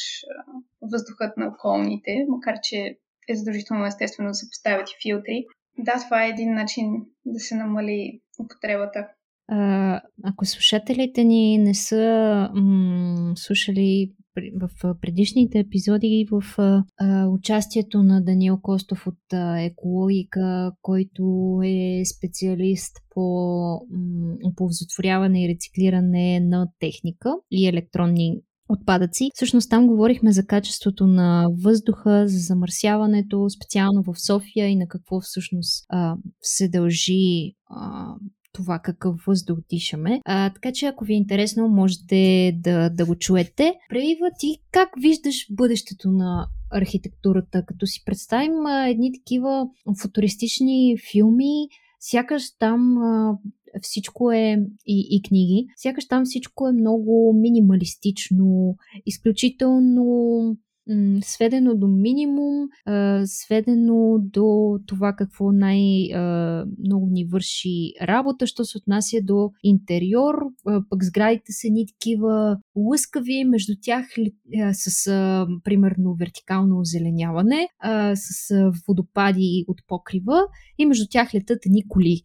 въздухът 0.81 1.37
на 1.37 1.47
околните, 1.47 2.25
макар 2.29 2.55
че 2.63 2.77
е 3.29 3.35
задължително 3.35 3.85
естествено 3.85 4.29
да 4.29 4.33
се 4.33 4.49
поставят 4.49 4.89
и 4.89 4.99
филтри. 5.01 5.45
Да, 5.77 5.93
това 6.03 6.25
е 6.25 6.29
един 6.29 6.53
начин 6.53 6.85
да 7.25 7.39
се 7.39 7.55
намали 7.55 8.21
употребата 8.39 9.07
ако 10.23 10.45
слушателите 10.45 11.23
ни 11.23 11.57
не 11.57 11.73
са 11.73 12.49
м- 12.53 13.33
слушали 13.35 14.11
в 14.61 14.95
предишните 15.01 15.59
епизоди 15.59 16.27
в 16.31 16.43
а, 16.57 17.27
участието 17.27 18.03
на 18.03 18.23
Даниел 18.23 18.59
Костов 18.61 19.07
от 19.07 19.33
а, 19.33 19.61
Екологика, 19.61 20.71
който 20.81 21.23
е 21.63 22.01
специалист 22.05 22.95
по 23.09 23.21
м, 23.89 24.35
оползотворяване 24.51 25.45
и 25.45 25.49
рециклиране 25.49 26.39
на 26.39 26.67
техника 26.79 27.33
и 27.51 27.67
електронни 27.67 28.41
отпадъци. 28.69 29.29
Всъщност 29.33 29.69
там 29.69 29.87
говорихме 29.87 30.31
за 30.31 30.45
качеството 30.45 31.07
на 31.07 31.45
въздуха, 31.63 32.27
за 32.27 32.37
замърсяването, 32.37 33.49
специално 33.49 34.03
в 34.03 34.13
София 34.25 34.67
и 34.67 34.75
на 34.75 34.87
какво 34.87 35.19
всъщност 35.21 35.85
а, 35.89 36.15
се 36.41 36.69
дължи 36.69 37.53
а, 37.69 38.13
това 38.53 38.79
какъв 38.79 39.15
въздух 39.27 39.59
дишаме. 39.69 40.21
А, 40.25 40.53
така 40.53 40.71
че 40.71 40.85
ако 40.85 41.05
ви 41.05 41.13
е 41.13 41.17
интересно, 41.17 41.67
можете 41.67 42.51
да, 42.57 42.89
да 42.89 43.05
го 43.05 43.15
чуете. 43.15 43.75
Преива 43.89 44.29
ти 44.39 44.57
как 44.71 44.89
виждаш 45.01 45.47
бъдещето 45.51 46.11
на 46.11 46.47
архитектурата, 46.71 47.65
като 47.65 47.87
си 47.87 48.03
представим 48.05 48.65
а, 48.65 48.87
едни 48.87 49.11
такива 49.13 49.67
футуристични 50.01 50.95
филми, 51.11 51.67
сякаш 51.99 52.43
там 52.59 52.97
а, 52.97 53.37
всичко 53.81 54.31
е 54.31 54.57
и, 54.85 55.07
и 55.11 55.21
книги, 55.21 55.67
сякаш 55.77 56.07
там 56.07 56.25
всичко 56.25 56.67
е 56.67 56.71
много 56.71 57.33
минималистично, 57.41 58.75
изключително 59.05 60.57
сведено 61.23 61.75
до 61.75 61.87
минимум, 61.87 62.67
сведено 63.25 64.17
до 64.19 64.79
това 64.87 65.13
какво 65.13 65.51
най-много 65.51 67.07
ни 67.11 67.25
върши 67.25 67.93
работа, 68.01 68.47
що 68.47 68.65
се 68.65 68.77
отнася 68.77 69.17
до 69.23 69.49
интериор, 69.63 70.35
пък 70.89 71.03
сградите 71.03 71.51
са 71.51 71.67
ни 71.71 71.85
такива 71.87 72.57
лъскави, 72.75 73.43
между 73.45 73.73
тях 73.81 74.05
с 74.73 75.05
примерно 75.63 76.15
вертикално 76.19 76.79
озеленяване, 76.79 77.67
с 78.15 78.71
водопади 78.87 79.65
от 79.67 79.77
покрива 79.87 80.41
и 80.77 80.85
между 80.85 81.05
тях 81.09 81.35
летат 81.35 81.65
едни 81.65 81.87
коли. 81.87 82.21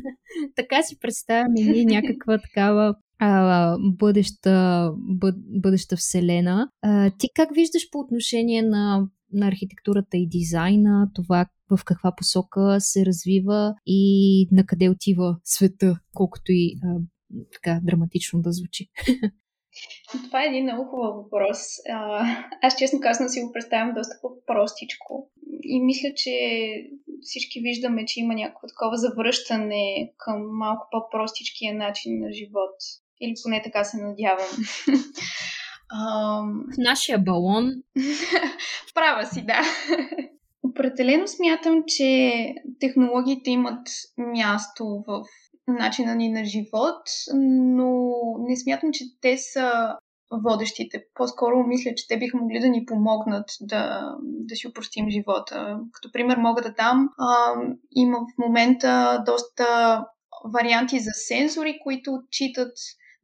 така 0.56 0.82
си 0.82 0.98
представяме 1.00 1.60
ние 1.60 1.84
някаква 1.84 2.38
такава 2.38 2.94
а, 3.24 3.76
бъдеща, 3.80 4.90
бъд, 4.96 5.34
бъдеща 5.62 5.96
вселена. 5.96 6.68
А, 6.82 7.10
ти 7.18 7.28
как 7.34 7.54
виждаш 7.54 7.90
по 7.90 7.98
отношение 7.98 8.62
на, 8.62 9.08
на 9.32 9.48
архитектурата 9.48 10.16
и 10.16 10.28
дизайна, 10.28 11.10
това 11.14 11.46
в 11.70 11.84
каква 11.84 12.12
посока 12.16 12.76
се 12.80 13.06
развива 13.06 13.74
и 13.86 14.48
на 14.52 14.66
къде 14.66 14.88
отива 14.88 15.36
света, 15.44 15.96
колкото 16.14 16.52
и 16.52 16.74
а, 16.84 16.98
така 17.52 17.80
драматично 17.82 18.42
да 18.42 18.52
звучи? 18.52 18.88
Това 20.26 20.42
е 20.42 20.46
един 20.46 20.64
много 20.64 20.90
хубав 20.90 21.14
въпрос. 21.16 21.58
Аз 22.62 22.76
честно 22.78 23.00
казано 23.00 23.28
си 23.28 23.40
го 23.40 23.52
представям 23.52 23.94
доста 23.94 24.14
по-простичко. 24.22 25.30
И 25.62 25.80
мисля, 25.80 26.08
че 26.16 26.32
всички 27.20 27.60
виждаме, 27.60 28.04
че 28.04 28.20
има 28.20 28.34
някакво 28.34 28.66
такова 28.68 28.96
завръщане 28.96 30.12
към 30.16 30.38
малко 30.52 30.88
по-простичкия 30.90 31.74
начин 31.74 32.20
на 32.20 32.32
живот. 32.32 32.76
Или 33.22 33.34
поне 33.42 33.62
така 33.64 33.84
се 33.84 33.96
надявам. 33.96 34.46
В 36.72 36.78
нашия 36.78 37.18
балон. 37.18 37.72
Права 38.94 39.26
си, 39.26 39.46
да. 39.46 39.60
Определено 40.62 41.28
смятам, 41.28 41.82
че 41.86 42.54
технологиите 42.80 43.50
имат 43.50 43.88
място 44.18 45.04
в 45.06 45.22
начина 45.68 46.14
ни 46.14 46.28
на 46.28 46.44
живот, 46.44 47.02
но 47.34 48.12
не 48.38 48.56
смятам, 48.56 48.90
че 48.92 49.04
те 49.20 49.38
са 49.38 49.96
водещите. 50.32 51.04
По-скоро 51.14 51.66
мисля, 51.66 51.90
че 51.96 52.08
те 52.08 52.18
биха 52.18 52.36
могли 52.36 52.60
да 52.60 52.68
ни 52.68 52.86
помогнат 52.86 53.50
да, 53.60 54.14
да 54.22 54.56
си 54.56 54.68
упростим 54.68 55.10
живота. 55.10 55.78
Като 55.92 56.12
пример 56.12 56.36
мога 56.36 56.62
да 56.62 56.72
дам, 56.72 57.08
а, 57.18 57.54
има 57.96 58.18
в 58.18 58.38
момента 58.46 59.22
доста 59.26 59.98
варианти 60.44 61.00
за 61.00 61.10
сензори, 61.14 61.78
които 61.82 62.12
отчитат 62.12 62.72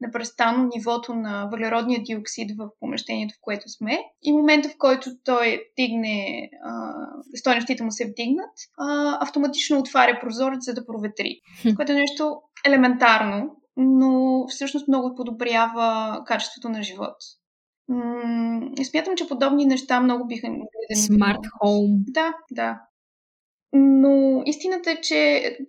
непрестанно 0.00 0.70
нивото 0.76 1.14
на 1.14 1.48
въглеродния 1.52 2.02
диоксид 2.02 2.50
в 2.58 2.68
помещението, 2.80 3.34
в 3.34 3.40
което 3.40 3.68
сме. 3.68 3.98
И 4.22 4.32
момента, 4.32 4.68
в 4.68 4.78
който 4.78 5.10
той 5.24 5.62
вдигне, 5.72 6.48
стойностите 7.34 7.84
му 7.84 7.90
се 7.92 8.10
вдигнат, 8.10 8.50
а, 8.78 9.18
автоматично 9.24 9.78
отваря 9.78 10.18
прозорец, 10.20 10.64
за 10.64 10.74
да 10.74 10.86
проветри. 10.86 11.40
Което 11.76 11.92
е 11.92 11.94
нещо 11.94 12.36
елементарно, 12.66 13.56
но 13.76 14.44
всъщност 14.48 14.88
много 14.88 15.14
подобрява 15.14 16.22
качеството 16.26 16.68
на 16.68 16.82
живот. 16.82 17.16
М- 17.88 18.84
смятам, 18.84 19.16
че 19.16 19.28
подобни 19.28 19.66
неща 19.66 20.00
много 20.00 20.26
биха 20.26 20.48
могли 20.48 20.86
да 20.90 20.96
ни 20.96 21.02
Смарт 21.02 21.40
хоум. 21.58 21.90
Да, 22.08 22.34
да. 22.50 22.80
Но 23.72 24.42
истината 24.46 24.90
е, 24.90 25.00
че 25.00 25.16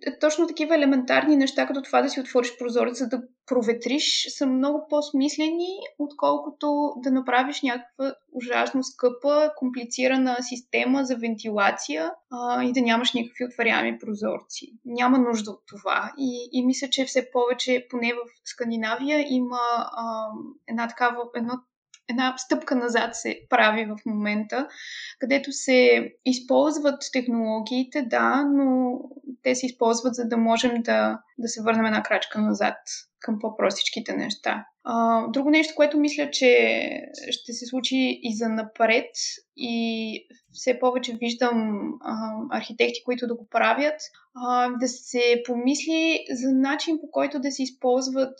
е, 0.06 0.18
точно 0.20 0.46
такива 0.46 0.74
елементарни 0.76 1.36
неща, 1.36 1.66
като 1.66 1.82
това 1.82 2.02
да 2.02 2.08
си 2.08 2.20
отвориш 2.20 2.58
прозореца, 2.58 3.08
да 3.08 3.22
проветриш, 3.46 4.26
са 4.28 4.46
много 4.46 4.86
по-смислени, 4.90 5.68
отколкото 5.98 6.92
да 6.96 7.10
направиш 7.10 7.62
някаква 7.62 8.14
ужасно 8.32 8.82
скъпа, 8.82 9.50
комплицирана 9.56 10.36
система 10.40 11.04
за 11.04 11.16
вентилация 11.16 12.12
а, 12.30 12.64
и 12.64 12.72
да 12.72 12.80
нямаш 12.80 13.12
никакви 13.12 13.44
отваряеми 13.44 13.98
прозорци. 13.98 14.72
Няма 14.84 15.18
нужда 15.18 15.50
от 15.50 15.62
това. 15.66 16.12
И, 16.18 16.48
и 16.52 16.66
мисля, 16.66 16.88
че 16.90 17.04
все 17.04 17.30
повече, 17.30 17.86
поне 17.90 18.12
в 18.12 18.18
Скандинавия, 18.44 19.26
има 19.28 19.60
а, 19.78 20.26
една 20.68 20.88
такава, 20.88 21.16
едно 21.36 21.52
една 22.10 22.34
стъпка 22.38 22.76
назад 22.76 23.16
се 23.16 23.40
прави 23.48 23.84
в 23.84 23.96
момента, 24.06 24.68
където 25.18 25.52
се 25.52 26.08
използват 26.24 27.02
технологиите, 27.12 28.02
да, 28.02 28.44
но 28.44 28.98
те 29.42 29.54
се 29.54 29.66
използват 29.66 30.14
за 30.14 30.24
да 30.24 30.36
можем 30.36 30.82
да, 30.82 31.20
да 31.38 31.48
се 31.48 31.62
върнем 31.62 31.86
една 31.86 32.02
крачка 32.02 32.40
назад 32.40 32.76
към 33.20 33.38
по-простичките 33.40 34.12
неща. 34.16 34.66
А, 34.84 35.26
друго 35.28 35.50
нещо, 35.50 35.74
което 35.76 35.98
мисля, 35.98 36.30
че 36.30 36.80
ще 37.30 37.52
се 37.52 37.66
случи 37.66 38.20
и 38.22 38.36
за 38.36 38.48
напред 38.48 39.10
и 39.56 40.26
все 40.52 40.78
повече 40.80 41.16
виждам 41.20 41.80
а, 42.00 42.32
архитекти, 42.50 43.04
които 43.04 43.26
да 43.26 43.34
го 43.34 43.48
правят, 43.50 44.00
а, 44.34 44.68
да 44.80 44.88
се 44.88 45.42
помисли 45.46 46.24
за 46.30 46.52
начин 46.52 46.98
по 47.00 47.10
който 47.10 47.40
да 47.40 47.50
се 47.50 47.62
използват 47.62 48.38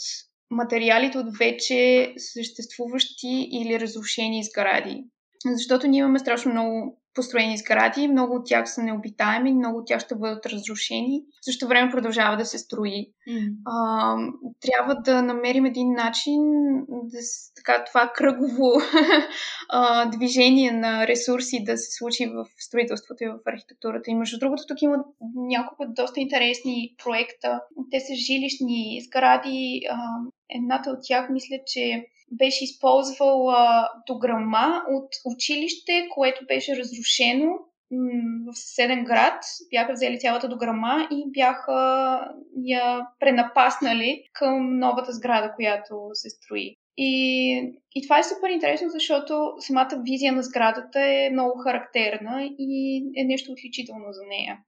материалите 0.51 1.19
от 1.19 1.39
вече 1.39 2.13
съществуващи 2.17 3.49
или 3.53 3.81
разрушени 3.81 4.45
сгради. 4.45 5.05
Защото 5.47 5.87
ние 5.87 5.99
имаме 5.99 6.19
страшно 6.19 6.53
много 6.53 7.00
построени 7.15 7.59
сгради, 7.59 8.09
много 8.09 8.35
от 8.35 8.47
тях 8.47 8.75
са 8.75 8.83
необитаеми, 8.83 9.53
много 9.53 9.79
от 9.79 9.87
тях 9.87 10.01
ще 10.01 10.15
бъдат 10.15 10.47
разрушени. 10.47 11.23
В 11.43 11.45
същото 11.45 11.69
време 11.69 11.91
продължава 11.91 12.37
да 12.37 12.45
се 12.45 12.59
строи. 12.59 13.07
Mm. 13.29 13.53
А, 13.67 14.17
трябва 14.61 14.95
да 14.95 15.23
намерим 15.23 15.65
един 15.65 15.93
начин 15.93 16.43
да 16.89 17.19
така, 17.57 17.85
това 17.85 18.13
кръгово 18.15 18.73
а, 19.69 20.07
движение 20.11 20.73
на 20.73 21.07
ресурси 21.07 21.65
да 21.65 21.77
се 21.77 21.97
случи 21.99 22.27
в 22.27 22.47
строителството 22.59 23.25
и 23.25 23.29
в 23.29 23.39
архитектурата. 23.47 24.11
И 24.11 24.15
между 24.15 24.39
другото, 24.39 24.63
тук 24.69 24.83
има 24.83 25.05
няколко 25.35 25.85
доста 25.89 26.21
интересни 26.21 26.95
проекта. 27.05 27.61
Те 27.91 28.01
са 28.01 28.15
жилищни 28.15 29.01
сгради. 29.07 29.81
А, 29.91 29.97
едната 30.49 30.91
от 30.91 30.99
тях 31.03 31.31
мисля, 31.31 31.57
че 31.67 32.07
беше 32.33 32.65
използвала 32.65 33.89
дограма 34.07 34.83
от 34.89 35.09
училище, 35.25 36.09
което 36.15 36.47
беше 36.47 36.77
разрушено 36.77 37.51
в 38.47 38.55
съседен 38.55 39.05
град. 39.05 39.45
Бяха 39.71 39.93
взели 39.93 40.19
цялата 40.19 40.49
дограма 40.49 41.09
и 41.11 41.25
бяха 41.27 42.21
я 42.65 43.07
пренапаснали 43.21 44.23
към 44.33 44.79
новата 44.79 45.13
сграда, 45.13 45.53
която 45.57 46.11
се 46.13 46.31
строи. 46.31 46.77
И, 46.97 47.53
и 47.95 48.03
това 48.03 48.19
е 48.19 48.25
супер 48.25 48.51
интересно, 48.51 48.91
защото 48.91 49.53
самата 49.59 50.03
визия 50.03 50.33
на 50.33 50.43
сградата 50.43 51.01
е 51.01 51.31
много 51.33 51.59
характерна 51.59 52.51
и 52.59 52.97
е 53.17 53.25
нещо 53.25 53.53
отличително 53.53 54.05
за 54.11 54.23
нея. 54.29 54.59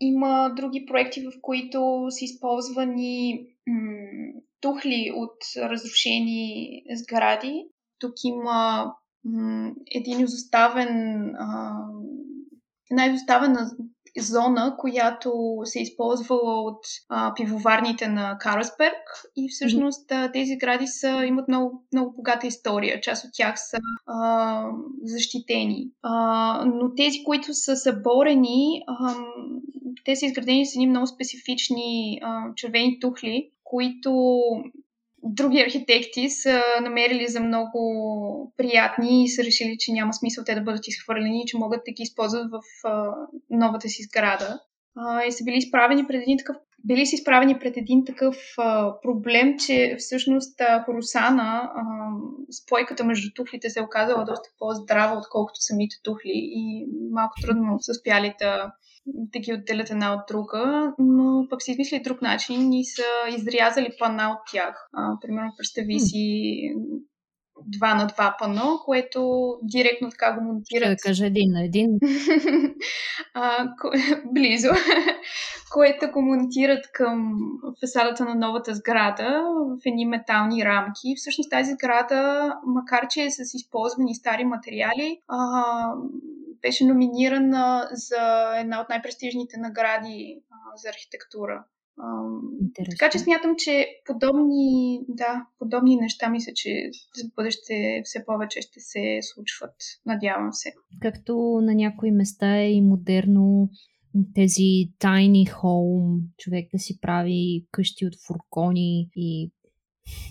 Има 0.00 0.52
други 0.56 0.86
проекти, 0.86 1.20
в 1.20 1.32
които 1.42 2.06
са 2.10 2.24
използвани 2.24 3.46
м- 3.68 4.40
тухли 4.60 5.12
от 5.16 5.36
разрушени 5.56 6.82
сгради. 6.94 7.64
Тук 7.98 8.12
има 8.24 8.92
м- 9.24 9.70
един 9.94 10.20
изоставен, 10.20 11.24
една 12.90 13.06
изоставена 13.06 13.70
зона, 14.18 14.76
която 14.78 15.32
се 15.64 15.78
е 15.78 15.82
използвала 15.82 16.62
от 16.62 16.84
пивоварните 17.36 18.08
на 18.08 18.38
Карлсберг 18.40 19.30
и 19.36 19.48
всъщност 19.50 20.12
тези 20.32 20.54
сгради 20.54 20.86
са, 20.86 21.24
имат 21.26 21.48
много, 21.48 21.84
много 21.92 22.12
богата 22.16 22.46
история. 22.46 23.00
Част 23.00 23.24
от 23.24 23.30
тях 23.34 23.54
са 23.56 23.78
защитени. 25.02 25.90
Но 26.66 26.94
тези, 26.96 27.24
които 27.24 27.54
са 27.54 27.76
съборени, 27.76 28.82
те 30.04 30.16
са 30.16 30.26
изградени 30.26 30.66
с 30.66 30.74
едни 30.74 30.86
много 30.86 31.06
специфични 31.06 32.20
а, 32.22 32.54
червени 32.56 33.00
тухли, 33.00 33.50
които 33.70 34.40
други 35.22 35.60
архитекти 35.60 36.30
са 36.30 36.62
намерили 36.82 37.28
за 37.28 37.40
много 37.40 38.52
приятни 38.56 39.24
и 39.24 39.28
са 39.28 39.44
решили, 39.44 39.76
че 39.78 39.92
няма 39.92 40.12
смисъл 40.12 40.44
те 40.44 40.54
да 40.54 40.60
бъдат 40.60 40.88
изхвърлени 40.88 41.42
и 41.42 41.46
че 41.46 41.58
могат 41.58 41.80
да 41.86 41.92
ги 41.92 42.02
използват 42.02 42.50
в 42.50 42.88
а, 42.88 43.14
новата 43.50 43.88
си 43.88 44.02
сграда. 44.02 44.60
А, 44.96 45.24
и 45.24 45.32
са 45.32 45.44
били 45.44 45.56
изправени 45.56 46.06
пред 46.06 46.22
един 46.22 46.38
такъв 46.38 46.56
били 46.84 47.06
са 47.06 47.14
изправени 47.14 47.58
пред 47.58 47.76
един 47.76 48.04
такъв 48.04 48.36
а, 48.58 49.00
проблем, 49.00 49.58
че 49.58 49.96
всъщност 49.98 50.60
а, 50.60 50.82
Хорусана, 50.84 51.70
а, 51.74 51.82
спойката 52.62 53.04
между 53.04 53.28
тухлите 53.34 53.70
се 53.70 53.80
е 53.80 53.82
оказала 53.82 54.24
доста 54.24 54.48
по-здрава, 54.58 55.18
отколкото 55.18 55.56
самите 55.60 55.96
тухли 56.02 56.32
и 56.34 56.86
малко 57.12 57.34
трудно 57.42 57.78
са 57.80 57.92
успяли 57.92 58.34
да, 58.38 58.72
да 59.06 59.38
ги 59.38 59.54
отделят 59.54 59.90
една 59.90 60.14
от 60.14 60.20
друга, 60.28 60.92
но 60.98 61.46
пък 61.50 61.62
си 61.62 61.70
измисли 61.70 62.02
друг 62.02 62.22
начин 62.22 62.72
и 62.72 62.84
са 62.84 63.36
изрязали 63.36 63.96
пана 63.98 64.30
от 64.30 64.38
тях. 64.52 64.88
А, 64.92 65.18
примерно, 65.20 65.52
представи 65.58 66.00
си 66.00 66.60
два 67.66 67.94
на 67.94 68.06
два 68.06 68.36
пано, 68.38 68.78
което 68.84 69.50
директно 69.62 70.10
така 70.10 70.32
го 70.32 70.44
монтират. 70.44 70.98
Ще 70.98 71.08
да 71.08 71.08
кажа 71.08 71.26
един 71.26 71.52
на 71.52 71.64
един. 71.64 71.90
а, 73.34 73.68
ко... 73.80 73.90
близо. 74.34 74.68
което 75.72 76.12
го 76.12 76.22
монтират 76.22 76.92
към 76.92 77.34
фасадата 77.80 78.24
на 78.24 78.34
новата 78.34 78.74
сграда 78.74 79.42
в 79.54 79.78
едни 79.86 80.06
метални 80.06 80.64
рамки. 80.64 81.14
Всъщност 81.16 81.50
тази 81.50 81.72
сграда, 81.72 82.52
макар 82.66 83.06
че 83.10 83.22
е 83.22 83.30
с 83.30 83.54
използвани 83.54 84.14
стари 84.14 84.44
материали, 84.44 85.18
а, 85.28 85.38
беше 86.62 86.84
номинирана 86.84 87.88
за 87.92 88.54
една 88.58 88.80
от 88.80 88.88
най-престижните 88.88 89.56
награди 89.58 90.42
а, 90.50 90.76
за 90.76 90.88
архитектура 90.88 91.64
Интересно. 92.60 92.96
Така 92.98 93.10
че 93.10 93.18
смятам, 93.18 93.54
че 93.58 93.86
подобни, 94.06 95.00
да, 95.08 95.46
подобни 95.58 95.96
неща 95.96 96.30
мисля, 96.30 96.52
че 96.54 96.90
за 97.16 97.30
бъдеще 97.36 98.02
все 98.04 98.24
повече 98.26 98.60
ще 98.60 98.80
се 98.80 99.18
случват. 99.22 99.74
Надявам 100.06 100.52
се. 100.52 100.72
Както 101.00 101.60
на 101.62 101.74
някои 101.74 102.10
места 102.10 102.56
е 102.56 102.72
и 102.72 102.82
модерно 102.82 103.70
тези 104.34 104.92
tiny 105.00 105.50
home, 105.50 106.20
човек 106.38 106.68
да 106.72 106.78
си 106.78 107.00
прави 107.00 107.66
къщи 107.70 108.06
от 108.06 108.14
фуркони 108.26 109.08
и 109.16 109.52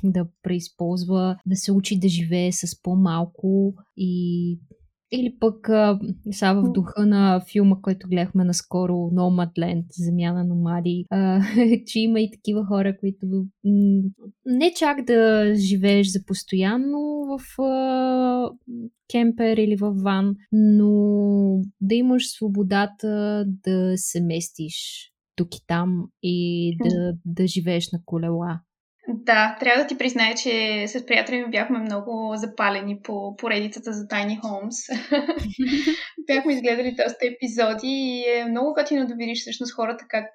да 0.04 0.28
преизползва, 0.44 1.38
да 1.46 1.56
се 1.56 1.72
учи 1.72 2.00
да 2.00 2.08
живее 2.08 2.52
с 2.52 2.82
по-малко 2.82 3.74
и 3.98 4.60
или 5.12 5.36
пък 5.40 5.70
а, 5.70 6.00
в 6.44 6.72
духа 6.72 7.06
на 7.06 7.42
филма, 7.52 7.76
който 7.82 8.08
гледахме 8.08 8.44
наскоро, 8.44 8.94
Nomadland, 8.94 9.86
Земя 9.92 10.34
на 10.34 10.44
номади, 10.44 11.06
а, 11.10 11.42
че 11.86 12.00
има 12.00 12.20
и 12.20 12.32
такива 12.32 12.66
хора, 12.66 12.98
които 13.00 13.26
м- 13.28 14.02
не 14.46 14.74
чак 14.74 15.06
да 15.06 15.52
живееш 15.56 16.08
за 16.08 16.26
постоянно 16.26 17.26
в 17.28 17.62
а, 17.62 18.50
кемпер 19.12 19.58
или 19.58 19.76
в 19.76 19.92
ван, 19.92 20.36
но 20.52 21.62
да 21.82 21.96
имаш 21.96 22.32
свободата 22.32 23.46
да 23.48 23.94
се 23.96 24.22
местиш 24.22 25.10
тук 25.36 25.56
и 25.56 25.60
там 25.68 26.08
и 26.24 26.78
да, 26.84 27.14
да 27.26 27.48
живееш 27.48 27.92
на 27.92 28.00
колела. 28.06 28.60
Да, 29.14 29.58
трябва 29.60 29.82
да 29.84 29.88
ти 29.88 29.98
призная, 29.98 30.36
че 30.36 30.86
с 30.88 31.06
приятели 31.06 31.38
ми 31.38 31.52
бяхме 31.52 31.80
много 31.80 32.34
запалени 32.36 33.00
по 33.04 33.36
поредицата 33.36 33.94
за 33.94 34.04
Tiny 34.04 34.42
Homes. 34.42 35.00
бяхме 36.28 36.54
изгледали 36.54 36.96
доста 36.96 37.28
епизоди 37.28 37.88
и 37.88 38.24
е 38.40 38.46
много 38.46 38.74
готино 38.74 39.08
да 39.08 39.16
видиш 39.16 39.42
всъщност 39.42 39.74
хората 39.74 40.06
как 40.10 40.30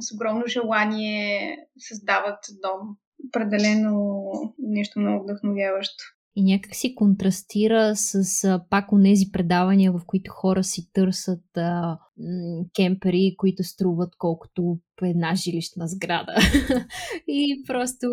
с 0.00 0.14
огромно 0.14 0.46
желание 0.46 1.56
създават 1.78 2.38
дом. 2.62 2.96
Определено 3.28 4.30
нещо 4.58 5.00
много 5.00 5.24
вдъхновяващо 5.24 6.15
и 6.36 6.44
някак 6.44 6.74
си 6.74 6.94
контрастира 6.94 7.96
с 7.96 8.44
а, 8.44 8.64
пак 8.70 8.92
онези 8.92 9.32
предавания, 9.32 9.92
в 9.92 10.00
които 10.06 10.30
хора 10.30 10.64
си 10.64 10.92
търсят 10.92 11.56
а, 11.56 11.98
м- 12.18 12.64
кемпери, 12.74 13.34
които 13.38 13.64
струват 13.64 14.16
колкото 14.18 14.78
една 15.02 15.34
жилищна 15.34 15.88
сграда. 15.88 16.34
и 17.28 17.62
просто 17.66 18.06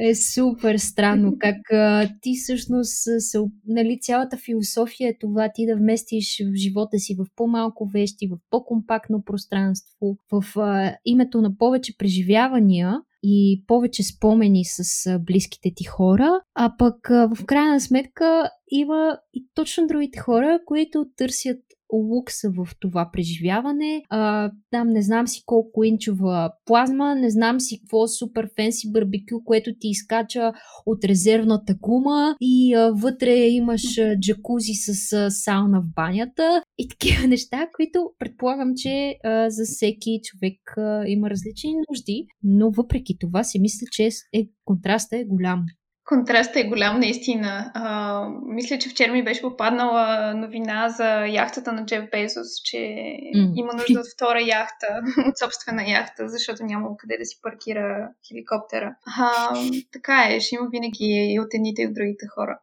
е 0.00 0.14
супер 0.14 0.76
странно 0.76 1.32
как 1.38 1.72
а, 1.72 2.10
ти 2.20 2.34
всъщност, 2.42 3.02
се, 3.18 3.38
нали, 3.66 3.98
цялата 4.00 4.36
философия 4.36 5.10
е 5.10 5.18
това 5.20 5.50
ти 5.54 5.66
да 5.66 5.76
вместиш 5.76 6.42
в 6.52 6.54
живота 6.54 6.98
си 6.98 7.14
в 7.14 7.26
по-малко 7.36 7.86
вещи, 7.86 8.26
в 8.26 8.38
по-компактно 8.50 9.22
пространство, 9.24 10.16
в 10.32 10.44
а, 10.56 10.96
името 11.04 11.40
на 11.40 11.56
повече 11.58 11.96
преживявания, 11.98 13.00
и 13.26 13.64
повече 13.66 14.02
спомени 14.02 14.64
с 14.64 15.18
близките 15.18 15.72
ти 15.76 15.84
хора, 15.84 16.40
а 16.54 16.74
пък 16.78 17.08
в 17.08 17.44
крайна 17.46 17.80
сметка 17.80 18.50
има 18.70 19.18
и 19.34 19.46
точно 19.54 19.86
другите 19.86 20.18
хора, 20.18 20.60
които 20.66 21.06
търсят 21.16 21.58
лукса 21.92 22.50
в 22.50 22.68
това 22.80 23.10
преживяване. 23.12 24.02
А, 24.08 24.50
там 24.70 24.88
не 24.88 25.02
знам 25.02 25.28
си 25.28 25.42
колко 25.46 25.84
инчова 25.84 26.52
плазма, 26.64 27.14
не 27.14 27.30
знам 27.30 27.60
си 27.60 27.80
какво 27.80 28.08
супер 28.08 28.50
фенси 28.56 28.92
барбекю, 28.92 29.44
което 29.44 29.70
ти 29.80 29.88
изкача 29.88 30.52
от 30.86 31.04
резервната 31.04 31.74
гума 31.80 32.36
и 32.40 32.74
а, 32.74 32.92
вътре 32.92 33.34
имаш 33.34 33.98
а, 33.98 34.16
джакузи 34.20 34.74
с 34.74 35.12
а, 35.12 35.30
сауна 35.30 35.80
в 35.80 35.94
банята 35.94 36.62
и 36.78 36.88
такива 36.88 37.26
неща, 37.28 37.68
които 37.76 38.10
предполагам, 38.18 38.72
че 38.76 39.16
а, 39.24 39.50
за 39.50 39.64
всеки 39.64 40.20
човек 40.24 40.74
а, 40.76 41.04
има 41.06 41.30
различни 41.30 41.74
нужди, 41.88 42.26
но 42.42 42.70
въпреки 42.70 43.18
това 43.18 43.44
си 43.44 43.60
мисля, 43.60 43.86
че 43.92 44.08
е, 44.32 44.48
контрастът 44.64 45.12
е 45.12 45.24
голям. 45.24 45.64
Контрастът 46.04 46.56
е 46.56 46.68
голям, 46.68 47.00
наистина. 47.00 47.70
А, 47.74 48.28
мисля, 48.46 48.78
че 48.78 48.88
вчера 48.88 49.12
ми 49.12 49.24
беше 49.24 49.42
попаднала 49.42 50.34
новина 50.34 50.88
за 50.88 51.26
яхтата 51.26 51.72
на 51.72 51.86
Джеф 51.86 52.04
Безос, 52.10 52.62
че 52.64 52.76
mm. 52.76 53.52
има 53.56 53.72
нужда 53.72 54.00
от 54.00 54.06
втора 54.14 54.40
яхта, 54.40 54.86
от 55.28 55.38
собствена 55.38 55.90
яхта, 55.90 56.28
защото 56.28 56.64
няма 56.64 56.96
къде 56.96 57.16
да 57.18 57.24
си 57.24 57.38
паркира 57.42 58.08
хеликоптера. 58.28 58.94
А, 59.18 59.54
така 59.92 60.28
е, 60.30 60.40
ще 60.40 60.54
има 60.54 60.68
винаги 60.70 61.32
и 61.34 61.40
от 61.40 61.54
едните 61.54 61.82
и 61.82 61.86
от 61.86 61.94
другите 61.94 62.26
хора. 62.34 62.58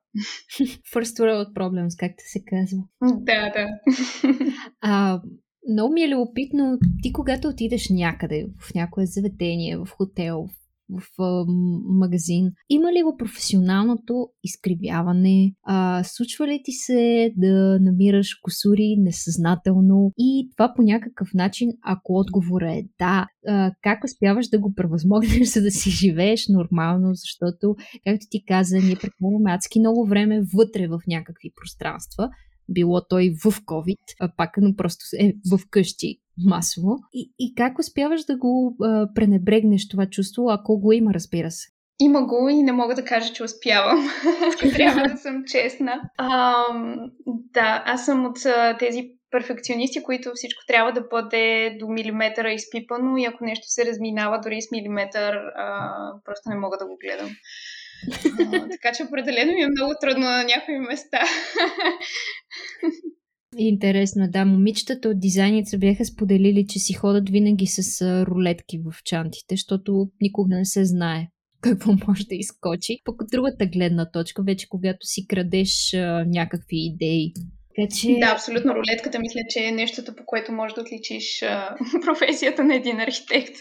First 0.93 1.19
world 1.19 1.53
problems, 1.53 1.99
както 1.99 2.23
се 2.25 2.39
казва. 2.45 2.83
Да, 3.01 3.51
да. 3.55 3.67
А, 4.81 5.21
много 5.69 5.93
ми 5.93 6.01
е 6.01 6.09
любопитно, 6.09 6.77
ти 7.03 7.13
когато 7.13 7.47
отидеш 7.47 7.89
някъде, 7.89 8.47
в 8.59 8.73
някое 8.75 9.05
заведение, 9.05 9.77
в 9.77 9.87
хотел, 9.97 10.47
в 10.91 11.21
а, 11.21 11.45
магазин. 11.85 12.51
Има 12.69 12.93
ли 12.93 13.03
го 13.03 13.17
професионалното 13.17 14.27
изкривяване? 14.43 15.53
А, 15.63 16.03
случва 16.03 16.47
ли 16.47 16.61
ти 16.63 16.71
се 16.71 17.31
да 17.37 17.79
намираш 17.81 18.33
косури 18.41 18.95
несъзнателно? 18.97 20.11
И 20.17 20.49
това 20.57 20.73
по 20.75 20.81
някакъв 20.81 21.27
начин, 21.33 21.69
ако 21.83 22.13
отговора 22.13 22.73
е 22.73 22.83
да, 22.99 23.27
а, 23.47 23.71
как 23.81 24.03
успяваш 24.03 24.47
да 24.49 24.59
го 24.59 24.73
превъзмогнеш, 24.73 25.47
за 25.53 25.61
да 25.61 25.71
си 25.71 25.89
живееш 25.89 26.45
нормално? 26.49 27.13
Защото, 27.13 27.75
както 28.05 28.25
ти 28.29 28.45
каза, 28.45 28.77
ние 28.77 28.95
прекарваме 28.95 29.51
адски 29.51 29.79
много 29.79 30.05
време 30.05 30.41
вътре 30.53 30.87
в 30.87 30.99
някакви 31.07 31.51
пространства 31.55 32.29
било 32.71 33.01
той 33.09 33.29
в 33.29 33.61
COVID, 33.61 33.97
а 34.19 34.31
пак 34.37 34.49
но 34.57 34.75
просто 34.75 35.05
е 35.19 35.33
в 35.51 35.59
къщи 35.69 36.17
масово. 36.37 36.97
И, 37.13 37.31
и 37.39 37.55
как 37.55 37.79
успяваш 37.79 38.23
да 38.23 38.37
го 38.37 38.75
а, 38.81 39.07
пренебрегнеш 39.15 39.87
това 39.87 40.05
чувство, 40.05 40.49
ако 40.49 40.79
го 40.79 40.91
има, 40.91 41.13
разбира 41.13 41.51
се? 41.51 41.67
Има 41.99 42.25
го 42.25 42.49
и 42.49 42.63
не 42.63 42.71
мога 42.71 42.95
да 42.95 43.05
кажа, 43.05 43.33
че 43.33 43.43
успявам. 43.43 44.09
Трябва 44.73 45.09
да 45.09 45.17
съм 45.17 45.43
честна. 45.45 46.01
А, 46.17 46.53
да, 47.27 47.83
аз 47.85 48.05
съм 48.05 48.25
от 48.25 48.37
тези 48.79 49.09
перфекционисти, 49.31 50.03
които 50.03 50.31
всичко 50.35 50.63
трябва 50.67 50.91
да 50.91 51.01
бъде 51.01 51.77
до 51.79 51.87
милиметъра 51.87 52.51
изпипано 52.53 53.17
и 53.17 53.25
ако 53.25 53.45
нещо 53.45 53.63
се 53.67 53.85
разминава 53.85 54.39
дори 54.39 54.61
с 54.61 54.71
милиметър, 54.71 55.33
а, 55.55 55.95
просто 56.25 56.49
не 56.49 56.55
мога 56.55 56.77
да 56.77 56.85
го 56.85 56.97
гледам. 56.97 57.29
А, 58.39 58.69
така 58.69 58.91
че 58.97 59.03
определено 59.03 59.51
ми 59.53 59.61
е 59.61 59.67
много 59.67 59.93
трудно 60.01 60.23
на 60.23 60.43
някои 60.43 60.79
места. 60.79 61.19
Интересно, 63.57 64.27
да. 64.29 64.45
Момичетата 64.45 65.09
от 65.09 65.19
дизайница 65.19 65.77
бяха 65.77 66.05
споделили, 66.05 66.65
че 66.69 66.79
си 66.79 66.93
ходят 66.93 67.29
винаги 67.29 67.67
с 67.67 68.01
рулетки 68.25 68.77
в 68.77 69.03
чантите, 69.03 69.55
защото 69.55 70.07
никога 70.21 70.55
не 70.55 70.65
се 70.65 70.85
знае 70.85 71.27
какво 71.61 71.91
може 72.07 72.25
да 72.25 72.35
изкочи. 72.35 72.97
Пък 73.05 73.21
от 73.21 73.27
другата 73.31 73.65
гледна 73.65 74.11
точка, 74.11 74.43
вече 74.43 74.69
когато 74.69 75.05
си 75.07 75.27
крадеш 75.27 75.93
а, 75.93 76.25
някакви 76.27 76.77
идеи. 76.77 77.33
Така, 77.75 77.87
че... 77.95 78.07
Да, 78.19 78.31
абсолютно. 78.33 78.75
Рулетката 78.75 79.19
мисля, 79.19 79.39
че 79.49 79.59
е 79.59 79.71
нещото, 79.71 80.15
по 80.15 80.25
което 80.25 80.51
можеш 80.51 80.75
да 80.75 80.81
отличиш 80.81 81.43
а, 81.43 81.75
професията 82.05 82.63
на 82.63 82.75
един 82.75 82.99
архитект. 82.99 83.55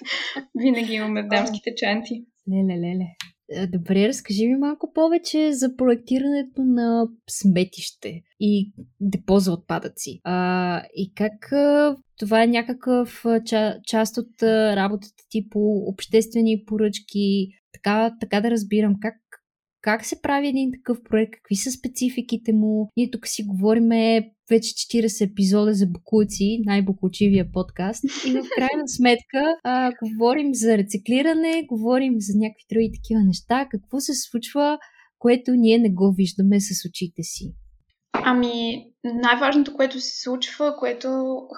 Винаги 0.54 0.94
имаме 0.94 1.22
дамските 1.22 1.70
чанти. 1.76 2.24
Леле, 2.50 2.80
леле. 2.80 3.06
Е, 3.52 3.66
добре, 3.66 4.08
разкажи 4.08 4.46
ми 4.46 4.56
малко 4.56 4.92
повече 4.92 5.52
за 5.52 5.76
проектирането 5.76 6.62
на 6.62 7.08
сметище 7.30 8.22
и 8.40 8.72
депо 9.00 9.38
за 9.38 9.52
отпадъци. 9.52 10.20
А, 10.24 10.82
и 10.96 11.14
как 11.14 11.52
това 12.18 12.42
е 12.42 12.46
някакъв 12.46 13.24
ча, 13.46 13.78
част 13.86 14.18
от 14.18 14.42
работата 14.42 15.24
ти 15.30 15.48
по 15.50 15.76
обществени 15.86 16.64
поръчки, 16.66 17.48
така, 17.72 18.16
така 18.20 18.40
да 18.40 18.50
разбирам 18.50 18.94
как, 19.00 19.14
как 19.80 20.04
се 20.04 20.22
прави 20.22 20.48
един 20.48 20.70
такъв 20.72 20.98
проект, 21.02 21.32
какви 21.32 21.56
са 21.56 21.70
спецификите 21.70 22.52
му. 22.52 22.90
Ние 22.96 23.10
тук 23.10 23.26
си 23.26 23.42
говориме 23.42 24.30
вече 24.50 24.74
40 24.74 25.30
епизода 25.30 25.74
за 25.74 25.86
букуци, 25.86 26.62
най-букучивия 26.64 27.52
подкаст. 27.52 28.04
И 28.26 28.32
в 28.32 28.44
крайна 28.56 28.88
сметка 28.88 29.56
а, 29.64 29.92
говорим 30.02 30.54
за 30.54 30.78
рециклиране, 30.78 31.66
говорим 31.68 32.14
за 32.18 32.32
някакви 32.38 32.64
други 32.70 32.92
такива 32.94 33.20
неща. 33.24 33.66
Какво 33.70 34.00
се 34.00 34.14
случва, 34.14 34.78
което 35.18 35.50
ние 35.54 35.78
не 35.78 35.90
го 35.90 36.14
виждаме 36.16 36.60
с 36.60 36.88
очите 36.88 37.22
си? 37.22 37.54
Ами, 38.12 38.84
най-важното, 39.04 39.74
което 39.74 40.00
се 40.00 40.22
случва, 40.22 40.76
което 40.78 41.08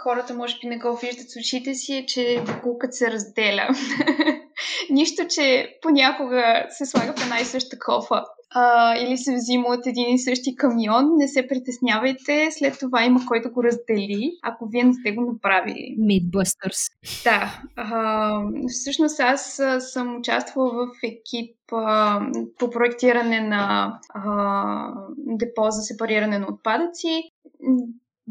хората 0.03 0.34
може 0.34 0.59
би 0.62 0.68
не 0.68 0.78
го 0.78 0.97
виждат 0.97 1.30
с 1.30 1.36
очите 1.36 1.74
си, 1.74 1.95
е, 1.95 2.07
че 2.07 2.43
букулкът 2.47 2.95
се 2.95 3.11
разделя. 3.11 3.68
Нищо, 4.91 5.22
че 5.28 5.78
понякога 5.83 6.66
се 6.70 6.87
слага 6.87 7.12
в 7.16 7.22
една 7.22 7.41
и 7.41 7.45
съща 7.45 7.78
кофа 7.78 8.24
а, 8.55 8.97
или 8.97 9.16
се 9.16 9.35
взима 9.35 9.68
от 9.68 9.87
един 9.87 10.14
и 10.14 10.18
същи 10.18 10.57
камион, 10.57 11.16
не 11.16 11.28
се 11.28 11.47
притеснявайте, 11.49 12.49
след 12.51 12.78
това 12.78 13.05
има 13.05 13.20
кой 13.26 13.41
да 13.41 13.51
го 13.51 13.64
раздели, 13.64 14.33
ако 14.43 14.66
вие 14.66 14.85
не 14.85 14.95
сте 14.95 15.12
го 15.12 15.20
направили. 15.33 15.97
Mythbusters. 16.01 16.93
Да. 17.24 17.61
А, 17.76 18.43
всъщност 18.68 19.20
аз 19.20 19.61
съм 19.78 20.16
участвала 20.16 20.70
в 20.72 20.89
екип 21.03 21.57
а, 21.72 22.20
по 22.59 22.70
проектиране 22.70 23.41
на 23.41 23.99
а, 24.09 24.95
депо 25.16 25.70
за 25.70 25.83
сепариране 25.83 26.39
на 26.39 26.47
отпадъци 26.51 27.30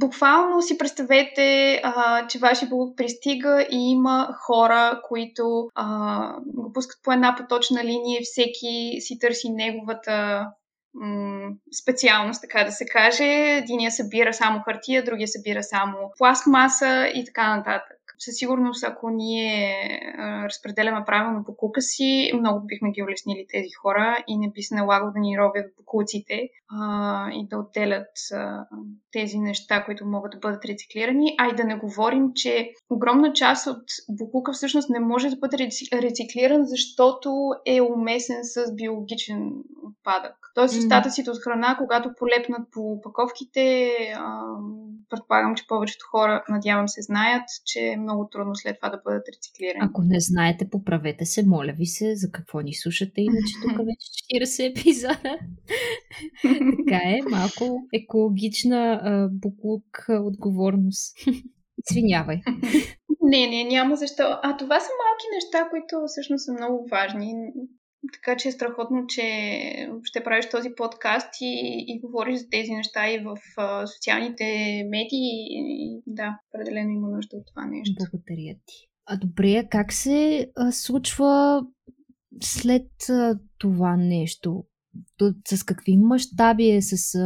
буквално 0.01 0.61
си 0.61 0.77
представете, 0.77 1.75
а, 1.83 2.27
че 2.27 2.39
вашия 2.39 2.69
блог 2.69 2.97
пристига 2.97 3.67
и 3.71 3.91
има 3.91 4.29
хора, 4.45 5.01
които 5.07 5.69
а, 5.75 6.35
го 6.45 6.73
пускат 6.73 7.03
по 7.03 7.11
една 7.11 7.35
поточна 7.35 7.83
линия 7.83 8.21
всеки 8.23 9.01
си 9.01 9.19
търси 9.19 9.49
неговата 9.49 10.45
специалност, 11.81 12.41
така 12.41 12.63
да 12.63 12.71
се 12.71 12.85
каже. 12.85 13.23
Единия 13.57 13.91
събира 13.91 14.33
само 14.33 14.59
хартия, 14.59 15.03
другия 15.03 15.27
събира 15.27 15.63
само 15.63 15.97
пластмаса 16.17 17.11
и 17.15 17.25
така 17.25 17.55
нататък 17.57 18.00
със 18.23 18.35
сигурност, 18.35 18.83
ако 18.83 19.09
ние 19.09 19.75
а, 20.17 20.45
разпределяме 20.45 21.05
правилно 21.05 21.43
покука 21.45 21.81
си, 21.81 22.31
много 22.39 22.65
бихме 22.65 22.91
ги 22.91 23.03
улеснили 23.03 23.45
тези 23.53 23.69
хора 23.81 24.23
и 24.27 24.37
не 24.37 24.51
би 24.51 24.61
се 24.61 24.75
налагало 24.75 25.11
да 25.11 25.19
ни 25.19 25.37
ровят 25.37 25.75
покуците 25.77 26.49
а, 26.69 27.29
и 27.31 27.47
да 27.47 27.57
отделят 27.57 28.11
а, 28.33 28.65
тези 29.11 29.39
неща, 29.39 29.83
които 29.85 30.05
могат 30.05 30.31
да 30.31 30.37
бъдат 30.37 30.65
рециклирани. 30.65 31.35
А 31.39 31.47
и 31.47 31.55
да 31.55 31.63
не 31.63 31.75
говорим, 31.75 32.33
че 32.35 32.71
огромна 32.89 33.33
част 33.33 33.67
от 33.67 33.83
букука 34.09 34.53
всъщност 34.53 34.89
не 34.89 34.99
може 34.99 35.29
да 35.29 35.35
бъде 35.35 35.69
рециклиран, 35.93 36.65
защото 36.65 37.51
е 37.65 37.81
умесен 37.81 38.39
с 38.43 38.75
биологичен 38.75 39.51
отпадък. 39.83 40.35
Тоест, 40.55 40.77
остатъците 40.77 41.31
от 41.31 41.39
храна, 41.43 41.75
когато 41.77 42.13
полепнат 42.17 42.67
по 42.71 42.91
упаковките, 42.91 43.91
предполагам, 45.09 45.55
че 45.55 45.67
повечето 45.67 46.05
хора, 46.11 46.43
надявам 46.49 46.87
се, 46.87 47.01
знаят, 47.01 47.43
че 47.65 47.79
е 47.79 47.97
много 48.11 48.29
трудно 48.29 48.55
след 48.55 48.75
това 48.75 48.89
да 48.89 49.01
бъдат 49.05 49.23
рециклирани. 49.35 49.79
Ако 49.81 50.01
не 50.01 50.19
знаете, 50.19 50.69
поправете 50.69 51.25
се, 51.25 51.45
моля 51.45 51.73
ви 51.77 51.85
се, 51.85 52.15
за 52.15 52.31
какво 52.31 52.59
ни 52.59 52.73
слушате, 52.73 53.21
иначе 53.21 53.53
тук 53.61 53.77
вече 53.77 54.45
40 54.45 54.71
епизода. 54.71 55.37
така 56.77 57.01
е, 57.05 57.19
малко 57.29 57.87
екологична 57.93 59.01
а, 59.03 59.29
буклук 59.31 60.05
отговорност. 60.09 61.17
Извинявай. 61.89 62.41
Не, 63.23 63.47
не, 63.47 63.63
няма 63.63 63.95
защо. 63.95 64.23
А 64.43 64.57
това 64.57 64.79
са 64.79 64.89
малки 65.03 65.25
неща, 65.35 65.69
които 65.69 65.95
всъщност 66.07 66.45
са 66.45 66.53
много 66.53 66.87
важни. 66.91 67.33
Така 68.13 68.37
че 68.37 68.47
е 68.47 68.51
страхотно, 68.51 69.07
че 69.07 69.23
ще 70.03 70.23
правиш 70.23 70.49
този 70.49 70.69
подкаст 70.77 71.41
и, 71.41 71.85
и 71.87 71.99
говориш 71.99 72.39
за 72.39 72.49
тези 72.49 72.71
неща 72.71 73.11
и 73.11 73.19
в 73.19 73.37
а, 73.57 73.87
социалните 73.87 74.43
медии. 74.89 75.47
И, 75.49 76.01
да, 76.07 76.39
определено 76.49 76.89
има 76.89 77.09
нужда 77.09 77.37
от 77.37 77.47
това 77.47 77.65
нещо. 77.65 77.95
Благодаря 77.97 78.55
ти. 78.65 78.89
А 79.05 79.17
добре, 79.17 79.67
как 79.69 79.93
се 79.93 80.51
а, 80.55 80.71
случва 80.71 81.61
след 82.41 83.09
а, 83.09 83.39
това 83.57 83.97
нещо? 83.97 84.63
С 85.47 85.63
какви 85.63 85.97
мащаби 85.97 86.69
е, 86.69 86.81
с... 86.81 87.17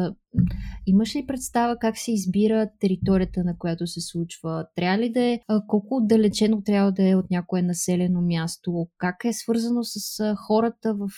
Имаш 0.88 1.16
ли 1.16 1.26
представа 1.28 1.78
как 1.80 1.98
се 1.98 2.12
избира 2.12 2.70
територията, 2.80 3.44
на 3.44 3.58
която 3.58 3.88
се 3.88 4.02
случва? 4.02 4.66
Трябва 4.76 4.98
ли 4.98 5.12
да 5.12 5.22
е... 5.24 5.40
Колко 5.68 5.96
отдалечено 5.96 6.62
трябва 6.62 6.92
да 6.92 7.10
е 7.10 7.16
от 7.16 7.32
някое 7.32 7.62
населено 7.62 8.22
място? 8.22 8.88
Как 8.98 9.16
е 9.26 9.34
свързано 9.34 9.84
с 9.84 10.36
хората 10.36 10.94
в 10.94 11.10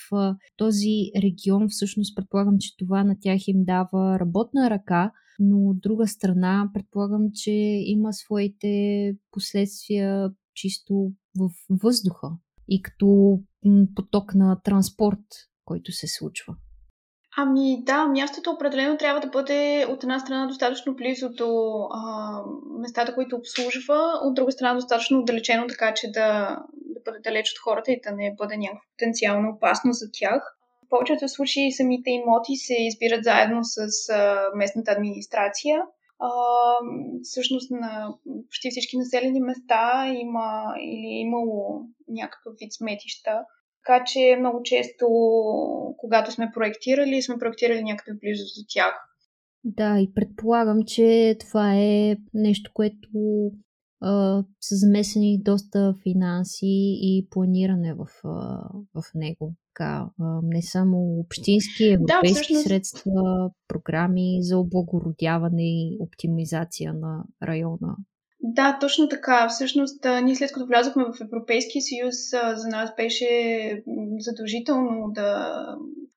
този 0.57 1.11
регион? 1.15 1.69
Всъщност 1.69 2.15
предполагам, 2.15 2.55
че 2.59 2.77
това 2.77 3.03
на 3.03 3.15
тях 3.21 3.47
им 3.47 3.63
дава 3.65 4.19
работна 4.19 4.69
ръка, 4.69 5.11
но 5.39 5.69
от 5.69 5.81
друга 5.81 6.07
страна 6.07 6.69
предполагам, 6.73 7.29
че 7.33 7.51
има 7.85 8.13
своите 8.13 9.13
последствия 9.31 10.31
чисто 10.53 11.11
в 11.39 11.49
въздуха 11.69 12.27
и 12.69 12.81
като 12.81 13.39
поток 13.95 14.35
на 14.35 14.61
транспорт 14.63 15.19
който 15.67 15.91
се 15.91 16.07
случва? 16.07 16.53
Ами 17.39 17.83
да, 17.83 18.07
мястото 18.07 18.51
определено 18.51 18.97
трябва 18.97 19.21
да 19.21 19.27
бъде 19.27 19.85
от 19.89 20.03
една 20.03 20.19
страна 20.19 20.47
достатъчно 20.47 20.95
близо 20.95 21.29
до 21.29 21.49
а, 21.91 22.41
местата, 22.79 23.15
които 23.15 23.35
обслужва, 23.35 23.99
от 24.23 24.35
друга 24.35 24.51
страна 24.51 24.73
достатъчно 24.73 25.19
отдалечено, 25.19 25.67
така 25.67 25.93
че 25.93 26.11
да, 26.11 26.57
да 26.73 26.99
бъде 27.05 27.19
далеч 27.23 27.51
от 27.51 27.59
хората 27.63 27.91
и 27.91 28.01
да 28.03 28.11
не 28.11 28.35
бъде 28.37 28.57
някаква 28.57 28.81
потенциална 28.91 29.49
опасност 29.49 29.99
за 29.99 30.09
тях. 30.13 30.57
В 30.85 30.89
повечето 30.89 31.29
случаи 31.29 31.71
самите 31.71 32.09
имоти 32.09 32.55
се 32.55 32.75
избират 32.79 33.23
заедно 33.23 33.59
с 33.63 34.09
а, 34.09 34.49
местната 34.55 34.91
администрация. 34.91 35.81
А, 36.19 36.29
всъщност 37.23 37.71
на 37.71 38.13
почти 38.47 38.69
всички 38.69 38.97
населени 38.97 39.39
места 39.39 40.07
има 40.07 40.63
или 40.81 41.11
имало 41.25 41.81
някакъв 42.07 42.53
вид 42.59 42.73
сметища, 42.73 43.31
така 43.87 44.03
че 44.05 44.35
много 44.39 44.61
често, 44.63 45.07
когато 45.97 46.31
сме 46.31 46.51
проектирали, 46.53 47.21
сме 47.21 47.37
проектирали 47.39 47.83
някъде 47.83 48.19
близо 48.21 48.43
до 48.43 48.65
тях. 48.69 48.93
Да, 49.63 49.99
и 49.99 50.13
предполагам, 50.13 50.83
че 50.87 51.37
това 51.39 51.75
е 51.75 52.17
нещо, 52.33 52.71
което 52.73 53.07
а, 54.01 54.43
са 54.61 54.75
замесени 54.75 55.41
доста 55.43 55.95
финанси 56.03 56.97
и 57.01 57.27
планиране 57.29 57.93
в, 57.93 58.07
а, 58.23 58.69
в 58.93 59.03
него. 59.15 59.55
Така, 59.73 60.09
а, 60.21 60.39
не 60.43 60.61
само 60.61 61.19
общински, 61.19 61.85
европейски 61.85 62.27
да, 62.27 62.33
всъщност... 62.33 62.63
средства, 62.63 63.51
програми 63.67 64.37
за 64.41 64.57
облагородяване 64.57 65.63
и 65.63 65.97
оптимизация 65.99 66.93
на 66.93 67.23
района. 67.43 67.95
Да, 68.39 68.77
точно 68.81 69.09
така. 69.09 69.49
Всъщност, 69.49 70.05
ние 70.23 70.35
след 70.35 70.51
като 70.51 70.65
влязохме 70.65 71.03
в 71.03 71.21
Европейския 71.21 71.81
съюз, 71.81 72.15
за 72.55 72.67
нас 72.67 72.89
беше 72.97 73.83
задължително 74.19 75.11
да 75.11 75.57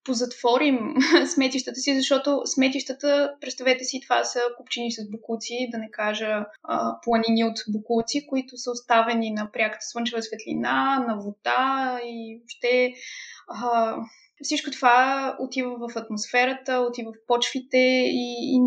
позатворим 0.04 0.78
сметищата 1.34 1.80
си, 1.80 1.94
защото 1.96 2.42
сметищата, 2.44 3.34
представете 3.40 3.84
си, 3.84 4.00
това 4.02 4.24
са 4.24 4.40
купчини 4.56 4.92
с 4.92 5.10
букуци, 5.10 5.68
да 5.72 5.78
не 5.78 5.90
кажа 5.90 6.46
а, 6.62 7.00
планини 7.04 7.44
от 7.44 7.58
букуци, 7.68 8.26
които 8.26 8.56
са 8.56 8.70
оставени 8.70 9.30
на 9.30 9.50
пряката 9.52 9.86
слънчева 9.86 10.22
светлина, 10.22 11.04
на 11.08 11.16
вода 11.16 12.00
и 12.04 12.40
въобще 12.40 12.92
всичко 14.42 14.70
това 14.70 15.36
отива 15.40 15.76
в 15.78 15.96
атмосферата, 15.96 16.78
отива 16.78 17.12
в 17.12 17.26
почвите 17.26 17.78
и, 17.78 18.54
и 18.54 18.60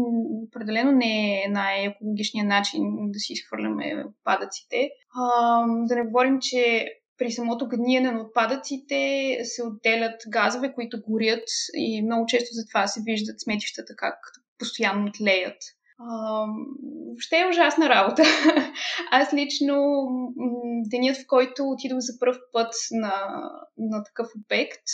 определено 0.47 0.91
не 0.91 1.43
е 1.43 1.49
най-екологичният 1.49 2.47
начин 2.47 2.81
да 3.11 3.19
си 3.19 3.33
изхвърляме 3.33 4.03
отпадъците. 4.07 4.89
А, 5.15 5.65
да 5.87 5.95
не 5.95 6.05
говорим, 6.05 6.37
че 6.41 6.87
при 7.17 7.31
самото 7.31 7.67
гниене 7.67 8.11
на 8.11 8.21
отпадъците 8.21 9.37
се 9.43 9.63
отделят 9.63 10.21
газове, 10.29 10.73
които 10.73 11.01
горят 11.07 11.43
и 11.73 12.01
много 12.01 12.25
често 12.25 12.49
затова 12.51 12.87
се 12.87 13.01
виждат 13.05 13.41
сметищата 13.41 13.95
как 13.95 14.15
постоянно 14.59 15.11
тлеят. 15.11 15.57
Въобще 15.99 17.39
е 17.39 17.49
ужасна 17.49 17.89
работа. 17.89 18.23
Аз 19.11 19.33
лично 19.33 19.75
денят, 20.85 21.17
в 21.17 21.27
който 21.27 21.69
отидох 21.69 21.99
за 21.99 22.19
първ 22.19 22.37
път 22.53 22.73
на, 22.91 23.13
на 23.77 24.03
такъв 24.03 24.27
обект, 24.37 24.87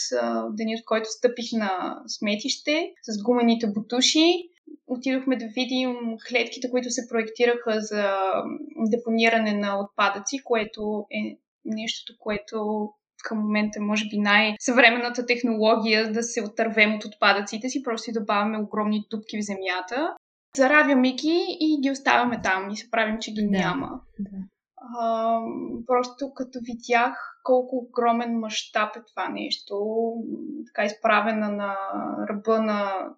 денят, 0.50 0.80
в 0.80 0.84
който 0.86 1.08
стъпих 1.08 1.52
на 1.52 2.02
сметище 2.06 2.92
с 3.02 3.22
гумените 3.22 3.66
бутуши, 3.66 4.50
отидохме 4.86 5.36
да 5.36 5.46
видим 5.46 5.96
клетките, 6.28 6.70
които 6.70 6.90
се 6.90 7.08
проектираха 7.08 7.80
за 7.80 8.14
депониране 8.90 9.52
на 9.52 9.80
отпадъци, 9.80 10.38
което 10.44 11.06
е 11.10 11.38
нещото, 11.64 12.18
което 12.18 12.88
към 13.24 13.38
момента 13.38 13.80
може 13.80 14.04
би 14.08 14.18
най-съвременната 14.18 15.26
технология 15.26 16.12
да 16.12 16.22
се 16.22 16.42
отървем 16.42 16.94
от 16.94 17.04
отпадъците 17.04 17.68
си, 17.68 17.82
просто 17.82 18.10
и 18.10 18.12
добавяме 18.12 18.58
огромни 18.58 19.06
дупки 19.10 19.38
в 19.38 19.44
земята. 19.44 20.14
Заравяме 20.56 21.12
ги 21.12 21.56
и 21.60 21.80
ги 21.82 21.90
оставяме 21.90 22.42
там 22.42 22.70
и 22.70 22.76
се 22.76 22.90
правим, 22.90 23.18
че 23.20 23.32
ги 23.32 23.42
да, 23.42 23.58
няма. 23.58 24.00
Да. 24.18 24.38
А, 24.98 25.40
просто 25.86 26.34
като 26.34 26.58
видях 26.62 27.40
колко 27.42 27.76
огромен 27.76 28.38
мащаб 28.38 28.96
е 28.96 29.00
това 29.12 29.28
нещо, 29.28 29.74
така 30.66 30.84
изправена 30.84 31.48
на 31.48 31.76
ръба 32.28 32.62
на 32.62 33.08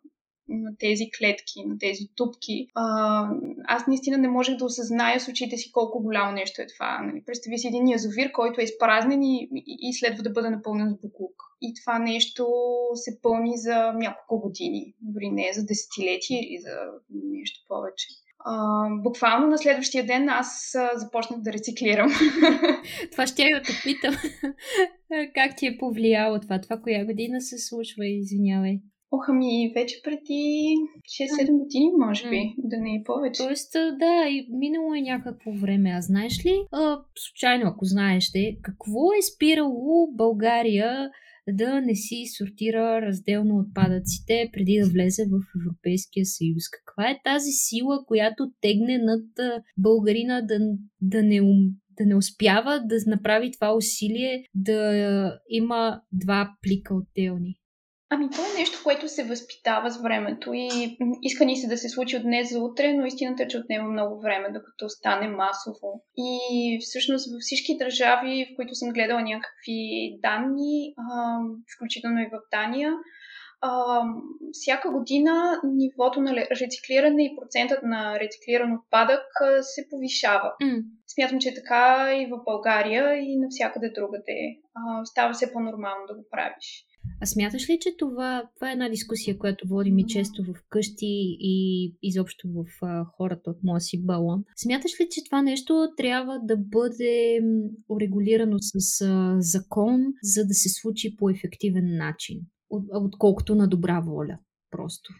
на 0.53 0.77
тези 0.79 1.05
клетки, 1.19 1.65
на 1.67 1.79
тези 1.79 2.09
тупки. 2.17 2.67
А, 2.75 3.29
аз 3.65 3.87
наистина 3.87 4.19
не 4.19 4.29
можех 4.29 4.57
да 4.57 4.65
осъзная 4.65 5.21
с 5.21 5.29
очите 5.29 5.57
си 5.57 5.73
колко 5.73 6.03
голямо 6.03 6.33
нещо 6.33 6.63
е 6.63 6.67
това. 6.67 6.99
Нали? 7.03 7.23
Представи 7.27 7.59
си 7.59 7.67
един 7.67 7.89
язовир, 7.89 8.33
който 8.33 8.61
е 8.61 8.65
изпразнен 8.65 9.23
и, 9.23 9.49
и, 9.67 9.95
следва 9.95 10.23
да 10.23 10.31
бъде 10.31 10.51
напълнен 10.51 10.91
с 10.91 11.01
буклук. 11.01 11.43
И 11.63 11.75
това 11.75 11.99
нещо 11.99 12.47
се 12.95 13.21
пълни 13.23 13.59
за 13.59 13.93
няколко 13.93 14.41
години, 14.41 14.95
дори 15.01 15.31
не 15.31 15.53
за 15.53 15.65
десетилетия 15.65 16.41
или 16.41 16.59
за 16.61 16.77
нещо 17.11 17.61
повече. 17.69 18.07
А, 18.45 18.87
буквално 19.03 19.47
на 19.47 19.59
следващия 19.59 20.07
ден 20.07 20.29
аз 20.29 20.77
започнах 20.95 21.41
да 21.41 21.53
рециклирам. 21.53 22.11
Това 23.13 23.27
ще 23.27 23.43
я 23.43 23.63
те 23.63 23.73
питам. 23.85 24.15
как 25.35 25.57
ти 25.57 25.67
е 25.67 25.79
повлияло 25.79 26.41
това? 26.41 26.61
Това 26.61 26.81
коя 26.81 27.05
година 27.05 27.41
се 27.41 27.59
случва? 27.59 28.07
Извинявай. 28.07 28.81
Ох, 29.15 29.29
ами 29.29 29.73
вече 29.75 30.01
преди 30.05 30.75
6-7 31.43 31.59
години, 31.59 31.91
може 32.07 32.31
би, 32.31 32.55
да 32.59 32.77
не 32.79 32.95
е 32.95 33.05
повече. 33.05 33.43
Тоест, 33.43 33.73
да, 33.73 34.29
и 34.29 34.47
минало 34.51 34.95
е 34.95 35.01
някакво 35.01 35.53
време. 35.53 35.91
А 35.91 36.01
знаеш 36.01 36.47
ли, 36.47 36.55
а, 36.73 36.99
случайно, 37.19 37.65
ако 37.67 37.85
знаеш, 37.85 38.31
де, 38.31 38.57
какво 38.63 39.13
е 39.13 39.23
спирало 39.35 40.13
България 40.13 41.11
да 41.49 41.81
не 41.81 41.95
си 41.95 42.25
сортира 42.39 43.03
разделно 43.03 43.59
отпадъците 43.59 44.51
преди 44.53 44.81
да 44.83 44.91
влезе 44.91 45.25
в 45.25 45.61
Европейския 45.61 46.27
съюз. 46.27 46.63
Каква 46.71 47.11
е 47.11 47.21
тази 47.25 47.51
сила, 47.51 48.05
която 48.07 48.51
тегне 48.61 48.99
над 48.99 49.61
българина 49.79 50.41
да, 50.41 50.59
да 51.01 51.23
не 51.23 51.41
да 51.99 52.07
не 52.07 52.17
успява 52.17 52.83
да 52.85 52.97
направи 53.07 53.53
това 53.53 53.75
усилие 53.75 54.45
да 54.55 55.39
има 55.49 56.01
два 56.13 56.57
плика 56.63 56.95
отделни. 56.95 57.57
Ами 58.15 58.31
то 58.31 58.41
е 58.41 58.59
нещо, 58.59 58.81
което 58.83 59.09
се 59.09 59.25
възпитава 59.25 59.91
с 59.91 60.03
времето 60.03 60.51
и 60.55 60.97
иска 61.23 61.45
ни 61.45 61.57
се 61.57 61.69
да 61.69 61.77
се 61.77 61.89
случи 61.89 62.17
от 62.17 62.23
днес 62.23 62.51
за 62.51 62.61
утре, 62.61 62.93
но 62.93 63.07
истината 63.07 63.43
е, 63.43 63.49
че 63.49 63.59
отнема 63.59 63.89
много 63.89 64.21
време, 64.21 64.53
докато 64.53 64.89
стане 64.89 65.29
масово. 65.29 66.05
И 66.17 66.79
всъщност 66.81 67.33
във 67.33 67.41
всички 67.41 67.77
държави, 67.79 68.47
в 68.53 68.57
които 68.57 68.75
съм 68.75 68.93
гледала 68.93 69.23
някакви 69.23 69.81
данни, 70.23 70.95
включително 71.77 72.21
и 72.21 72.31
в 72.33 72.41
Дания, 72.51 72.93
всяка 74.53 74.91
година 74.91 75.61
нивото 75.65 76.21
на 76.21 76.37
рециклиране 76.37 77.25
и 77.25 77.37
процентът 77.41 77.83
на 77.83 78.21
рециклиран 78.21 78.73
отпадък 78.73 79.27
се 79.61 79.89
повишава. 79.91 80.53
Mm. 80.63 80.83
Смятам, 81.07 81.39
че 81.39 81.49
е 81.49 81.55
така 81.55 82.15
и 82.15 82.27
в 82.27 82.45
България 82.45 83.17
и 83.17 83.37
навсякъде 83.39 83.91
другаде. 83.91 84.57
става 85.05 85.35
се 85.35 85.53
по-нормално 85.53 86.07
да 86.07 86.15
го 86.15 86.25
правиш. 86.31 86.87
А 87.23 87.27
смяташ 87.27 87.70
ли, 87.70 87.79
че 87.81 87.97
това, 87.97 88.43
това 88.55 88.70
е 88.70 88.73
една 88.73 88.89
дискусия, 88.89 89.39
която 89.39 89.68
водим 89.68 89.99
и 89.99 90.07
често 90.07 90.43
в 90.43 90.55
къщи 90.68 91.37
и 91.41 91.95
изобщо 92.03 92.49
в 92.49 92.64
а, 92.83 93.05
хората 93.05 93.51
от 93.51 93.57
моя 93.64 93.81
си 93.81 94.07
балон? 94.07 94.45
Смяташ 94.57 95.01
ли, 95.01 95.09
че 95.11 95.25
това 95.25 95.43
нещо 95.43 95.89
трябва 95.97 96.41
да 96.43 96.57
бъде 96.57 97.41
урегулирано 97.89 98.57
с 98.61 99.01
а, 99.01 99.37
закон, 99.39 100.01
за 100.23 100.47
да 100.47 100.55
се 100.55 100.68
случи 100.68 101.16
по 101.16 101.31
ефективен 101.31 101.97
начин, 101.97 102.41
от, 102.70 102.85
отколкото 102.93 103.55
на 103.55 103.68
добра 103.68 104.01
воля 104.01 104.39
просто? 104.70 105.12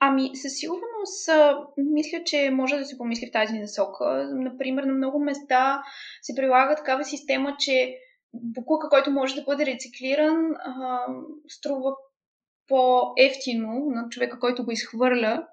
Ами, 0.00 0.30
със 0.34 0.52
сигурност, 0.58 1.28
мисля, 1.76 2.18
че 2.24 2.50
може 2.50 2.76
да 2.76 2.84
се 2.84 2.98
помисли 2.98 3.26
в 3.26 3.32
тази 3.32 3.58
насока. 3.58 4.30
Например, 4.34 4.84
на 4.84 4.92
много 4.92 5.20
места 5.20 5.82
се 6.22 6.34
прилага 6.36 6.76
такава 6.76 7.04
система, 7.04 7.56
че 7.58 7.96
буклука, 8.42 8.88
който 8.88 9.10
може 9.10 9.34
да 9.34 9.42
бъде 9.42 9.66
рециклиран, 9.66 10.52
а, 10.58 11.06
струва 11.48 11.94
по-ефтино 12.68 13.86
на 13.88 14.08
човека, 14.08 14.38
който 14.38 14.64
го 14.64 14.72
изхвърля, 14.72 15.46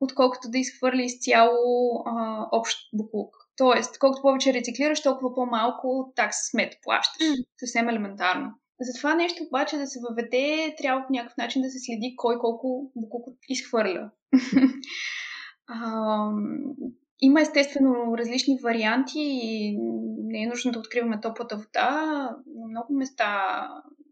отколкото 0.00 0.50
да 0.50 0.58
изхвърли 0.58 1.04
изцяло 1.04 2.02
а, 2.06 2.46
общ 2.52 2.78
буклук. 2.94 3.36
Тоест, 3.56 3.98
колкото 3.98 4.22
повече 4.22 4.54
рециклираш, 4.54 5.02
толкова 5.02 5.34
по-малко 5.34 6.12
такса 6.16 6.50
смет 6.50 6.74
плащаш. 6.82 7.26
Mm. 7.26 7.44
Съвсем 7.58 7.88
елементарно. 7.88 8.50
За 8.80 8.98
това 8.98 9.14
нещо 9.14 9.44
обаче 9.44 9.76
да 9.76 9.86
се 9.86 10.00
въведе, 10.08 10.74
трябва 10.78 11.06
по 11.06 11.12
някакъв 11.12 11.36
начин 11.36 11.62
да 11.62 11.70
се 11.70 11.78
следи 11.78 12.14
кой 12.16 12.38
колко 12.38 12.92
буклук 12.96 13.38
изхвърля. 13.48 14.10
а, 15.66 16.30
има 17.22 17.40
естествено 17.40 18.18
различни 18.18 18.58
варианти 18.62 19.20
и 19.20 19.78
не 20.18 20.42
е 20.42 20.46
нужно 20.46 20.72
да 20.72 20.78
откриваме 20.78 21.20
топлата 21.20 21.56
вода. 21.56 21.90
На 22.46 22.68
много 22.68 22.94
места 22.94 23.68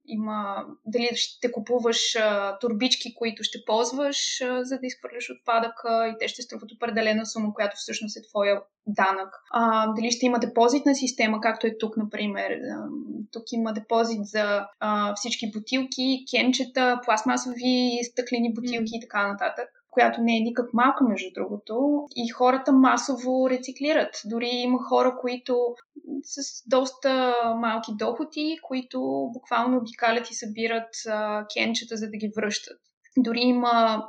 има 0.07 0.65
дали 0.87 1.09
ще 1.15 1.53
купуваш 1.53 2.17
а, 2.17 2.59
турбички, 2.59 3.15
които 3.15 3.43
ще 3.43 3.59
ползваш, 3.67 4.41
а, 4.41 4.65
за 4.65 4.79
да 4.79 4.87
изхвърляш 4.87 5.31
отпадъка 5.31 6.09
и 6.09 6.19
те 6.21 6.29
ще 6.29 6.43
струват 6.43 6.73
определена 6.73 7.27
сума, 7.27 7.55
която 7.55 7.77
всъщност 7.77 8.17
е 8.17 8.29
твоя 8.29 8.63
данък. 8.87 9.35
А, 9.51 9.93
дали 9.93 10.11
ще 10.11 10.27
има 10.27 10.39
депозитна 10.39 10.95
система, 10.95 11.41
както 11.41 11.67
е 11.67 11.79
тук, 11.79 11.97
например. 11.97 12.51
А, 12.51 12.89
тук 13.33 13.43
има 13.53 13.73
депозит 13.73 14.25
за 14.25 14.67
а, 14.81 15.15
всички 15.15 15.51
бутилки, 15.51 16.25
кенчета, 16.31 17.01
пластмасови 17.05 17.99
стъклени 18.03 18.55
бутилки 18.55 18.93
mm. 18.93 18.97
и 18.97 19.01
така 19.01 19.29
нататък 19.29 19.80
която 19.91 20.23
не 20.23 20.37
е 20.37 20.41
никак 20.41 20.75
малка, 20.75 21.05
между 21.05 21.29
другото, 21.35 22.05
и 22.17 22.29
хората 22.29 22.73
масово 22.73 23.51
рециклират. 23.51 24.23
Дори 24.25 24.47
има 24.53 24.79
хора, 24.89 25.17
които 25.21 25.75
с 26.23 26.63
доста 26.67 27.35
малки 27.57 27.91
доходи, 27.99 28.59
които 28.63 29.31
буквално 29.33 29.79
обикалят 29.79 30.31
и 30.31 30.35
събират 30.35 30.89
а, 31.09 31.47
кенчета, 31.55 31.97
за 31.97 32.11
да 32.11 32.17
ги 32.17 32.33
връщат. 32.37 32.79
Дори 33.19 33.41
има 33.41 34.05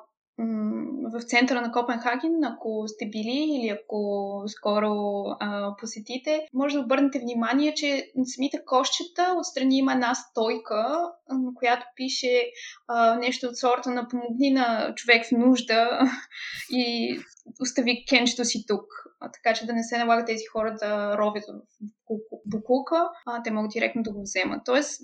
в 1.14 1.22
центъра 1.22 1.62
на 1.62 1.72
Копенхаген, 1.72 2.44
ако 2.44 2.88
сте 2.88 3.06
били 3.06 3.60
или 3.60 3.70
ако 3.70 4.44
скоро 4.48 4.92
а, 5.40 5.76
посетите, 5.80 6.48
може 6.54 6.76
да 6.76 6.82
обърнете 6.82 7.20
внимание, 7.20 7.74
че 7.74 8.12
на 8.16 8.26
самите 8.26 8.66
кошчета 8.66 9.36
отстрани 9.38 9.78
има 9.78 9.94
една 9.94 10.16
стойка, 10.16 11.10
на 11.30 11.54
която 11.56 11.86
пише 11.96 12.42
а, 12.88 13.16
нещо 13.16 13.48
от 13.48 13.58
сорта 13.58 13.90
на 13.90 14.08
помогни 14.08 14.52
на 14.52 14.94
човек 14.96 15.26
в 15.26 15.32
нужда 15.32 16.00
и 16.72 17.18
остави 17.62 18.06
кенчето 18.10 18.46
си 18.46 18.66
тук. 18.68 18.86
А, 19.20 19.32
така 19.32 19.54
че 19.54 19.66
да 19.66 19.74
не 19.74 19.84
се 19.84 19.98
налага 19.98 20.26
тези 20.26 20.46
хора 20.46 20.76
да 20.80 21.18
ровят 21.18 21.44
в 21.48 22.18
букулка, 22.46 23.10
а 23.26 23.44
те 23.44 23.52
могат 23.52 23.72
директно 23.72 24.04
да 24.04 24.14
го 24.14 24.22
вземат. 24.22 24.62
Тоест, 24.66 25.02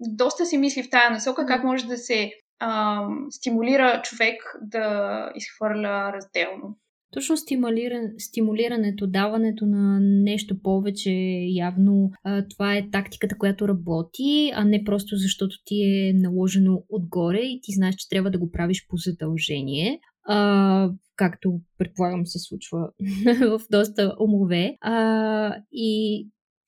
доста 0.00 0.46
се 0.46 0.58
мисли 0.58 0.82
в 0.82 0.90
тая 0.90 1.10
насока 1.10 1.46
как 1.46 1.64
може 1.64 1.86
да 1.86 1.96
се 1.96 2.32
а, 2.58 3.02
стимулира 3.30 4.02
човек 4.04 4.42
да 4.62 5.32
изхвърля 5.34 6.12
разделно. 6.12 6.78
Точно 7.12 7.36
стимулиран, 7.36 8.10
стимулирането, 8.18 9.06
даването 9.06 9.66
на 9.66 10.00
нещо 10.00 10.62
повече, 10.62 11.10
явно 11.48 12.10
това 12.50 12.76
е 12.76 12.90
тактиката, 12.90 13.38
която 13.38 13.68
работи, 13.68 14.52
а 14.54 14.64
не 14.64 14.84
просто 14.84 15.16
защото 15.16 15.56
ти 15.64 15.82
е 15.82 16.12
наложено 16.12 16.82
отгоре 16.88 17.38
и 17.38 17.60
ти 17.62 17.72
знаеш, 17.72 17.94
че 17.94 18.08
трябва 18.08 18.30
да 18.30 18.38
го 18.38 18.50
правиш 18.50 18.86
по 18.88 18.96
задължение. 18.96 20.00
А, 20.28 20.90
както 21.16 21.60
предполагам 21.78 22.26
се 22.26 22.38
случва 22.38 22.90
в 23.40 23.60
доста 23.70 24.16
умове. 24.20 24.76
А, 24.80 25.56
и 25.72 26.22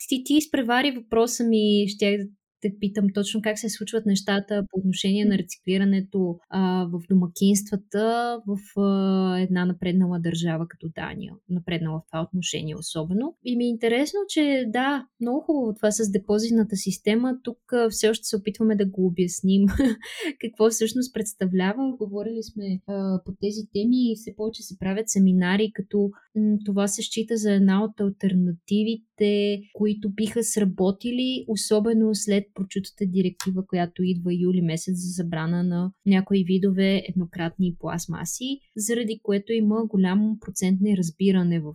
ти, 0.08 0.22
ти 0.24 0.34
изпревари 0.34 0.90
въпроса 0.90 1.44
ми, 1.44 1.84
ще 1.88 2.18
те 2.60 2.74
питам 2.80 3.06
точно 3.14 3.42
как 3.42 3.58
се 3.58 3.68
случват 3.68 4.06
нещата 4.06 4.64
по 4.70 4.78
отношение 4.78 5.24
на 5.24 5.38
рециклирането 5.38 6.38
а, 6.50 6.86
в 6.92 7.00
домакинствата 7.10 8.38
в 8.46 8.80
а, 8.80 9.40
една 9.40 9.64
напреднала 9.64 10.20
държава 10.20 10.66
като 10.68 10.88
Дания. 10.94 11.34
Напреднала 11.48 12.00
в 12.00 12.06
това 12.10 12.22
отношение 12.22 12.76
особено. 12.76 13.34
И 13.44 13.56
ми 13.56 13.64
е 13.64 13.68
интересно, 13.68 14.20
че 14.28 14.64
да, 14.68 15.06
много 15.20 15.40
хубаво 15.40 15.74
това 15.74 15.90
с 15.90 16.10
депозитната 16.10 16.76
система. 16.76 17.38
Тук 17.42 17.72
а, 17.72 17.90
все 17.90 18.08
още 18.08 18.24
се 18.24 18.36
опитваме 18.36 18.76
да 18.76 18.86
го 18.86 19.06
обясним 19.06 19.66
какво 20.40 20.70
всъщност 20.70 21.14
представлява. 21.14 21.96
Говорили 21.98 22.42
сме 22.42 22.80
а, 22.86 23.20
по 23.24 23.32
тези 23.40 23.60
теми 23.72 24.12
и 24.12 24.16
все 24.16 24.34
повече 24.36 24.62
се 24.62 24.78
правят 24.78 25.08
семинари, 25.08 25.70
като 25.74 26.10
м- 26.36 26.56
това 26.64 26.88
се 26.88 27.02
счита 27.02 27.36
за 27.36 27.52
една 27.52 27.84
от 27.84 28.00
альтернативите, 28.00 29.60
които 29.74 30.10
биха 30.10 30.44
сработили, 30.44 31.44
особено 31.48 32.10
след 32.14 32.47
прочутата 32.54 33.06
директива, 33.06 33.66
която 33.66 34.02
идва 34.02 34.34
юли 34.34 34.60
месец 34.60 34.94
за 34.94 35.22
забрана 35.22 35.62
на 35.62 35.92
някои 36.06 36.44
видове 36.44 37.02
еднократни 37.08 37.76
пластмаси, 37.78 38.60
заради 38.76 39.20
което 39.22 39.52
има 39.52 39.86
голям 39.86 40.36
процент 40.40 40.80
неразбиране 40.80 41.60
в 41.60 41.74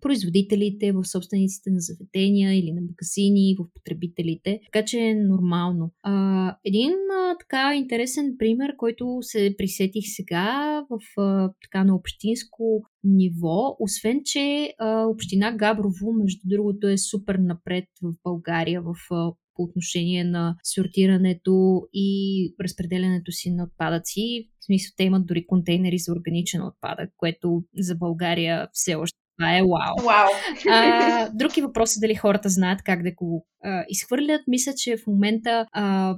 производителите, 0.00 0.92
в 0.92 1.04
собствениците 1.04 1.70
на 1.70 1.80
заведения 1.80 2.58
или 2.58 2.72
на 2.72 2.80
магазини, 2.80 3.56
в 3.58 3.64
потребителите. 3.74 4.60
Така 4.72 4.84
че 4.84 4.98
е 4.98 5.14
нормално. 5.14 5.90
А, 6.02 6.56
един 6.64 6.90
а, 6.90 7.36
така 7.40 7.74
интересен 7.76 8.34
пример, 8.38 8.76
който 8.76 9.18
се 9.20 9.54
присетих 9.58 10.04
сега 10.06 10.84
в 10.90 11.20
а, 11.20 11.52
така 11.62 11.84
на 11.84 11.94
общинско 11.94 12.82
ниво, 13.04 13.76
освен 13.80 14.20
че 14.24 14.74
а, 14.78 15.06
община 15.06 15.56
Габрово, 15.56 16.12
между 16.12 16.40
другото, 16.44 16.88
е 16.88 16.98
супер 16.98 17.34
напред 17.34 17.84
в 18.02 18.14
България 18.24 18.82
в 18.82 18.94
а, 19.10 19.32
по 19.60 19.64
отношение 19.64 20.24
на 20.24 20.56
сортирането 20.64 21.82
и 21.92 22.54
разпределянето 22.60 23.32
си 23.32 23.50
на 23.50 23.64
отпадъци. 23.64 24.48
В 24.60 24.64
смисъл, 24.64 24.92
те 24.96 25.04
имат 25.04 25.26
дори 25.26 25.46
контейнери 25.46 25.98
за 25.98 26.12
органичен 26.12 26.62
отпадък, 26.62 27.10
което 27.16 27.62
за 27.78 27.94
България 27.94 28.68
все 28.72 28.94
още 28.94 29.18
това 29.38 29.58
е 29.58 29.62
вау. 29.62 30.06
Вау. 30.06 30.28
А, 30.70 31.30
друг 31.34 31.56
е 31.56 31.62
въпрос 31.62 31.96
е 31.96 32.00
дали 32.00 32.14
хората 32.14 32.48
знаят 32.48 32.82
как 32.82 33.02
да 33.02 33.12
го 33.12 33.46
а, 33.64 33.84
изхвърлят. 33.88 34.40
Мисля, 34.46 34.72
че 34.76 34.96
в 34.96 35.06
момента 35.06 35.66
а, 35.72 36.16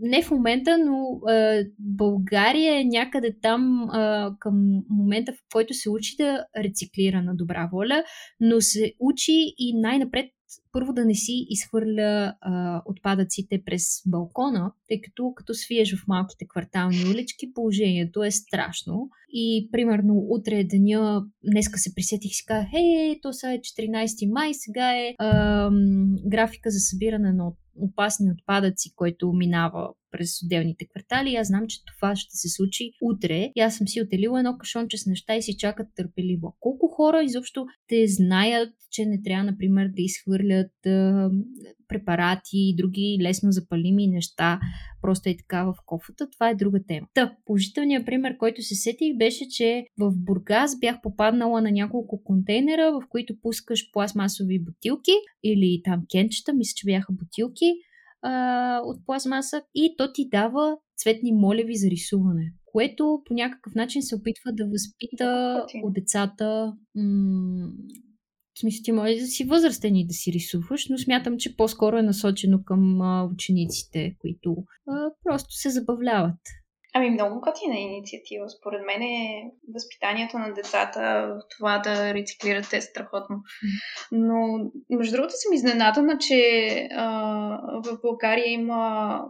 не 0.00 0.22
в 0.22 0.30
момента, 0.30 0.78
но 0.78 1.20
а, 1.28 1.64
България 1.78 2.80
е 2.80 2.84
някъде 2.84 3.36
там 3.42 3.88
а, 3.90 4.34
към 4.38 4.82
момента, 4.90 5.32
в 5.32 5.36
който 5.52 5.74
се 5.74 5.90
учи 5.90 6.16
да 6.18 6.44
рециклира 6.64 7.22
на 7.22 7.36
добра 7.36 7.68
воля, 7.72 8.04
но 8.40 8.60
се 8.60 8.92
учи 9.00 9.54
и 9.58 9.80
най-напред 9.80 10.26
първо 10.72 10.92
да 10.92 11.04
не 11.04 11.14
си 11.14 11.46
изхвърля 11.50 12.34
а, 12.40 12.82
отпадъците 12.86 13.62
през 13.66 13.82
балкона, 14.06 14.72
тъй 14.88 15.00
като 15.00 15.32
като 15.36 15.54
свиеш 15.54 15.96
в 15.96 16.06
малките 16.08 16.46
квартални 16.48 17.04
улички, 17.10 17.52
положението 17.54 18.24
е 18.24 18.30
страшно. 18.30 19.08
И 19.28 19.68
примерно 19.72 20.26
утре 20.28 20.58
е 20.58 20.64
деня, 20.64 21.24
днеска 21.52 21.78
се 21.78 21.94
присетих 21.94 22.30
и 22.30 22.34
си 22.34 22.44
казах, 22.46 22.68
хей, 22.70 23.20
то 23.22 23.32
сега 23.32 23.52
е 23.52 23.58
14 23.58 24.32
май, 24.32 24.50
сега 24.54 24.92
е 24.92 25.14
а, 25.18 25.70
графика 26.26 26.70
за 26.70 26.78
събиране 26.78 27.32
на 27.32 27.52
опасни 27.76 28.30
отпадъци, 28.30 28.94
който 28.94 29.32
минава 29.32 29.88
през 30.16 30.42
отделните 30.42 30.86
квартали. 30.86 31.34
Аз 31.34 31.46
знам, 31.46 31.64
че 31.68 31.78
това 31.84 32.16
ще 32.16 32.36
се 32.36 32.48
случи 32.48 32.90
утре. 33.02 33.52
И 33.56 33.60
аз 33.60 33.76
съм 33.76 33.88
си 33.88 34.02
отделила 34.02 34.38
едно 34.38 34.58
кашонче 34.58 34.98
с 34.98 35.06
неща 35.06 35.36
и 35.36 35.42
си 35.42 35.56
чакат 35.58 35.86
търпеливо. 35.96 36.56
Колко 36.60 36.88
хора 36.88 37.22
изобщо 37.24 37.66
те 37.88 38.06
знаят, 38.06 38.72
че 38.90 39.06
не 39.06 39.22
трябва, 39.22 39.44
например, 39.44 39.86
да 39.86 40.02
изхвърлят 40.02 40.86
а, 40.86 41.30
препарати 41.88 42.50
и 42.52 42.76
други 42.76 43.18
лесно 43.22 43.52
запалими 43.52 44.06
неща, 44.06 44.60
просто 45.02 45.28
е 45.28 45.36
така 45.36 45.64
в 45.64 45.74
кофата, 45.86 46.30
това 46.30 46.48
е 46.50 46.54
друга 46.54 46.80
тема. 46.88 47.06
Та, 47.14 47.36
положителният 47.44 48.06
пример, 48.06 48.36
който 48.36 48.62
се 48.62 48.74
сетих, 48.74 49.16
беше, 49.16 49.48
че 49.48 49.84
в 49.98 50.12
Бургас 50.16 50.78
бях 50.80 50.96
попаднала 51.02 51.60
на 51.60 51.70
няколко 51.70 52.22
контейнера, 52.24 52.92
в 52.92 53.08
които 53.08 53.34
пускаш 53.42 53.90
пластмасови 53.92 54.64
бутилки 54.64 55.12
или 55.44 55.80
там 55.84 56.02
кенчета, 56.10 56.52
мисля, 56.54 56.72
че 56.76 56.86
бяха 56.86 57.12
бутилки 57.12 57.72
а, 58.26 58.80
от 58.84 59.06
пластмаса 59.06 59.62
и 59.74 59.94
то 59.98 60.12
ти 60.12 60.28
дава 60.28 60.76
цветни 60.96 61.32
молеви 61.32 61.76
за 61.76 61.90
рисуване 61.90 62.52
което 62.76 63.22
по 63.24 63.34
някакъв 63.34 63.74
начин 63.74 64.02
се 64.02 64.14
опитва 64.14 64.52
да 64.52 64.66
възпита 64.66 65.60
от 65.84 65.94
децата 65.94 66.72
м- 66.94 67.68
в 68.54 68.60
смисъл, 68.60 68.82
ти 68.84 68.92
може 68.92 69.14
да 69.14 69.26
си 69.26 69.44
възрастен 69.44 69.96
и 69.96 70.06
да 70.06 70.14
си 70.14 70.32
рисуваш, 70.32 70.88
но 70.88 70.98
смятам, 70.98 71.38
че 71.38 71.56
по-скоро 71.56 71.96
е 71.96 72.02
насочено 72.02 72.64
към 72.64 73.00
а, 73.00 73.28
учениците, 73.32 74.16
които 74.18 74.56
а, 74.88 75.10
просто 75.24 75.54
се 75.54 75.70
забавляват. 75.70 76.40
Ами 76.96 77.10
много 77.10 77.40
готина 77.40 77.78
инициатива. 77.78 78.50
Според 78.50 78.86
мен 78.86 79.02
е 79.02 79.50
възпитанието 79.74 80.38
на 80.38 80.54
децата 80.54 81.32
това 81.56 81.78
да 81.78 82.14
рециклират 82.14 82.72
е 82.72 82.80
страхотно. 82.80 83.36
Но, 84.12 84.58
между 84.90 85.16
другото, 85.16 85.34
съм 85.36 85.52
изненадана, 85.52 86.18
че 86.18 86.88
а, 86.92 87.08
в 87.84 87.98
България 88.02 88.52
има 88.52 89.20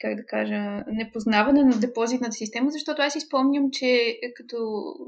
как 0.00 0.14
да 0.16 0.26
кажа, 0.26 0.84
непознаване 0.86 1.62
на 1.62 1.78
депозитната 1.78 2.32
система, 2.32 2.70
защото 2.70 3.02
аз 3.02 3.16
изпомням, 3.16 3.70
че 3.72 4.18
като, 4.36 4.56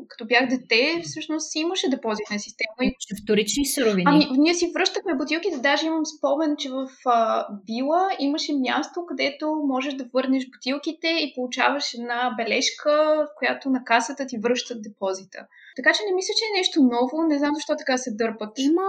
като 0.08 0.24
бях 0.26 0.48
дете, 0.48 1.00
всъщност 1.04 1.54
имаше 1.56 1.90
депозитна 1.90 2.38
система. 2.38 2.74
И... 2.80 2.94
Вторични 3.22 3.66
суровини. 3.66 4.04
Ами, 4.06 4.28
ние 4.38 4.54
си 4.54 4.70
връщахме 4.74 5.14
бутилките, 5.14 5.58
даже 5.58 5.86
имам 5.86 6.06
спомен, 6.06 6.56
че 6.58 6.70
в 6.70 6.88
а, 7.06 7.46
Била 7.66 8.08
имаше 8.18 8.52
място, 8.54 9.06
където 9.08 9.62
можеш 9.66 9.94
да 9.94 10.08
върнеш 10.14 10.46
бутилките 10.50 11.08
и 11.08 11.32
получаваш 11.34 11.94
една 11.94 12.34
бележка, 12.36 13.26
която 13.38 13.70
на 13.70 13.84
касата 13.84 14.26
ти 14.26 14.38
връщат 14.38 14.82
депозита. 14.82 15.46
Така 15.76 15.92
че 15.92 16.02
не 16.08 16.14
мисля, 16.14 16.34
че 16.38 16.44
е 16.44 16.58
нещо 16.58 16.82
ново. 16.82 17.28
Не 17.28 17.38
знам 17.38 17.54
защо 17.54 17.76
така 17.78 17.96
се 17.98 18.10
дърпат. 18.14 18.58
Има 18.58 18.86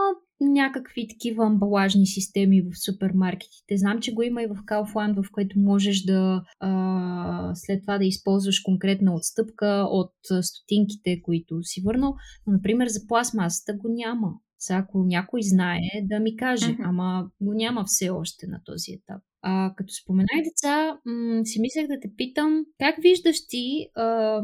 някакви 0.52 1.08
такива 1.08 1.46
амбалажни 1.46 2.06
системи 2.06 2.62
в 2.62 2.86
супермаркетите. 2.86 3.78
Знам, 3.78 4.00
че 4.00 4.14
го 4.14 4.22
има 4.22 4.44
и 4.44 4.48
в 4.48 4.56
Kaufland, 4.56 5.24
в 5.24 5.32
което 5.32 5.60
можеш 5.60 6.04
да 6.04 6.44
а, 6.60 7.52
след 7.56 7.82
това 7.82 7.98
да 7.98 8.06
използваш 8.06 8.60
конкретна 8.60 9.16
отстъпка 9.16 9.88
от 9.89 10.14
стотинките, 10.41 11.22
които 11.22 11.64
си 11.64 11.82
върнал. 11.86 12.16
Но, 12.48 12.54
например, 12.54 12.88
за 12.88 13.08
пластмасата 13.08 13.74
го 13.74 13.88
няма. 13.89 14.34
Сега, 14.60 14.78
ако 14.78 15.04
някой 15.04 15.41
знае, 15.44 15.80
да 16.04 16.20
ми 16.20 16.36
каже, 16.36 16.66
mm-hmm. 16.66 16.86
ама 16.86 17.30
го 17.41 17.54
няма 17.54 17.84
все 17.86 18.10
още 18.10 18.48
на 18.48 18.62
този 18.66 18.91
етап. 18.91 19.22
А, 19.41 19.74
като 19.76 19.94
споменай 19.94 20.41
деца, 20.44 20.98
м- 21.06 21.41
си 21.46 21.62
мислех 21.62 21.88
да 21.88 22.00
те 22.02 22.12
питам, 22.18 22.66
как 22.80 22.96
виждаш 23.02 23.48
ти 23.48 23.88
а, 23.96 24.41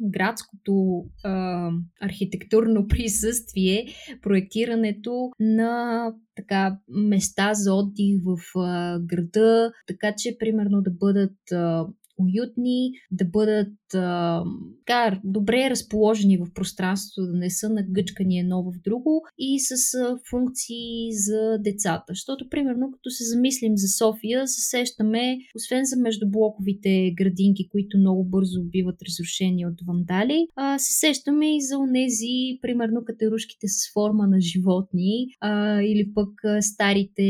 градското 0.00 1.04
а, 1.24 1.70
архитектурно 2.00 2.86
присъствие, 2.88 3.86
проектирането 4.22 5.30
на 5.40 6.06
така 6.36 6.78
места 6.88 7.54
за 7.54 7.74
отдих 7.74 8.16
в 8.24 8.58
а, 8.58 8.98
града, 9.00 9.72
така 9.86 10.14
че 10.18 10.36
примерно 10.38 10.82
да 10.82 10.90
бъдат 10.90 11.52
а, 11.52 11.86
уютни, 12.18 12.90
да 13.10 13.24
бъдат 13.24 13.94
а, 13.94 14.42
така, 14.86 15.20
добре 15.24 15.70
разположени 15.70 16.38
в 16.38 16.46
пространството, 16.54 17.26
да 17.26 17.38
не 17.38 17.50
са 17.50 17.68
нагъчкани 17.68 18.38
едно 18.38 18.62
в 18.62 18.72
друго 18.84 19.22
и 19.38 19.60
с 19.60 19.94
а, 19.94 20.18
функции 20.30 21.12
за 21.12 21.58
децата. 21.58 22.04
Защото, 22.08 22.48
примерно, 22.48 22.90
като 22.92 23.10
се 23.10 23.24
замислим 23.24 23.72
за 23.76 23.88
София, 23.88 24.48
се 24.48 24.60
сещаме, 24.60 25.38
освен 25.56 25.84
за 25.84 25.96
междублоковите 25.96 27.12
градинки, 27.16 27.68
които 27.68 27.98
много 27.98 28.24
бързо 28.24 28.62
биват 28.64 29.02
разрушени 29.08 29.66
от 29.66 29.80
вандали, 29.86 30.46
а, 30.56 30.78
се 30.78 30.92
сещаме 30.92 31.56
и 31.56 31.60
за 31.60 31.78
онези, 31.78 32.58
примерно, 32.62 33.04
катерушките 33.04 33.68
с 33.68 33.92
форма 33.92 34.26
на 34.26 34.40
животни 34.40 35.26
а, 35.40 35.82
или 35.82 36.12
пък 36.14 36.44
а, 36.44 36.62
старите 36.62 37.22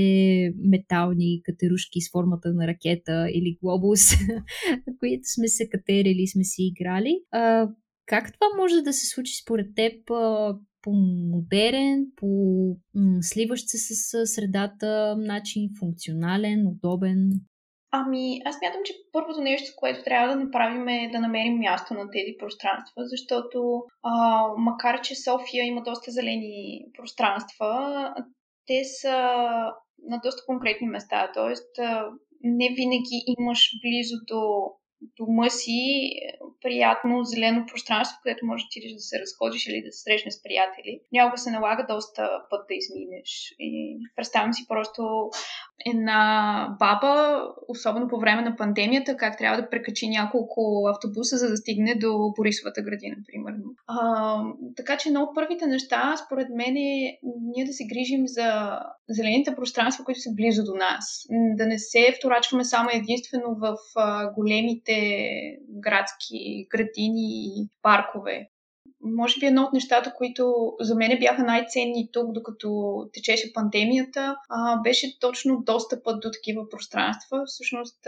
метални 0.64 1.40
катерушки 1.44 2.00
с 2.00 2.10
формата 2.10 2.52
на 2.52 2.66
ракета 2.66 3.26
или 3.30 3.58
глобус, 3.62 4.00
които 5.00 5.22
сме 5.34 5.48
се 5.48 5.68
катерили, 5.68 6.26
сме 6.26 6.44
си 6.44 6.62
играли. 6.62 7.22
А, 7.30 7.68
как 8.06 8.32
това 8.32 8.46
може 8.56 8.82
да 8.82 8.92
се 8.92 9.06
случи 9.06 9.32
според 9.42 9.66
теб 9.76 10.10
а, 10.10 10.56
по 10.82 10.90
модерен, 11.32 12.06
по 12.16 12.26
м- 12.94 13.18
сливащ 13.22 13.68
се 13.68 13.78
с 13.78 14.26
средата 14.26 15.16
начин, 15.18 15.70
функционален, 15.78 16.66
удобен? 16.66 17.30
Ами, 17.94 18.40
аз 18.44 18.56
мятам, 18.62 18.80
че 18.84 18.94
първото 19.12 19.40
нещо, 19.40 19.72
което 19.76 20.04
трябва 20.04 20.28
да 20.28 20.44
направим 20.44 20.88
е 20.88 21.10
да 21.12 21.20
намерим 21.20 21.58
място 21.58 21.94
на 21.94 22.10
тези 22.10 22.36
пространства, 22.38 23.02
защото 23.04 23.82
а, 24.02 24.44
макар, 24.58 25.00
че 25.00 25.14
София 25.14 25.64
има 25.64 25.82
доста 25.82 26.10
зелени 26.10 26.84
пространства, 26.98 28.14
те 28.66 28.84
са 28.84 29.16
на 30.08 30.20
доста 30.24 30.42
конкретни 30.46 30.86
места, 30.86 31.32
т.е. 31.34 31.82
не 32.42 32.68
винаги 32.68 33.22
имаш 33.34 33.78
близо 33.82 34.16
до 34.28 34.78
дома 35.16 35.50
си 35.50 36.10
приятно 36.62 37.24
зелено 37.24 37.66
пространство, 37.66 38.18
където 38.22 38.46
можеш 38.46 38.64
да 38.64 38.94
да 38.94 39.00
се 39.00 39.20
разходиш 39.20 39.66
или 39.66 39.82
да 39.86 39.92
се 39.92 40.02
срещнеш 40.02 40.34
с 40.34 40.42
приятели. 40.42 41.00
Някога 41.12 41.38
се 41.38 41.50
налага 41.50 41.86
доста 41.88 42.28
път 42.50 42.60
да 42.68 42.74
изминеш. 42.74 43.54
И 43.58 43.98
представям 44.16 44.52
си 44.52 44.64
просто 44.68 45.30
една 45.86 46.76
баба, 46.78 47.42
особено 47.68 48.08
по 48.08 48.18
време 48.18 48.42
на 48.42 48.56
пандемията, 48.56 49.16
как 49.16 49.38
трябва 49.38 49.62
да 49.62 49.70
прекачи 49.70 50.08
няколко 50.08 50.82
автобуса, 50.94 51.36
за 51.36 51.48
да 51.48 51.56
стигне 51.56 51.94
до 51.94 52.32
Борисовата 52.36 52.82
градина, 52.82 53.16
примерно. 53.32 53.64
А, 53.86 54.42
така 54.76 54.96
че 54.96 55.08
едно 55.08 55.22
от 55.22 55.34
първите 55.34 55.66
неща, 55.66 56.14
според 56.26 56.48
мен, 56.56 56.76
е 56.76 57.18
ние 57.22 57.64
да 57.64 57.72
се 57.72 57.84
грижим 57.86 58.22
за 58.26 58.78
зелените 59.08 59.54
пространства, 59.54 60.04
които 60.04 60.20
са 60.20 60.30
близо 60.34 60.64
до 60.64 60.74
нас. 60.74 61.26
Да 61.30 61.66
не 61.66 61.78
се 61.78 62.14
вторачваме 62.18 62.64
само 62.64 62.88
единствено 62.92 63.54
в 63.54 63.76
а, 63.96 64.32
големите 64.92 65.58
градски 65.68 66.66
градини 66.70 67.44
и 67.46 67.68
паркове 67.82 68.48
може 69.04 69.40
би 69.40 69.46
едно 69.46 69.62
от 69.62 69.72
нещата, 69.72 70.14
които 70.16 70.72
за 70.80 70.94
мен 70.94 71.18
бяха 71.18 71.42
най-ценни 71.42 72.08
тук, 72.12 72.32
докато 72.32 72.96
течеше 73.12 73.52
пандемията, 73.52 74.36
беше 74.82 75.18
точно 75.20 75.62
достъпът 75.62 76.20
до 76.20 76.30
такива 76.30 76.68
пространства. 76.68 77.42
Всъщност, 77.46 77.98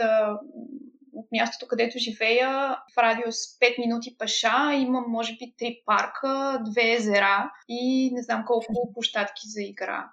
от 1.13 1.27
мястото, 1.31 1.67
където 1.67 1.99
живея, 1.99 2.77
в 2.93 2.97
радиус 2.97 3.35
5 3.35 3.79
минути 3.79 4.15
пеша, 4.17 4.73
има 4.73 5.01
може 5.07 5.33
би 5.33 5.53
3 5.65 5.83
парка, 5.85 6.27
2 6.27 6.97
езера 6.97 7.51
и 7.69 8.11
не 8.13 8.21
знам 8.21 8.43
колко 8.47 8.93
площадки 8.93 9.41
за 9.45 9.61
игра, 9.61 10.09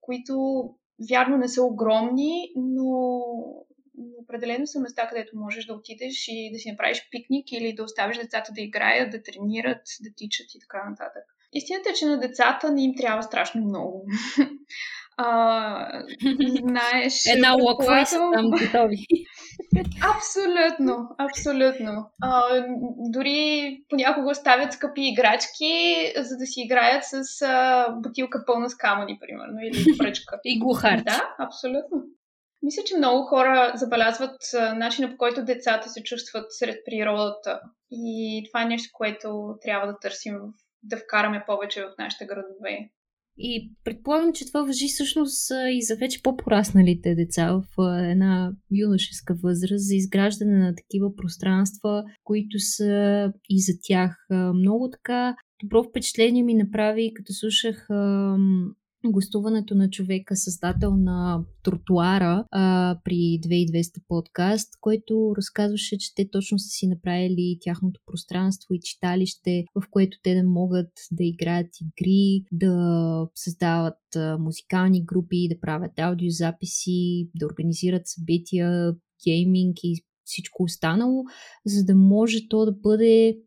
които 0.00 0.64
вярно 1.10 1.36
не 1.36 1.48
са 1.48 1.62
огромни, 1.62 2.52
но 2.56 3.20
определено 4.22 4.66
са 4.66 4.80
места, 4.80 5.08
където 5.08 5.36
можеш 5.36 5.64
да 5.64 5.74
отидеш 5.74 6.28
и 6.28 6.50
да 6.52 6.58
си 6.58 6.70
направиш 6.70 7.08
пикник 7.10 7.52
или 7.52 7.74
да 7.74 7.84
оставиш 7.84 8.16
децата 8.16 8.52
да 8.52 8.60
играят, 8.60 9.10
да 9.10 9.22
тренират, 9.22 9.82
да 10.00 10.10
тичат 10.16 10.54
и 10.54 10.60
така 10.60 10.90
нататък. 10.90 11.22
Истината 11.52 11.90
е, 11.90 11.92
че 11.92 12.06
на 12.06 12.20
децата 12.20 12.72
не 12.72 12.84
им 12.84 12.94
трябва 12.96 13.22
страшно 13.22 13.60
много. 13.60 14.06
А, 15.18 16.02
знаеш. 16.62 17.26
Една 17.26 17.52
локва 17.52 18.06
са 18.06 18.18
там 18.34 18.50
готови. 18.50 19.06
Абсолютно, 20.16 21.08
абсолютно. 21.18 22.10
А, 22.22 22.42
дори 23.10 23.78
понякога 23.88 24.30
оставят 24.30 24.72
скъпи 24.72 25.08
играчки, 25.08 25.96
за 26.16 26.36
да 26.36 26.46
си 26.46 26.60
играят 26.60 27.04
с 27.04 27.42
а, 27.42 27.88
бутилка 28.02 28.44
пълна 28.46 28.70
с 28.70 28.74
камъни, 28.74 29.18
примерно, 29.20 29.58
или 29.62 29.98
пръчка. 29.98 30.40
и 30.44 30.58
глухар. 30.58 31.02
Да, 31.02 31.34
абсолютно. 31.38 32.02
Мисля, 32.62 32.82
че 32.86 32.96
много 32.96 33.22
хора 33.22 33.72
забелязват 33.74 34.36
начина 34.76 35.10
по 35.10 35.16
който 35.16 35.44
децата 35.44 35.88
се 35.88 36.02
чувстват 36.02 36.46
сред 36.48 36.76
природата. 36.84 37.60
И 37.90 38.42
това 38.48 38.62
е 38.62 38.68
нещо, 38.68 38.90
което 38.92 39.56
трябва 39.62 39.86
да 39.86 39.98
търсим, 39.98 40.34
да 40.82 40.96
вкараме 40.96 41.44
повече 41.46 41.82
в 41.82 41.94
нашите 41.98 42.26
градове. 42.26 42.90
И 43.38 43.72
предполагам, 43.84 44.32
че 44.32 44.46
това 44.46 44.62
въжи 44.62 44.88
всъщност 44.88 45.50
и 45.70 45.82
за 45.82 45.96
вече 45.96 46.22
по-порасналите 46.22 47.14
деца 47.14 47.52
в 47.52 47.64
една 48.10 48.52
юношеска 48.70 49.34
възраст, 49.42 49.86
за 49.86 49.94
изграждане 49.94 50.58
на 50.58 50.74
такива 50.74 51.16
пространства, 51.16 52.04
които 52.24 52.58
са 52.58 53.32
и 53.48 53.60
за 53.60 53.72
тях 53.82 54.26
много 54.54 54.90
така 54.90 55.36
добро 55.62 55.84
впечатление 55.84 56.42
ми 56.42 56.54
направи, 56.54 57.12
като 57.14 57.32
слушах 57.32 57.88
гостуването 59.12 59.74
на 59.74 59.90
човека, 59.90 60.36
създател 60.36 60.96
на 60.96 61.44
тротуара 61.62 62.44
а, 62.50 62.98
при 63.04 63.14
2200 63.14 64.02
подкаст, 64.08 64.68
който 64.80 65.34
разказваше, 65.36 65.98
че 65.98 66.14
те 66.14 66.30
точно 66.30 66.58
са 66.58 66.68
си 66.68 66.86
направили 66.86 67.58
тяхното 67.60 68.00
пространство 68.06 68.74
и 68.74 68.80
читалище, 68.80 69.64
в 69.74 69.82
което 69.90 70.18
те 70.22 70.34
да 70.34 70.48
могат 70.48 70.90
да 71.12 71.24
играят 71.24 71.68
игри, 71.80 72.44
да 72.52 73.28
създават 73.34 74.16
а, 74.16 74.38
музикални 74.38 75.04
групи, 75.04 75.48
да 75.48 75.60
правят 75.60 75.98
аудиозаписи, 75.98 77.30
да 77.34 77.46
организират 77.46 78.02
събития, 78.04 78.94
гейминг 79.24 79.76
и 79.82 80.02
всичко 80.26 80.62
останало, 80.62 81.24
за 81.66 81.84
да 81.84 81.94
може 81.94 82.48
то 82.48 82.64
да 82.64 82.72
бъде 82.72 83.38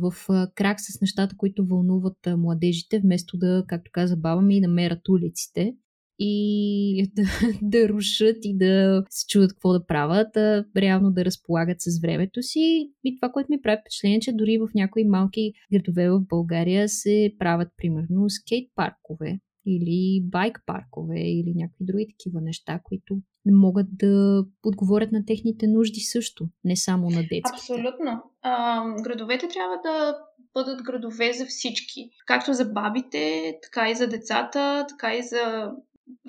в 0.00 0.14
крак 0.54 0.80
с 0.80 1.00
нещата, 1.00 1.36
които 1.36 1.66
вълнуват 1.66 2.18
младежите, 2.36 3.00
вместо 3.00 3.36
да, 3.36 3.64
както 3.68 3.90
каза 3.94 4.16
баба 4.16 4.42
ми, 4.42 4.60
да 4.60 4.68
мерят 4.68 5.08
улиците 5.08 5.74
и 6.18 7.10
да, 7.16 7.22
да 7.62 7.88
рушат 7.88 8.36
и 8.42 8.56
да 8.56 9.04
се 9.10 9.26
чудат 9.26 9.52
какво 9.52 9.72
да 9.72 9.86
правят, 9.86 10.36
а 10.36 10.64
реално 10.76 11.10
да 11.10 11.24
разполагат 11.24 11.76
с 11.80 12.00
времето 12.00 12.42
си. 12.42 12.90
И 13.04 13.16
това, 13.20 13.32
което 13.32 13.52
ми 13.52 13.62
прави 13.62 13.80
впечатление, 13.80 14.20
че 14.20 14.32
дори 14.32 14.58
в 14.58 14.68
някои 14.74 15.04
малки 15.04 15.52
градове 15.72 16.10
в 16.10 16.20
България 16.28 16.88
се 16.88 17.34
правят, 17.38 17.68
примерно, 17.76 18.30
скейт 18.30 18.70
паркове 18.74 19.40
или 19.66 20.20
байк 20.24 20.62
паркове 20.66 21.20
или 21.20 21.52
някакви 21.56 21.84
други 21.84 22.06
такива 22.08 22.40
неща, 22.40 22.80
които 22.84 23.16
не 23.44 23.52
могат 23.52 23.86
да 23.90 24.44
отговорят 24.66 25.12
на 25.12 25.24
техните 25.24 25.66
нужди 25.66 26.00
също, 26.00 26.48
не 26.64 26.76
само 26.76 27.10
на 27.10 27.20
детските. 27.20 27.50
Абсолютно. 27.52 28.22
А, 28.42 28.84
градовете 29.02 29.48
трябва 29.48 29.76
да 29.84 30.18
бъдат 30.54 30.82
градове 30.82 31.32
за 31.32 31.46
всички. 31.46 32.10
Както 32.26 32.52
за 32.52 32.64
бабите, 32.64 33.54
така 33.62 33.90
и 33.90 33.94
за 33.94 34.08
децата, 34.08 34.86
така 34.88 35.14
и 35.14 35.22
за 35.22 35.72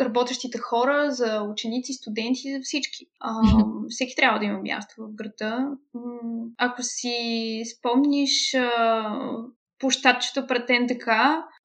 работещите 0.02 0.58
хора, 0.58 1.12
за 1.12 1.42
ученици, 1.42 1.94
студенти, 1.94 2.54
за 2.54 2.60
всички. 2.64 3.06
А, 3.20 3.42
всеки 3.90 4.16
трябва 4.16 4.40
да 4.40 4.46
има 4.46 4.60
място 4.60 4.96
в 4.98 5.14
града. 5.14 5.68
Ако 6.58 6.84
си 6.84 7.64
спомниш 7.78 8.56
площадчето 9.80 10.48
пред 10.48 10.70
НДК, 10.70 11.08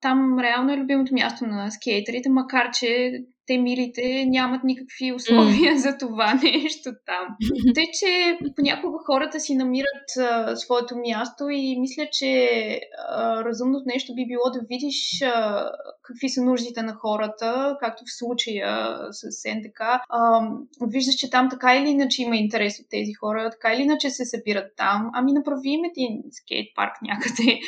там 0.00 0.38
реално 0.38 0.72
е 0.72 0.76
любимото 0.76 1.14
място 1.14 1.46
на 1.46 1.70
скейтерите, 1.70 2.28
макар 2.28 2.70
че 2.70 3.12
те 3.50 3.58
милите 3.58 4.24
нямат 4.26 4.64
никакви 4.64 5.12
условия 5.12 5.72
mm. 5.72 5.76
за 5.76 5.98
това 5.98 6.34
нещо 6.42 6.90
там. 7.06 7.36
Тъй, 7.74 7.84
че 8.00 8.38
понякога 8.56 8.98
хората 9.06 9.40
си 9.40 9.56
намират 9.56 10.16
а, 10.18 10.56
своето 10.56 10.96
място 10.96 11.48
и 11.48 11.80
мисля, 11.80 12.08
че 12.12 12.80
а, 13.08 13.44
разумното 13.44 13.84
нещо 13.86 14.14
би 14.14 14.26
било 14.26 14.50
да 14.50 14.60
видиш 14.68 15.22
а, 15.22 15.70
какви 16.02 16.28
са 16.28 16.42
нуждите 16.42 16.82
на 16.82 16.94
хората, 16.94 17.76
както 17.80 18.02
в 18.06 18.18
случая 18.18 18.98
с 19.10 19.54
НДК. 19.54 19.80
А, 20.08 20.40
виждаш, 20.86 21.14
че 21.14 21.30
там 21.30 21.48
така 21.50 21.76
или 21.76 21.88
иначе 21.88 22.22
има 22.22 22.36
интерес 22.36 22.80
от 22.80 22.86
тези 22.90 23.12
хора, 23.12 23.50
така 23.50 23.74
или 23.74 23.82
иначе 23.82 24.10
се 24.10 24.24
събират 24.24 24.72
там. 24.76 25.10
Ами 25.14 25.32
направи 25.32 25.68
им 25.68 25.80
един 25.84 26.22
скейт 26.30 26.66
парк 26.76 26.92
някъде 27.02 27.58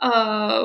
а, 0.00 0.12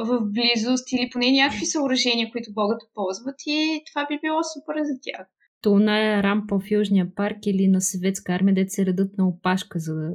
в 0.03 0.19
близост 0.21 0.91
или 0.91 1.09
поне 1.13 1.31
някакви 1.31 1.65
съоръжения, 1.65 2.31
които 2.31 2.51
могат 2.57 2.77
да 2.79 2.93
ползват 2.93 3.35
и 3.47 3.81
това 3.91 4.07
би 4.07 4.19
било 4.23 4.39
супер 4.53 4.75
за 4.83 4.99
тях. 5.01 5.27
То 5.61 5.79
е 5.79 6.23
рампа 6.23 6.59
в 6.59 6.71
Южния 6.71 7.15
парк 7.15 7.37
или 7.45 7.67
на 7.67 7.81
съветска 7.81 8.33
армия, 8.33 8.55
де 8.55 8.69
се 8.69 8.85
редат 8.85 9.17
на 9.17 9.27
опашка, 9.27 9.79
за 9.79 9.95
да, 9.95 10.11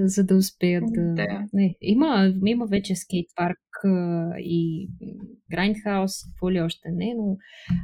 за 0.08 0.24
да 0.24 0.36
успеят 0.36 0.84
да... 0.86 1.14
да. 1.14 1.44
Не, 1.52 1.76
има, 1.80 2.32
има 2.46 2.66
вече 2.66 2.96
скейт 2.96 3.26
парк 3.36 3.58
и 4.38 4.72
и 4.72 4.88
какво 6.30 6.50
ли 6.50 6.60
още 6.60 6.88
не, 6.92 7.14
но 7.16 7.36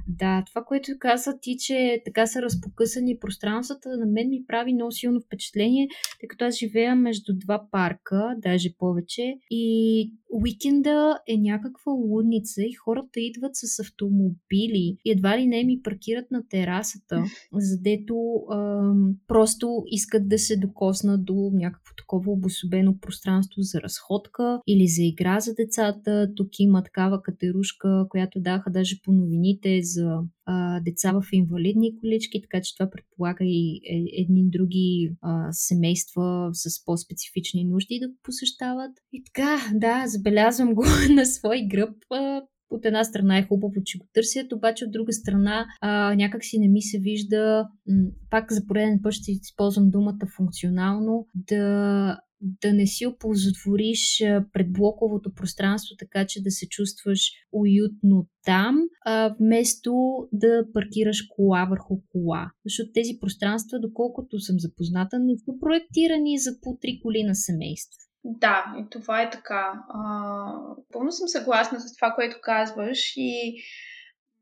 да, 0.09 0.45
това, 0.47 0.65
което 0.65 0.93
каза 0.99 1.39
ти, 1.43 1.57
че 1.59 2.03
така 2.05 2.27
са 2.27 2.43
разпокъсани 2.43 3.19
пространствата, 3.19 3.89
на 3.89 4.07
мен 4.07 4.29
ми 4.29 4.45
прави 4.49 4.73
много 4.73 4.93
силно 4.93 5.21
впечатление, 5.21 5.89
тъй 6.21 6.29
като 6.29 6.45
аз 6.45 6.57
живея 6.57 6.97
между 6.97 7.33
два 7.35 7.67
парка, 7.71 8.37
даже 8.39 8.75
повече, 8.79 9.35
и 9.51 10.13
уикенда 10.31 11.19
е 11.29 11.37
някаква 11.37 11.93
лудница 11.93 12.63
и 12.63 12.73
хората 12.73 13.21
идват 13.21 13.51
с 13.55 13.79
автомобили 13.79 14.97
и 15.05 15.11
едва 15.11 15.39
ли 15.39 15.47
не 15.47 15.65
ми 15.65 15.83
паркират 15.83 16.31
на 16.31 16.49
терасата, 16.49 17.25
задето 17.53 18.17
ам, 18.53 19.15
просто 19.29 19.83
искат 19.87 20.29
да 20.29 20.39
се 20.39 20.57
докоснат 20.57 21.25
до 21.25 21.51
някакво 21.55 21.95
такова 21.97 22.33
обособено 22.33 22.99
пространство 23.01 23.63
за 23.63 23.81
разходка 23.81 24.61
или 24.67 24.87
за 24.89 25.03
игра 25.03 25.41
за 25.41 25.55
децата. 25.79 26.35
Тук 26.37 26.49
има 26.59 26.83
такава 26.83 27.23
катерушка, 27.23 28.07
която 28.09 28.41
даха 28.41 28.71
даже 28.71 29.03
по 29.03 29.13
новините 29.13 29.81
за 29.83 30.19
а, 30.47 30.81
деца 30.81 31.13
в 31.13 31.23
инвалидни 31.33 31.97
колички, 31.97 32.43
така 32.43 32.63
че 32.63 32.77
това 32.77 32.91
предполага 32.91 33.45
и 33.45 33.81
е, 33.85 34.23
едни 34.23 34.43
други 34.45 35.11
а, 35.23 35.49
семейства 35.53 36.51
с 36.53 36.85
по-специфични 36.85 37.65
нужди 37.65 37.99
да 38.03 38.09
го 38.09 38.15
посещават. 38.23 38.93
И 39.13 39.25
така, 39.25 39.59
да, 39.75 40.05
забелязвам 40.07 40.75
го 40.75 40.85
на 41.15 41.27
свой 41.27 41.67
гръб. 41.71 41.95
А, 42.11 42.43
от 42.71 42.85
една 42.85 43.05
страна 43.05 43.39
е 43.39 43.47
хубаво, 43.47 43.75
че 43.85 43.99
го 43.99 44.07
търсят, 44.13 44.53
обаче 44.53 44.85
от 44.85 44.93
друга 44.93 45.13
страна 45.13 45.67
а, 45.81 46.15
някак 46.15 46.43
не 46.59 46.69
ми 46.69 46.83
се 46.83 46.99
вижда, 46.99 47.69
м- 47.89 48.11
пак 48.31 48.53
за 48.53 48.67
пореден 48.67 49.01
път 49.03 49.13
ще 49.13 49.33
използвам 49.33 49.91
думата 49.91 50.27
функционално, 50.37 51.27
да 51.35 52.19
да 52.41 52.73
не 52.73 52.87
си 52.87 53.07
оползотвориш 53.07 54.23
предблоковото 54.53 55.35
пространство, 55.35 55.97
така 55.99 56.27
че 56.27 56.43
да 56.43 56.51
се 56.51 56.69
чувстваш 56.69 57.21
уютно 57.53 58.27
там, 58.45 58.77
а, 59.05 59.35
вместо 59.41 59.93
да 60.33 60.65
паркираш 60.73 61.23
кола 61.37 61.65
върху 61.71 62.01
кола. 62.09 62.51
Защото 62.65 62.91
тези 62.95 63.19
пространства, 63.21 63.81
доколкото 63.81 64.41
съм 64.41 64.57
запозната, 64.59 65.19
не 65.19 65.39
са 65.39 65.53
проектирани 65.61 66.39
за 66.39 66.51
по 66.63 66.79
три 66.81 67.01
коли 67.03 67.23
на 67.23 67.35
семейство. 67.35 68.08
Да, 68.25 68.65
и 68.79 68.91
това 68.91 69.23
е 69.23 69.31
така. 69.31 69.73
А, 69.89 70.53
пълно 70.93 71.13
съм 71.13 71.29
съгласна 71.29 71.81
с 71.81 71.97
това, 71.97 72.11
което 72.11 72.37
казваш 72.43 73.13
и 73.17 73.63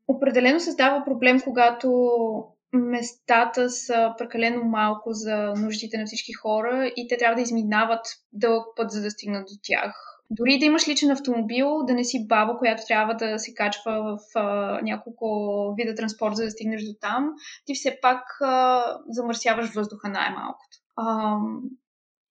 определено 0.07 0.59
създава 0.59 1.05
проблем, 1.05 1.41
когато 1.41 2.11
местата 2.73 3.69
са 3.69 4.13
прекалено 4.17 4.63
малко 4.63 5.13
за 5.13 5.53
нуждите 5.57 5.97
на 5.97 6.05
всички 6.05 6.33
хора 6.33 6.91
и 6.95 7.07
те 7.07 7.17
трябва 7.17 7.35
да 7.35 7.41
изминават 7.41 8.05
дълъг 8.33 8.65
път, 8.75 8.91
за 8.91 9.01
да 9.01 9.11
стигнат 9.11 9.45
до 9.45 9.53
тях. 9.63 9.93
Дори 10.29 10.59
да 10.59 10.65
имаш 10.65 10.87
личен 10.87 11.11
автомобил, 11.11 11.83
да 11.83 11.93
не 11.93 12.03
си 12.03 12.27
баба, 12.27 12.57
която 12.57 12.81
трябва 12.87 13.13
да 13.13 13.39
се 13.39 13.53
качва 13.53 14.17
в 14.17 14.39
а, 14.39 14.79
няколко 14.81 15.27
вида 15.77 15.95
транспорт, 15.95 16.35
за 16.35 16.43
да 16.43 16.51
стигнеш 16.51 16.83
до 16.83 16.93
там, 17.01 17.29
ти 17.65 17.75
все 17.75 17.99
пак 18.01 18.23
а, 18.41 18.83
замърсяваш 19.09 19.73
въздуха 19.75 20.09
най-малкото. 20.09 20.77
А, 20.95 21.37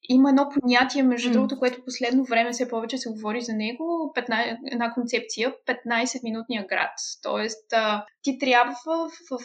има 0.09 0.29
едно 0.29 0.49
понятие, 0.61 1.03
между 1.03 1.29
mm. 1.29 1.33
другото, 1.33 1.59
което 1.59 1.85
последно 1.85 2.25
време 2.25 2.53
все 2.53 2.69
повече 2.69 2.99
се 2.99 3.11
говори 3.11 3.41
за 3.41 3.53
него, 3.53 4.13
15, 4.17 4.59
една 4.73 4.93
концепция 4.93 5.55
15-минутния 5.67 6.69
град. 6.69 6.93
Тоест, 7.23 7.75
ти 8.23 8.39
трябва 8.39 8.75
в, 8.87 9.11
в 9.31 9.41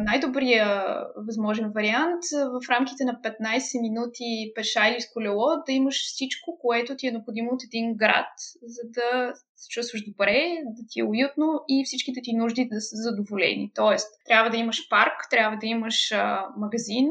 най-добрия 0.00 0.84
възможен 1.26 1.72
вариант 1.74 2.22
в 2.32 2.70
рамките 2.70 3.04
на 3.04 3.20
15 3.24 3.80
минути 3.80 4.52
пеша 4.54 4.88
или 4.88 5.00
с 5.00 5.12
колело 5.12 5.46
да 5.66 5.72
имаш 5.72 5.96
всичко, 5.96 6.58
което 6.60 6.96
ти 6.96 7.06
е 7.06 7.12
необходимо 7.12 7.50
от 7.52 7.64
един 7.64 7.96
град, 7.96 8.32
за 8.62 8.82
да 8.84 9.34
се 9.58 9.68
чувстваш 9.68 10.04
добре, 10.04 10.56
да 10.64 10.82
ти 10.88 11.00
е 11.00 11.04
уютно 11.04 11.60
и 11.68 11.84
всичките 11.84 12.20
ти 12.22 12.32
нужди 12.32 12.68
да 12.72 12.80
са 12.80 12.96
задоволени. 12.96 13.70
Тоест, 13.74 14.08
трябва 14.26 14.50
да 14.50 14.56
имаш 14.56 14.88
парк, 14.88 15.26
трябва 15.30 15.56
да 15.56 15.66
имаш 15.66 16.12
а, 16.12 16.46
магазин, 16.56 17.06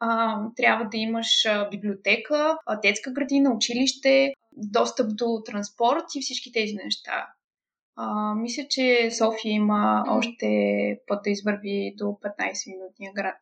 а, 0.00 0.38
трябва 0.56 0.84
да 0.84 0.96
имаш 0.96 1.46
а, 1.46 1.68
библиотека, 1.68 2.58
а, 2.66 2.80
детска 2.80 3.12
градина, 3.12 3.54
училище, 3.54 4.32
достъп 4.52 5.16
до 5.16 5.42
транспорт 5.44 6.04
и 6.14 6.20
всички 6.20 6.52
тези 6.52 6.74
неща. 6.84 7.26
А, 7.96 8.34
мисля, 8.34 8.62
че 8.70 9.10
София 9.10 9.52
има 9.52 10.04
още 10.08 10.46
път 11.06 11.20
да 11.24 11.30
извърви 11.30 11.94
до 11.96 12.04
15-минутния 12.04 13.12
град. 13.14 13.40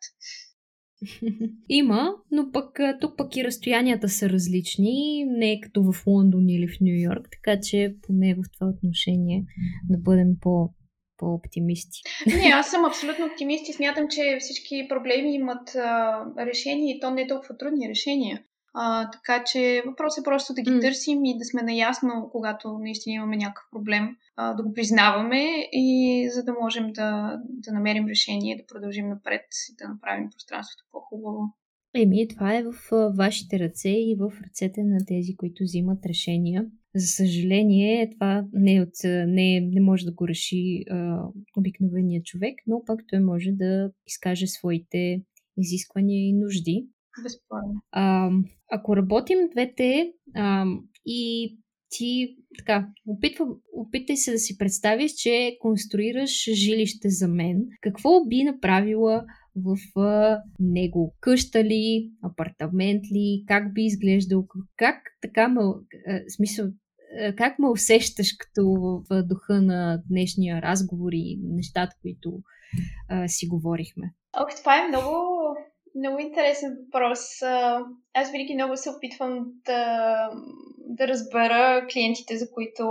Има, 1.69 2.15
но 2.31 2.53
пък 2.53 2.79
тук 3.01 3.17
пък 3.17 3.37
и 3.37 3.45
разстоянията 3.45 4.09
са 4.09 4.29
различни, 4.29 5.25
не 5.25 5.53
е 5.53 5.61
като 5.61 5.93
в 5.93 6.07
Лондон 6.07 6.49
или 6.49 6.69
в 6.69 6.81
Нью 6.81 6.95
Йорк, 6.95 7.29
така 7.33 7.61
че 7.61 7.95
поне 8.03 8.35
в 8.35 8.43
това 8.55 8.71
отношение 8.71 9.45
да 9.91 9.99
бъдем 9.99 10.29
по, 10.41 10.71
по-оптимисти. 11.17 12.01
Не, 12.27 12.51
аз 12.55 12.67
съм 12.71 12.85
абсолютно 12.85 13.27
оптимист 13.27 13.69
и 13.69 13.73
смятам, 13.73 14.09
че 14.11 14.37
всички 14.41 14.87
проблеми 14.89 15.35
имат 15.35 15.75
а, 15.75 16.25
решение 16.47 16.97
и 16.97 17.01
то 17.01 17.11
не 17.11 17.23
е 17.23 17.27
толкова 17.27 17.57
трудни 17.57 17.89
решения. 17.89 18.43
А, 18.75 19.11
така 19.11 19.45
че 19.45 19.83
въпросът 19.87 20.23
е 20.23 20.25
просто 20.25 20.55
да 20.55 20.63
ги 20.63 20.71
mm. 20.71 20.81
търсим 20.81 21.25
и 21.25 21.39
да 21.39 21.45
сме 21.45 21.63
наясно, 21.63 22.29
когато 22.33 22.79
наистина 22.79 23.15
имаме 23.15 23.37
някакъв 23.37 23.65
проблем, 23.73 24.17
а, 24.37 24.55
да 24.55 24.63
го 24.63 24.73
признаваме 24.73 25.69
и 25.73 26.29
за 26.33 26.43
да 26.43 26.53
можем 26.61 26.93
да, 26.93 27.39
да 27.49 27.73
намерим 27.73 28.07
решение, 28.09 28.57
да 28.57 28.67
продължим 28.67 29.09
напред 29.09 29.45
и 29.73 29.77
да 29.77 29.89
направим 29.89 30.31
пространството 30.31 30.85
по-хубаво. 30.93 31.43
Еми, 31.95 32.29
това 32.29 32.55
е 32.55 32.63
в 32.63 32.73
вашите 33.17 33.59
ръце 33.59 33.89
и 33.89 34.17
в 34.19 34.33
ръцете 34.47 34.83
на 34.83 34.99
тези, 35.07 35.37
които 35.37 35.63
взимат 35.63 36.07
решения. 36.07 36.67
За 36.95 37.07
съжаление, 37.07 38.11
това 38.11 38.45
не, 38.53 38.75
е 38.75 38.83
от, 38.83 38.95
не, 39.05 39.61
не 39.61 39.81
може 39.81 40.05
да 40.05 40.13
го 40.13 40.29
реши 40.29 40.85
а, 40.91 41.19
обикновения 41.57 42.23
човек, 42.23 42.55
но 42.67 42.83
пък 42.87 43.01
той 43.09 43.21
може 43.21 43.51
да 43.53 43.91
изкаже 44.07 44.47
своите 44.47 45.23
изисквания 45.57 46.29
и 46.29 46.33
нужди. 46.33 46.87
Безспорно. 47.23 47.83
А, 47.91 48.31
ако 48.71 48.97
работим 48.97 49.39
двете 49.53 50.13
а, 50.35 50.65
и 51.07 51.53
ти 51.91 52.37
така, 52.59 52.89
опитва, 53.07 53.47
опитай 53.73 54.17
се 54.17 54.33
да 54.33 54.39
си 54.39 54.59
представиш, 54.59 55.13
че 55.13 55.57
конструираш 55.61 56.51
жилище 56.53 57.09
за 57.09 57.29
мен. 57.29 57.67
Какво 57.81 58.25
би 58.25 58.45
направила 58.45 59.25
в 59.57 59.77
него? 60.61 61.15
Къща 61.21 61.65
ли, 61.65 62.11
апартамент 62.23 63.03
ли, 63.05 63.45
как 63.49 63.75
би 63.75 63.83
изглеждал, 63.83 64.47
как 64.77 64.97
така 65.21 65.49
ме, 65.49 65.61
смисъл, 66.37 66.67
как 67.37 67.59
ме 67.59 67.69
усещаш 67.69 68.33
като 68.39 68.65
в 69.11 69.23
духа 69.23 69.63
на 69.63 70.03
днешния 70.11 70.63
разговор 70.63 71.13
и 71.13 71.39
нещата, 71.43 71.97
които 72.03 72.43
а, 73.09 73.29
си 73.29 73.47
говорихме? 73.47 74.13
Ох, 74.41 74.61
това 74.61 74.85
е 74.85 74.89
много 74.89 75.11
много 75.97 76.19
интересен 76.19 76.77
въпрос. 76.85 77.21
Аз 78.15 78.31
винаги 78.33 78.55
много 78.55 78.77
се 78.77 78.91
опитвам 78.91 79.45
да, 79.67 80.31
да 80.79 81.09
разбера 81.09 81.87
клиентите, 81.93 82.37
за 82.37 82.51
които 82.51 82.85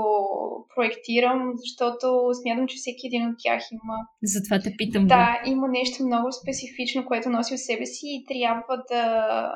проектирам, 0.76 1.52
защото 1.56 2.30
смятам, 2.42 2.68
че 2.68 2.78
всеки 2.78 3.08
един 3.08 3.28
от 3.28 3.36
тях 3.44 3.64
има. 3.72 3.96
Затова 4.24 4.60
те 4.60 4.76
питам. 4.78 5.08
Да, 5.08 5.42
има 5.46 5.68
нещо 5.68 6.06
много 6.06 6.32
специфично, 6.32 7.06
което 7.06 7.30
носи 7.30 7.56
в 7.56 7.60
себе 7.60 7.86
си 7.86 8.06
и 8.06 8.26
трябва 8.28 8.84
да. 8.90 9.52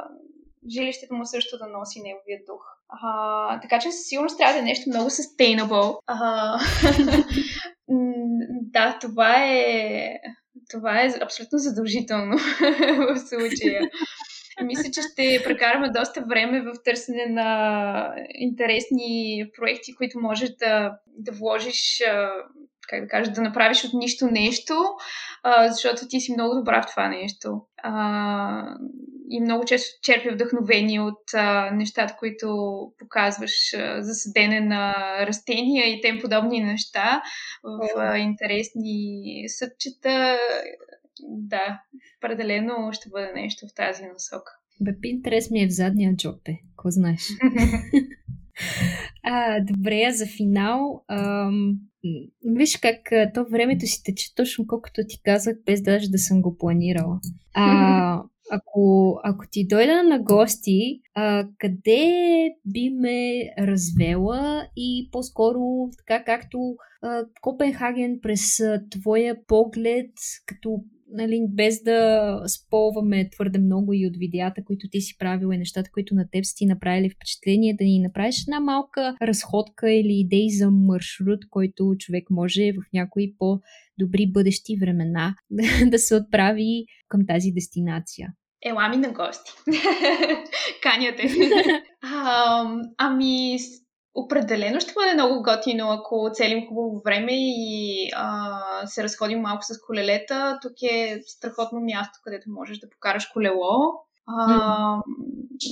Жилището 0.69 1.15
му 1.15 1.25
също 1.25 1.57
да 1.57 1.67
носи 1.67 2.01
неговия 2.01 2.39
дух. 2.47 2.61
А, 2.89 3.59
така 3.61 3.79
че 3.79 3.91
със 3.91 4.07
сигурност 4.07 4.37
трябва 4.37 4.53
да 4.53 4.59
е 4.59 4.61
нещо 4.61 4.89
много 4.89 5.09
sustainable. 5.09 5.97
А, 6.07 6.59
да, 8.73 8.97
това 9.01 9.45
е 9.45 10.19
това 10.69 11.01
е 11.01 11.13
абсолютно 11.21 11.59
задължително 11.59 12.37
в 12.99 13.19
случая. 13.19 13.81
Мисля, 14.63 14.91
че 14.91 15.01
ще 15.01 15.41
прекараме 15.43 15.89
доста 15.89 16.21
време 16.21 16.61
в 16.61 16.73
търсене 16.83 17.25
на 17.25 18.15
интересни 18.29 19.45
проекти, 19.57 19.95
които 19.95 20.19
можеш 20.19 20.49
да, 20.49 20.97
да 21.07 21.31
вложиш, 21.31 22.01
как 22.89 23.01
да 23.01 23.07
кажа, 23.07 23.31
да 23.31 23.41
направиш 23.41 23.83
от 23.83 23.93
нищо 23.93 24.27
нещо, 24.31 24.75
защото 25.69 26.07
ти 26.07 26.19
си 26.19 26.33
много 26.33 26.55
добра 26.55 26.81
в 26.81 26.89
това 26.89 27.07
нещо 27.07 27.61
и 29.29 29.41
много 29.41 29.65
често 29.65 29.99
черпи 30.01 30.29
вдъхновение 30.29 31.01
от 31.01 31.33
а, 31.33 31.71
нещата, 31.71 32.15
които 32.19 32.47
показваш 32.99 33.73
а, 33.73 34.01
за 34.01 34.13
съдене 34.13 34.59
на 34.59 34.95
растения 35.27 35.89
и 35.89 36.01
тем 36.01 36.19
подобни 36.21 36.63
неща 36.63 37.21
в 37.63 37.87
а, 37.97 38.17
интересни 38.17 39.43
съдчета. 39.47 40.37
Да, 41.21 41.81
определено 42.17 42.89
ще 42.93 43.09
бъде 43.09 43.31
нещо 43.35 43.67
в 43.67 43.75
тази 43.75 44.03
насока. 44.03 44.51
Бе, 44.81 44.91
интерес 45.03 45.51
ми 45.51 45.63
е 45.63 45.67
в 45.67 45.71
задния 45.71 46.15
джоб, 46.15 46.47
е. 46.47 46.57
Ко 46.75 46.91
знаеш? 46.91 47.21
а, 49.23 49.59
добре, 49.59 50.11
за 50.11 50.25
финал. 50.25 51.03
Ам, 51.07 51.73
виж 52.45 52.77
как 52.77 52.97
то 53.33 53.45
времето 53.51 53.87
си 53.87 54.03
тече 54.03 54.35
точно 54.35 54.67
колкото 54.67 55.01
ти 55.07 55.21
казах, 55.23 55.57
без 55.65 55.81
даже 55.81 56.09
да 56.09 56.17
съм 56.17 56.41
го 56.41 56.57
планирала. 56.57 57.19
А, 57.53 58.23
ако, 58.51 59.15
ако 59.23 59.45
ти 59.51 59.67
дойда 59.67 60.03
на 60.03 60.19
гости, 60.19 61.01
а, 61.13 61.47
къде 61.57 62.49
би 62.65 62.89
ме 62.89 63.49
развела 63.59 64.67
и 64.77 65.09
по-скоро 65.11 65.89
така 65.97 66.23
както 66.23 66.75
а, 67.01 67.25
Копенхаген 67.41 68.19
през 68.21 68.59
а, 68.59 68.81
твоя 68.89 69.45
поглед, 69.47 70.11
като 70.45 70.83
нали, 71.15 71.45
без 71.49 71.83
да 71.83 72.41
сполваме 72.47 73.29
твърде 73.29 73.59
много 73.59 73.93
и 73.93 74.07
от 74.07 74.17
видеята, 74.17 74.63
които 74.65 74.87
ти 74.91 75.01
си 75.01 75.17
правил 75.17 75.53
и 75.53 75.57
нещата, 75.57 75.89
които 75.93 76.15
на 76.15 76.29
теб 76.31 76.45
си 76.45 76.65
направили 76.65 77.09
впечатление, 77.09 77.75
да 77.79 77.83
ни 77.83 77.99
направиш 77.99 78.35
една 78.41 78.59
малка 78.59 79.15
разходка 79.21 79.91
или 79.91 80.13
идеи 80.13 80.49
за 80.51 80.71
маршрут, 80.71 81.39
който 81.49 81.95
човек 81.99 82.23
може 82.29 82.71
в 82.71 82.93
някои 82.93 83.33
по- 83.37 83.59
добри 83.97 84.31
бъдещи 84.31 84.77
времена 84.81 85.35
да 85.91 85.99
се 85.99 86.15
отправи 86.15 86.85
към 87.07 87.21
тази 87.27 87.51
дестинация. 87.51 88.33
Ела 88.65 88.89
ми 88.89 88.97
на 88.97 89.13
гости. 89.13 89.51
Каня 90.83 91.15
те. 91.17 91.27
ами, 92.97 93.57
определено 94.15 94.79
ще 94.79 94.93
бъде 94.93 95.13
много 95.13 95.43
готино, 95.43 95.91
ако 95.91 96.29
целим 96.33 96.67
хубаво 96.67 97.01
време 97.05 97.31
и 97.33 98.09
а, 98.15 98.87
се 98.87 99.03
разходим 99.03 99.39
малко 99.39 99.63
с 99.63 99.81
колелета. 99.81 100.59
Тук 100.61 100.71
е 100.83 101.21
страхотно 101.27 101.79
място, 101.79 102.19
където 102.23 102.49
можеш 102.49 102.77
да 102.79 102.89
покараш 102.89 103.25
колело. 103.25 103.93
А, 104.27 105.01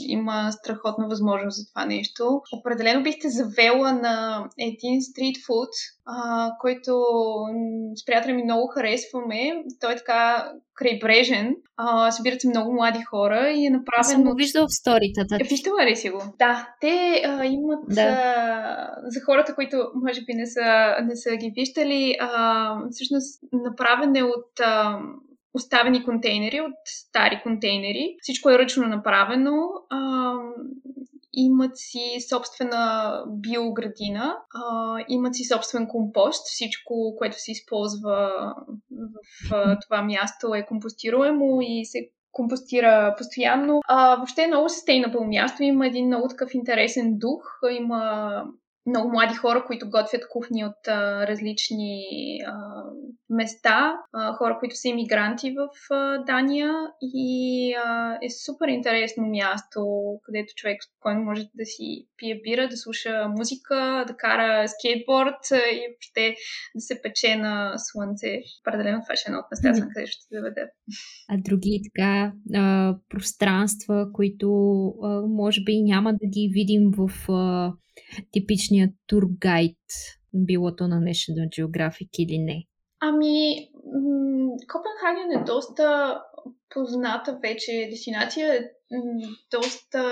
има 0.07 0.51
страхотна 0.51 1.07
възможност 1.07 1.57
за 1.57 1.73
това 1.73 1.85
нещо. 1.85 2.41
Определено 2.59 3.03
бихте 3.03 3.29
завела 3.29 3.91
на 3.93 4.47
един 4.59 5.01
стрит 5.01 5.35
фуд, 5.45 5.69
а, 6.05 6.49
който 6.61 6.91
с 7.95 8.05
приятели 8.05 8.33
ми 8.33 8.43
много 8.43 8.67
харесваме. 8.67 9.63
Той 9.81 9.93
е 9.93 9.95
така 9.95 10.51
крайбрежен. 10.75 11.55
А, 11.77 12.11
събират 12.11 12.41
се 12.41 12.47
много 12.47 12.73
млади 12.73 13.03
хора 13.03 13.49
и 13.49 13.65
е 13.65 13.69
направен... 13.69 13.99
Аз 13.99 14.09
съм 14.09 14.23
го 14.23 14.33
виждал 14.35 14.67
в 14.67 14.75
сторитата. 14.75 15.35
Е, 15.35 15.43
виждала 15.43 15.85
ли 15.85 15.95
си 15.95 16.09
го? 16.09 16.21
Да, 16.39 16.73
те 16.81 17.23
а, 17.25 17.45
имат... 17.45 17.79
Да. 17.89 18.01
А, 18.01 18.89
за 19.03 19.19
хората, 19.25 19.55
които 19.55 19.77
може 19.95 20.21
би 20.21 20.33
не 20.33 20.45
са, 20.45 20.95
не 21.03 21.15
са 21.15 21.35
ги 21.35 21.53
виждали, 21.55 22.15
а, 22.19 22.75
всъщност 22.91 23.43
направен 23.53 24.15
е 24.15 24.23
от... 24.23 24.59
А, 24.59 24.99
оставени 25.53 26.03
контейнери 26.03 26.61
от 26.61 26.73
стари 26.85 27.39
контейнери. 27.43 28.15
Всичко 28.21 28.49
е 28.49 28.57
ръчно 28.57 28.87
направено. 28.87 29.57
А, 29.89 30.33
имат 31.33 31.71
си 31.73 32.17
собствена 32.29 33.13
биоградина, 33.27 34.37
а, 34.55 34.97
имат 35.09 35.35
си 35.35 35.43
собствен 35.43 35.87
компост. 35.87 36.47
Всичко, 36.47 37.15
което 37.17 37.35
се 37.39 37.51
използва 37.51 38.53
в 38.91 39.53
а, 39.53 39.79
това 39.79 40.01
място 40.01 40.55
е 40.55 40.65
компостируемо 40.65 41.59
и 41.61 41.85
се 41.85 42.09
компостира 42.31 43.15
постоянно. 43.17 43.81
А, 43.87 44.15
въобще 44.15 44.43
е 44.43 44.47
много 44.47 44.69
sustainable 44.69 45.27
място. 45.27 45.63
Има 45.63 45.87
един 45.87 46.07
много 46.07 46.27
такъв 46.27 46.53
интересен 46.53 47.17
дух. 47.17 47.43
Има 47.71 48.43
много 48.85 49.09
млади 49.09 49.35
хора, 49.35 49.63
които 49.67 49.89
готвят 49.89 50.27
кухни 50.29 50.65
от 50.65 50.87
а, 50.87 51.27
различни 51.27 52.03
а, 52.47 52.83
места, 53.33 53.97
а, 54.13 54.33
хора, 54.33 54.57
които 54.59 54.75
са 54.75 54.87
иммигранти 54.87 55.51
в 55.51 55.93
а, 55.93 56.23
Дания 56.23 56.73
и 57.01 57.73
а, 57.73 58.17
е 58.21 58.29
супер 58.29 58.67
интересно 58.67 59.25
място, 59.25 59.79
където 60.23 60.53
човек 60.55 60.83
спокойно 60.83 61.23
може 61.23 61.41
да 61.55 61.65
си 61.65 62.07
пие 62.17 62.41
бира, 62.43 62.67
да 62.67 62.77
слуша 62.77 63.27
музика, 63.37 64.05
да 64.07 64.15
кара 64.17 64.67
скейтборд 64.67 65.39
и 65.51 65.81
въобще 65.89 66.35
да 66.75 66.81
се 66.81 67.01
пече 67.01 67.35
на 67.35 67.73
слънце. 67.77 68.41
Определено 68.61 69.01
това 69.03 69.15
ще 69.15 69.29
е 69.29 69.31
едно 69.31 69.39
от 69.39 69.51
местата, 69.51 69.87
където 69.93 70.11
ще 70.11 70.35
доведа. 70.35 70.61
А 71.29 71.37
други 71.37 71.81
така 71.83 72.33
а, 72.55 72.95
пространства, 73.09 74.07
които 74.13 74.47
а, 75.03 75.21
може 75.27 75.63
би 75.63 75.81
няма 75.81 76.13
да 76.13 76.27
ги 76.27 76.51
видим 76.53 76.91
в 76.97 77.31
а, 77.31 77.73
типичния 78.31 78.89
тургайд, 79.07 79.77
било 80.33 80.75
то 80.75 80.87
на 80.87 81.01
National 81.01 81.47
Geographic 81.49 82.09
или 82.19 82.39
не? 82.39 82.63
Ами, 83.05 83.69
Копенхаген 84.67 85.41
е 85.41 85.43
доста 85.43 86.19
позната 86.69 87.39
вече 87.41 87.87
дестинация. 87.89 88.69
Доста 89.51 90.03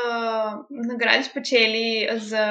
награди 0.69 1.23
спечели 1.23 2.09
за 2.13 2.45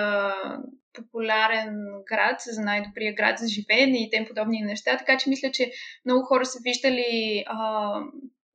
популярен 0.92 1.76
град, 2.08 2.40
за 2.46 2.62
най-добрия 2.62 3.14
град 3.14 3.38
за 3.38 3.48
живеене 3.48 4.02
и 4.02 4.10
тем 4.10 4.26
подобни 4.28 4.62
неща. 4.62 4.96
Така 4.96 5.18
че 5.18 5.30
мисля, 5.30 5.50
че 5.52 5.72
много 6.04 6.22
хора 6.22 6.44
са 6.44 6.58
виждали 6.64 7.44
а, 7.46 7.94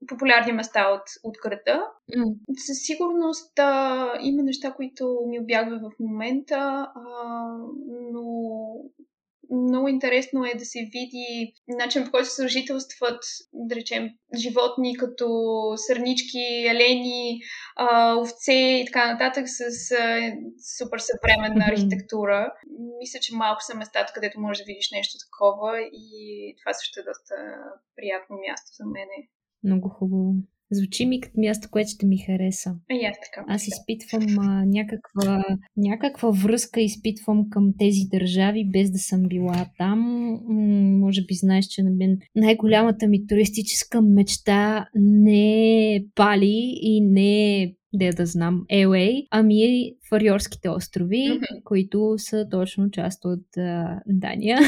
популярни 0.08 0.52
места 0.52 0.90
от, 0.90 1.04
от 1.24 1.38
града. 1.44 1.82
Mm. 2.18 2.36
Със 2.58 2.78
сигурност 2.78 3.60
а, 3.60 4.12
има 4.22 4.44
неща, 4.44 4.72
които 4.72 5.20
ми 5.28 5.40
обягва 5.40 5.78
в 5.80 6.00
момента, 6.00 6.88
а, 6.96 7.02
но 8.12 8.24
много 9.52 9.88
интересно 9.88 10.46
е 10.46 10.58
да 10.58 10.66
се 10.66 10.80
види 10.80 11.54
начин 11.68 12.06
по 12.06 12.12
който 12.12 12.30
се 12.30 12.36
съжителстват, 12.36 13.24
да 13.54 13.76
речем, 13.76 14.10
животни 14.38 14.98
като 14.98 15.28
сърнички, 15.76 16.66
елени, 16.70 17.40
овце 18.22 18.54
и 18.54 18.86
така 18.86 19.12
нататък 19.12 19.46
с 19.50 19.92
а, 19.92 20.34
супер 20.78 21.00
съвременна 21.00 21.66
архитектура. 21.68 22.54
Мисля, 23.00 23.20
че 23.20 23.36
малко 23.36 23.62
са 23.64 23.78
местата, 23.78 24.14
където 24.14 24.42
можеш 24.42 24.64
да 24.64 24.68
видиш 24.68 24.92
нещо 24.92 25.18
такова 25.26 25.82
и 25.82 26.56
това 26.60 26.74
също 26.74 27.00
е 27.00 27.04
доста 27.04 27.36
приятно 27.96 28.36
място 28.48 28.70
за 28.78 28.86
мене. 28.86 29.18
Много 29.64 29.90
хубаво. 29.90 30.34
Звучи 30.72 31.06
ми 31.06 31.22
като 31.22 31.40
място, 31.40 31.68
което 31.72 31.90
ще 31.90 32.06
ми 32.06 32.18
хареса. 32.18 32.76
И 32.92 33.06
аз 33.06 33.16
така. 33.16 33.46
Аз 33.48 33.68
изпитвам 33.68 34.40
а, 34.40 34.66
някаква, 34.66 35.44
някаква 35.78 36.32
връзка, 36.32 36.82
изпитвам 36.82 37.50
към 37.50 37.74
тези 37.80 38.02
държави, 38.12 38.70
без 38.74 38.92
да 38.92 38.98
съм 38.98 39.24
била 39.24 39.66
там. 39.78 40.00
М- 40.50 40.98
може 41.00 41.22
би 41.22 41.34
знаеш, 41.34 41.66
че 41.66 41.84
на 41.84 41.90
мен 41.90 42.18
най-голямата 42.36 43.08
ми 43.08 43.28
туристическа 43.28 44.02
мечта 44.02 44.90
не 44.96 45.96
е 45.96 46.06
Пали 46.16 46.78
и 46.82 47.02
не 47.02 47.62
е 47.62 47.74
де 47.98 48.10
да 48.10 48.26
знам, 48.26 48.66
LA, 48.72 49.28
ами 49.32 49.64
е 49.64 49.92
Фариорските 50.10 50.70
острови, 50.70 51.16
mm-hmm. 51.16 51.64
които 51.64 52.14
са 52.18 52.48
точно 52.52 52.92
част 52.92 53.26
от 53.26 53.58
а, 53.58 54.00
Дания. 54.08 54.60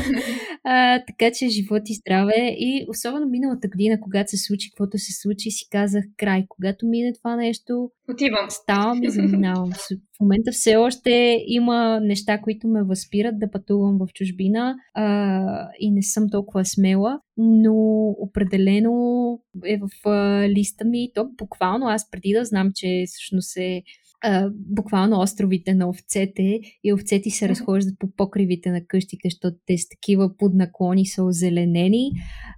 а, 0.64 1.04
така 1.08 1.32
че 1.34 1.50
живот 1.50 1.82
и 1.86 1.94
здраве. 1.94 2.56
И 2.58 2.86
особено 2.90 3.26
миналата 3.26 3.68
година, 3.68 4.00
когато 4.02 4.30
се 4.30 4.38
случи, 4.38 4.70
каквото 4.70 4.98
се 4.98 5.22
случи, 5.22 5.52
си 5.52 5.68
казах 5.72 6.04
край. 6.18 6.46
Когато 6.50 6.86
мине 6.86 7.14
това 7.14 7.36
нещо, 7.36 7.92
Отивам. 8.10 8.50
Ставам 8.50 9.04
и 9.04 9.10
заминавам. 9.10 9.72
В 10.18 10.22
момента 10.22 10.52
все 10.52 10.76
още 10.76 11.44
има 11.48 12.00
неща, 12.00 12.42
които 12.42 12.68
ме 12.68 12.84
възпират 12.84 13.40
да 13.40 13.52
пътувам 13.52 13.98
в 13.98 14.14
чужбина 14.14 14.76
а, 14.94 15.70
и 15.80 15.92
не 15.92 16.02
съм 16.02 16.30
толкова 16.30 16.66
смела, 16.66 17.20
но 17.38 17.76
определено 18.10 19.40
е 19.66 19.78
в 19.78 20.10
а, 20.10 20.50
листа 20.50 20.86
ми. 20.86 21.10
То 21.16 21.30
буквално 21.38 21.86
аз 21.88 22.10
преди 22.12 22.34
да 22.34 22.46
знам, 22.46 22.72
че 22.76 23.04
всъщност 23.08 23.58
е 23.58 23.84
а, 24.24 24.50
буквално 24.54 25.20
островите 25.20 25.74
на 25.74 25.90
овцете 25.90 26.60
и 26.84 26.94
овцете 26.94 27.30
се 27.30 27.50
разхождат 27.50 28.00
по 28.00 28.08
покривите 28.12 28.72
на 28.72 28.86
къщите, 28.88 29.30
защото 29.30 29.58
те 29.66 29.78
са 29.78 29.88
такива 29.90 30.38
поднаклони, 30.38 31.06
са 31.06 31.24
озеленени, 31.24 32.12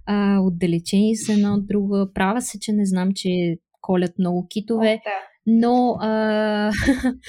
а, 0.06 0.40
отдалечени 0.40 1.16
са 1.16 1.32
една 1.32 1.54
от 1.54 1.66
друга. 1.66 2.08
Права 2.14 2.42
се, 2.42 2.60
че 2.60 2.72
не 2.72 2.86
знам, 2.86 3.10
че 3.14 3.58
колят 3.80 4.18
много 4.18 4.46
китове. 4.50 5.00
О, 5.06 5.10
да 5.10 5.29
но 5.46 5.96
а, 6.00 6.72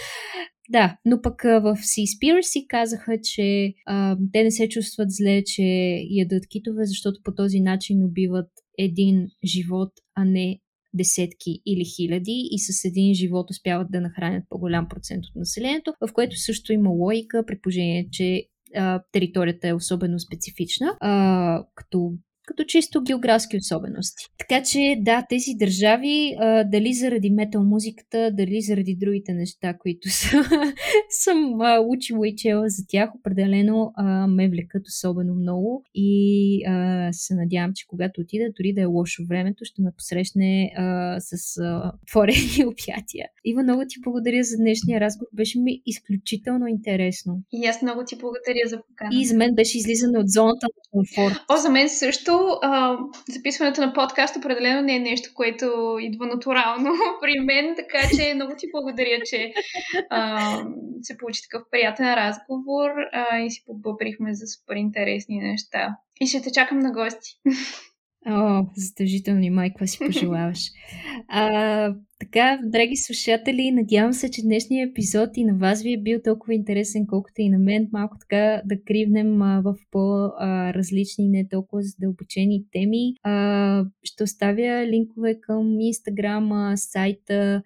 да, 0.70 0.98
но 1.06 1.22
пък 1.22 1.42
в 1.44 1.78
Seaspiracy 1.78 2.68
казаха, 2.70 3.18
че 3.24 3.74
а, 3.86 4.18
те 4.34 4.44
не 4.44 4.52
се 4.52 4.70
чувстват 4.70 5.08
зле, 5.12 5.44
че 5.46 5.64
ядат 6.10 6.48
китове, 6.48 6.86
защото 6.86 7.20
по 7.24 7.36
този 7.36 7.60
начин 7.60 8.04
убиват 8.04 8.50
един 8.78 9.28
живот, 9.46 9.92
а 10.16 10.26
не 10.26 10.60
десетки 10.94 11.62
или 11.66 11.86
хиляди 11.96 12.50
и 12.52 12.60
с 12.60 12.86
един 12.86 13.14
живот 13.14 13.50
успяват 13.50 13.92
да 13.92 14.02
нахранят 14.02 14.44
по-голям 14.50 14.88
процент 14.90 15.26
от 15.26 15.36
населението, 15.36 15.94
в 16.02 16.14
което 16.14 16.36
също 16.36 16.74
има 16.74 16.90
логика, 16.90 17.44
при 17.48 17.60
положение, 17.62 18.08
че 18.12 18.44
а, 18.76 19.04
територията 19.12 19.68
е 19.68 19.74
особено 19.74 20.20
специфична, 20.20 20.98
а, 21.00 21.64
като 21.76 22.14
като 22.52 22.64
чисто 22.64 23.02
географски 23.02 23.58
особености. 23.58 24.26
Така 24.38 24.64
че 24.64 24.96
да, 25.00 25.26
тези 25.30 25.52
държави, 25.60 26.36
а, 26.40 26.64
дали 26.64 26.94
заради 26.94 27.30
метал 27.30 27.64
музиката, 27.64 28.32
дали 28.34 28.62
заради 28.62 28.96
другите 28.96 29.34
неща, 29.34 29.78
които 29.80 30.10
са, 30.12 30.44
съм 31.10 31.62
а, 31.62 31.80
учила 31.88 32.28
и 32.28 32.36
чела 32.36 32.70
за 32.70 32.84
тях, 32.88 33.10
определено 33.16 33.92
а, 33.96 34.28
ме 34.28 34.50
влекат 34.50 34.88
особено 34.88 35.36
много 35.36 35.84
и 35.96 36.64
а, 36.68 37.10
се 37.14 37.36
надявам, 37.36 37.72
че 37.76 37.88
когато 37.88 38.22
отида, 38.22 38.46
дори 38.58 38.74
да 38.74 38.82
е 38.82 38.86
лошо 38.86 39.24
времето, 39.30 39.66
ще 39.66 39.82
ме 39.82 39.92
посрещне 39.98 40.72
а, 40.78 41.16
с 41.20 41.58
а, 41.58 41.92
творени 42.12 42.66
обятия. 42.66 43.26
Ива, 43.46 43.64
много 43.64 43.82
ти 43.88 43.96
благодаря 44.02 44.44
за 44.44 44.58
днешния 44.58 45.00
разговор. 45.00 45.30
Беше 45.34 45.60
ми 45.60 45.82
изключително 45.86 46.68
интересно. 46.68 47.42
И 47.54 47.66
аз 47.68 47.82
много 47.82 48.04
ти 48.08 48.16
благодаря 48.16 48.70
за 48.70 48.78
покана. 48.88 49.10
И 49.14 49.26
за 49.26 49.38
мен 49.38 49.56
беше 49.56 49.78
излизане 49.78 50.20
от 50.20 50.30
зоната 50.30 50.66
на 50.66 50.82
комфорт. 50.92 51.36
О, 51.50 51.58
за 51.58 51.70
мен 51.70 51.90
също 51.90 52.41
а, 52.62 52.98
записването 53.30 53.82
на 53.82 53.94
подкаст 53.94 54.36
определено 54.36 54.82
не 54.82 54.96
е 54.96 55.00
нещо, 55.00 55.30
което 55.34 55.98
идва 56.02 56.26
натурално 56.26 56.90
при 57.22 57.40
мен, 57.40 57.76
така 57.76 58.00
че 58.16 58.34
много 58.36 58.54
ти 58.58 58.68
благодаря, 58.72 59.20
че 59.26 59.54
а, 60.10 60.64
се 61.02 61.18
получи 61.18 61.42
такъв 61.42 61.62
приятен 61.72 62.14
разговор 62.14 62.90
а, 63.14 63.40
и 63.40 63.52
си 63.52 63.64
побъбрихме 63.66 64.34
за 64.34 64.48
супер 64.48 64.76
интересни 64.76 65.40
неща. 65.40 65.96
И 66.22 66.28
ще 66.28 66.42
те 66.42 66.52
чакам 66.52 66.80
на 66.80 66.92
гости. 66.92 67.30
О, 68.28 68.66
задължително 68.76 69.42
и 69.42 69.50
майка 69.50 69.88
си 69.88 70.00
пожелаваш. 70.06 70.60
А, 71.34 71.94
така, 72.22 72.60
драги 72.64 72.96
слушатели, 72.96 73.72
надявам 73.72 74.14
се, 74.14 74.32
че 74.32 74.42
днешния 74.42 74.88
епизод 74.88 75.30
и 75.36 75.44
на 75.44 75.58
вас 75.58 75.84
ви 75.84 75.94
е 75.94 76.02
бил 76.02 76.20
толкова 76.24 76.54
интересен, 76.54 77.08
колкото 77.08 77.42
и 77.42 77.50
на 77.50 77.60
мен. 77.60 77.90
Малко 77.94 78.18
така 78.20 78.62
да 78.66 78.84
кривнем 78.88 79.38
в 79.38 79.76
по-различни, 79.92 81.28
не 81.28 81.48
толкова 81.48 81.82
задълбочени 81.82 82.66
теми. 82.72 83.14
Ще 84.04 84.24
оставя 84.24 84.88
линкове 84.88 85.40
към 85.42 85.64
Instagram, 85.66 86.76
сайта, 86.76 87.64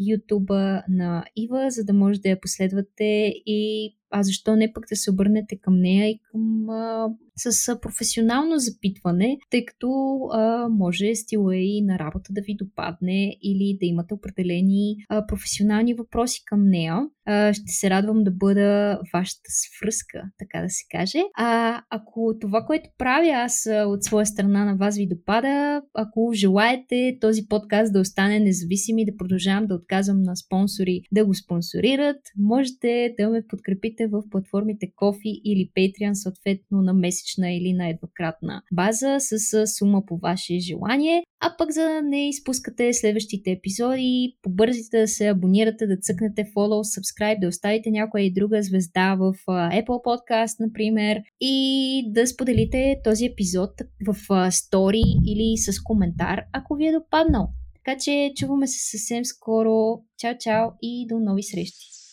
YouTube 0.00 0.82
на 0.88 1.24
Ива, 1.36 1.70
за 1.70 1.84
да 1.84 1.92
може 1.92 2.20
да 2.20 2.28
я 2.28 2.40
последвате 2.40 3.34
и 3.46 3.94
а 4.10 4.22
защо 4.22 4.56
не 4.56 4.72
пък 4.72 4.84
да 4.88 4.96
се 4.96 5.10
обърнете 5.10 5.56
към 5.56 5.80
нея 5.80 6.10
и 6.10 6.20
към 6.30 6.70
а, 6.70 7.08
с 7.38 7.80
професионално 7.80 8.58
запитване, 8.58 9.38
тъй 9.50 9.64
като 9.64 10.18
а, 10.32 10.68
може 10.68 11.14
стила 11.14 11.56
и 11.56 11.82
на 11.82 11.98
работа 11.98 12.32
да 12.32 12.40
ви 12.40 12.56
допадне 12.56 13.36
или 13.42 13.78
да 13.80 13.86
имате 13.86 14.14
определени 14.14 14.96
а, 15.08 15.26
професионални 15.26 15.94
въпроси 15.94 16.42
към 16.46 16.68
нея. 16.68 17.00
А, 17.26 17.52
ще 17.52 17.72
се 17.72 17.90
радвам 17.90 18.24
да 18.24 18.30
бъда 18.30 19.00
вашата 19.14 19.48
свръзка, 19.48 20.22
така 20.38 20.62
да 20.62 20.68
се 20.68 20.84
каже. 20.90 21.18
А 21.36 21.82
ако 21.90 22.34
това, 22.40 22.64
което 22.66 22.90
правя 22.98 23.30
аз 23.30 23.68
от 23.86 24.04
своя 24.04 24.26
страна 24.26 24.64
на 24.64 24.76
вас 24.76 24.96
ви 24.96 25.08
допада, 25.08 25.82
ако 25.94 26.30
желаете 26.34 27.18
този 27.20 27.48
подкаст 27.48 27.92
да 27.92 28.00
остане 28.00 28.40
независим 28.40 28.98
и 28.98 29.04
да 29.04 29.16
продължавам 29.16 29.66
да 29.66 29.74
отказвам 29.74 30.22
на 30.22 30.36
спонсори 30.36 31.02
да 31.12 31.26
го 31.26 31.34
спонсорират, 31.34 32.16
можете 32.38 33.14
да 33.18 33.28
ме 33.28 33.46
подкрепите 33.48 34.06
в 34.06 34.22
платформите 34.30 34.92
Кофи 34.96 35.40
или 35.44 35.70
Patreon, 35.76 36.12
съответно 36.12 36.82
на 36.82 36.94
месечна 37.28 37.52
или 37.52 37.72
на 37.72 37.88
еднократна 37.88 38.62
база 38.72 39.16
с 39.20 39.66
сума 39.66 40.02
по 40.06 40.16
ваше 40.16 40.58
желание. 40.58 41.22
А 41.40 41.54
пък 41.58 41.72
за 41.72 41.82
да 41.82 42.02
не 42.02 42.28
изпускате 42.28 42.92
следващите 42.92 43.50
епизоди, 43.50 44.36
побързите 44.42 45.00
да 45.00 45.08
се 45.08 45.28
абонирате, 45.28 45.86
да 45.86 45.96
цъкнете 45.96 46.44
follow, 46.44 47.00
subscribe, 47.00 47.40
да 47.40 47.48
оставите 47.48 47.90
някоя 47.90 48.24
и 48.24 48.32
друга 48.32 48.62
звезда 48.62 49.14
в 49.14 49.34
Apple 49.46 49.86
Podcast, 49.86 50.60
например, 50.60 51.22
и 51.40 52.04
да 52.12 52.26
споделите 52.26 52.96
този 53.04 53.26
епизод 53.26 53.70
в 54.06 54.50
стори 54.50 55.02
или 55.26 55.56
с 55.56 55.82
коментар, 55.82 56.40
ако 56.52 56.74
ви 56.74 56.86
е 56.86 56.92
допаднал. 56.92 57.48
Така 57.74 57.98
че 57.98 58.32
чуваме 58.36 58.66
се 58.66 58.90
съвсем 58.90 59.24
скоро. 59.24 60.00
Чао, 60.18 60.34
чао 60.40 60.68
и 60.82 61.06
до 61.08 61.18
нови 61.18 61.42
срещи! 61.42 62.07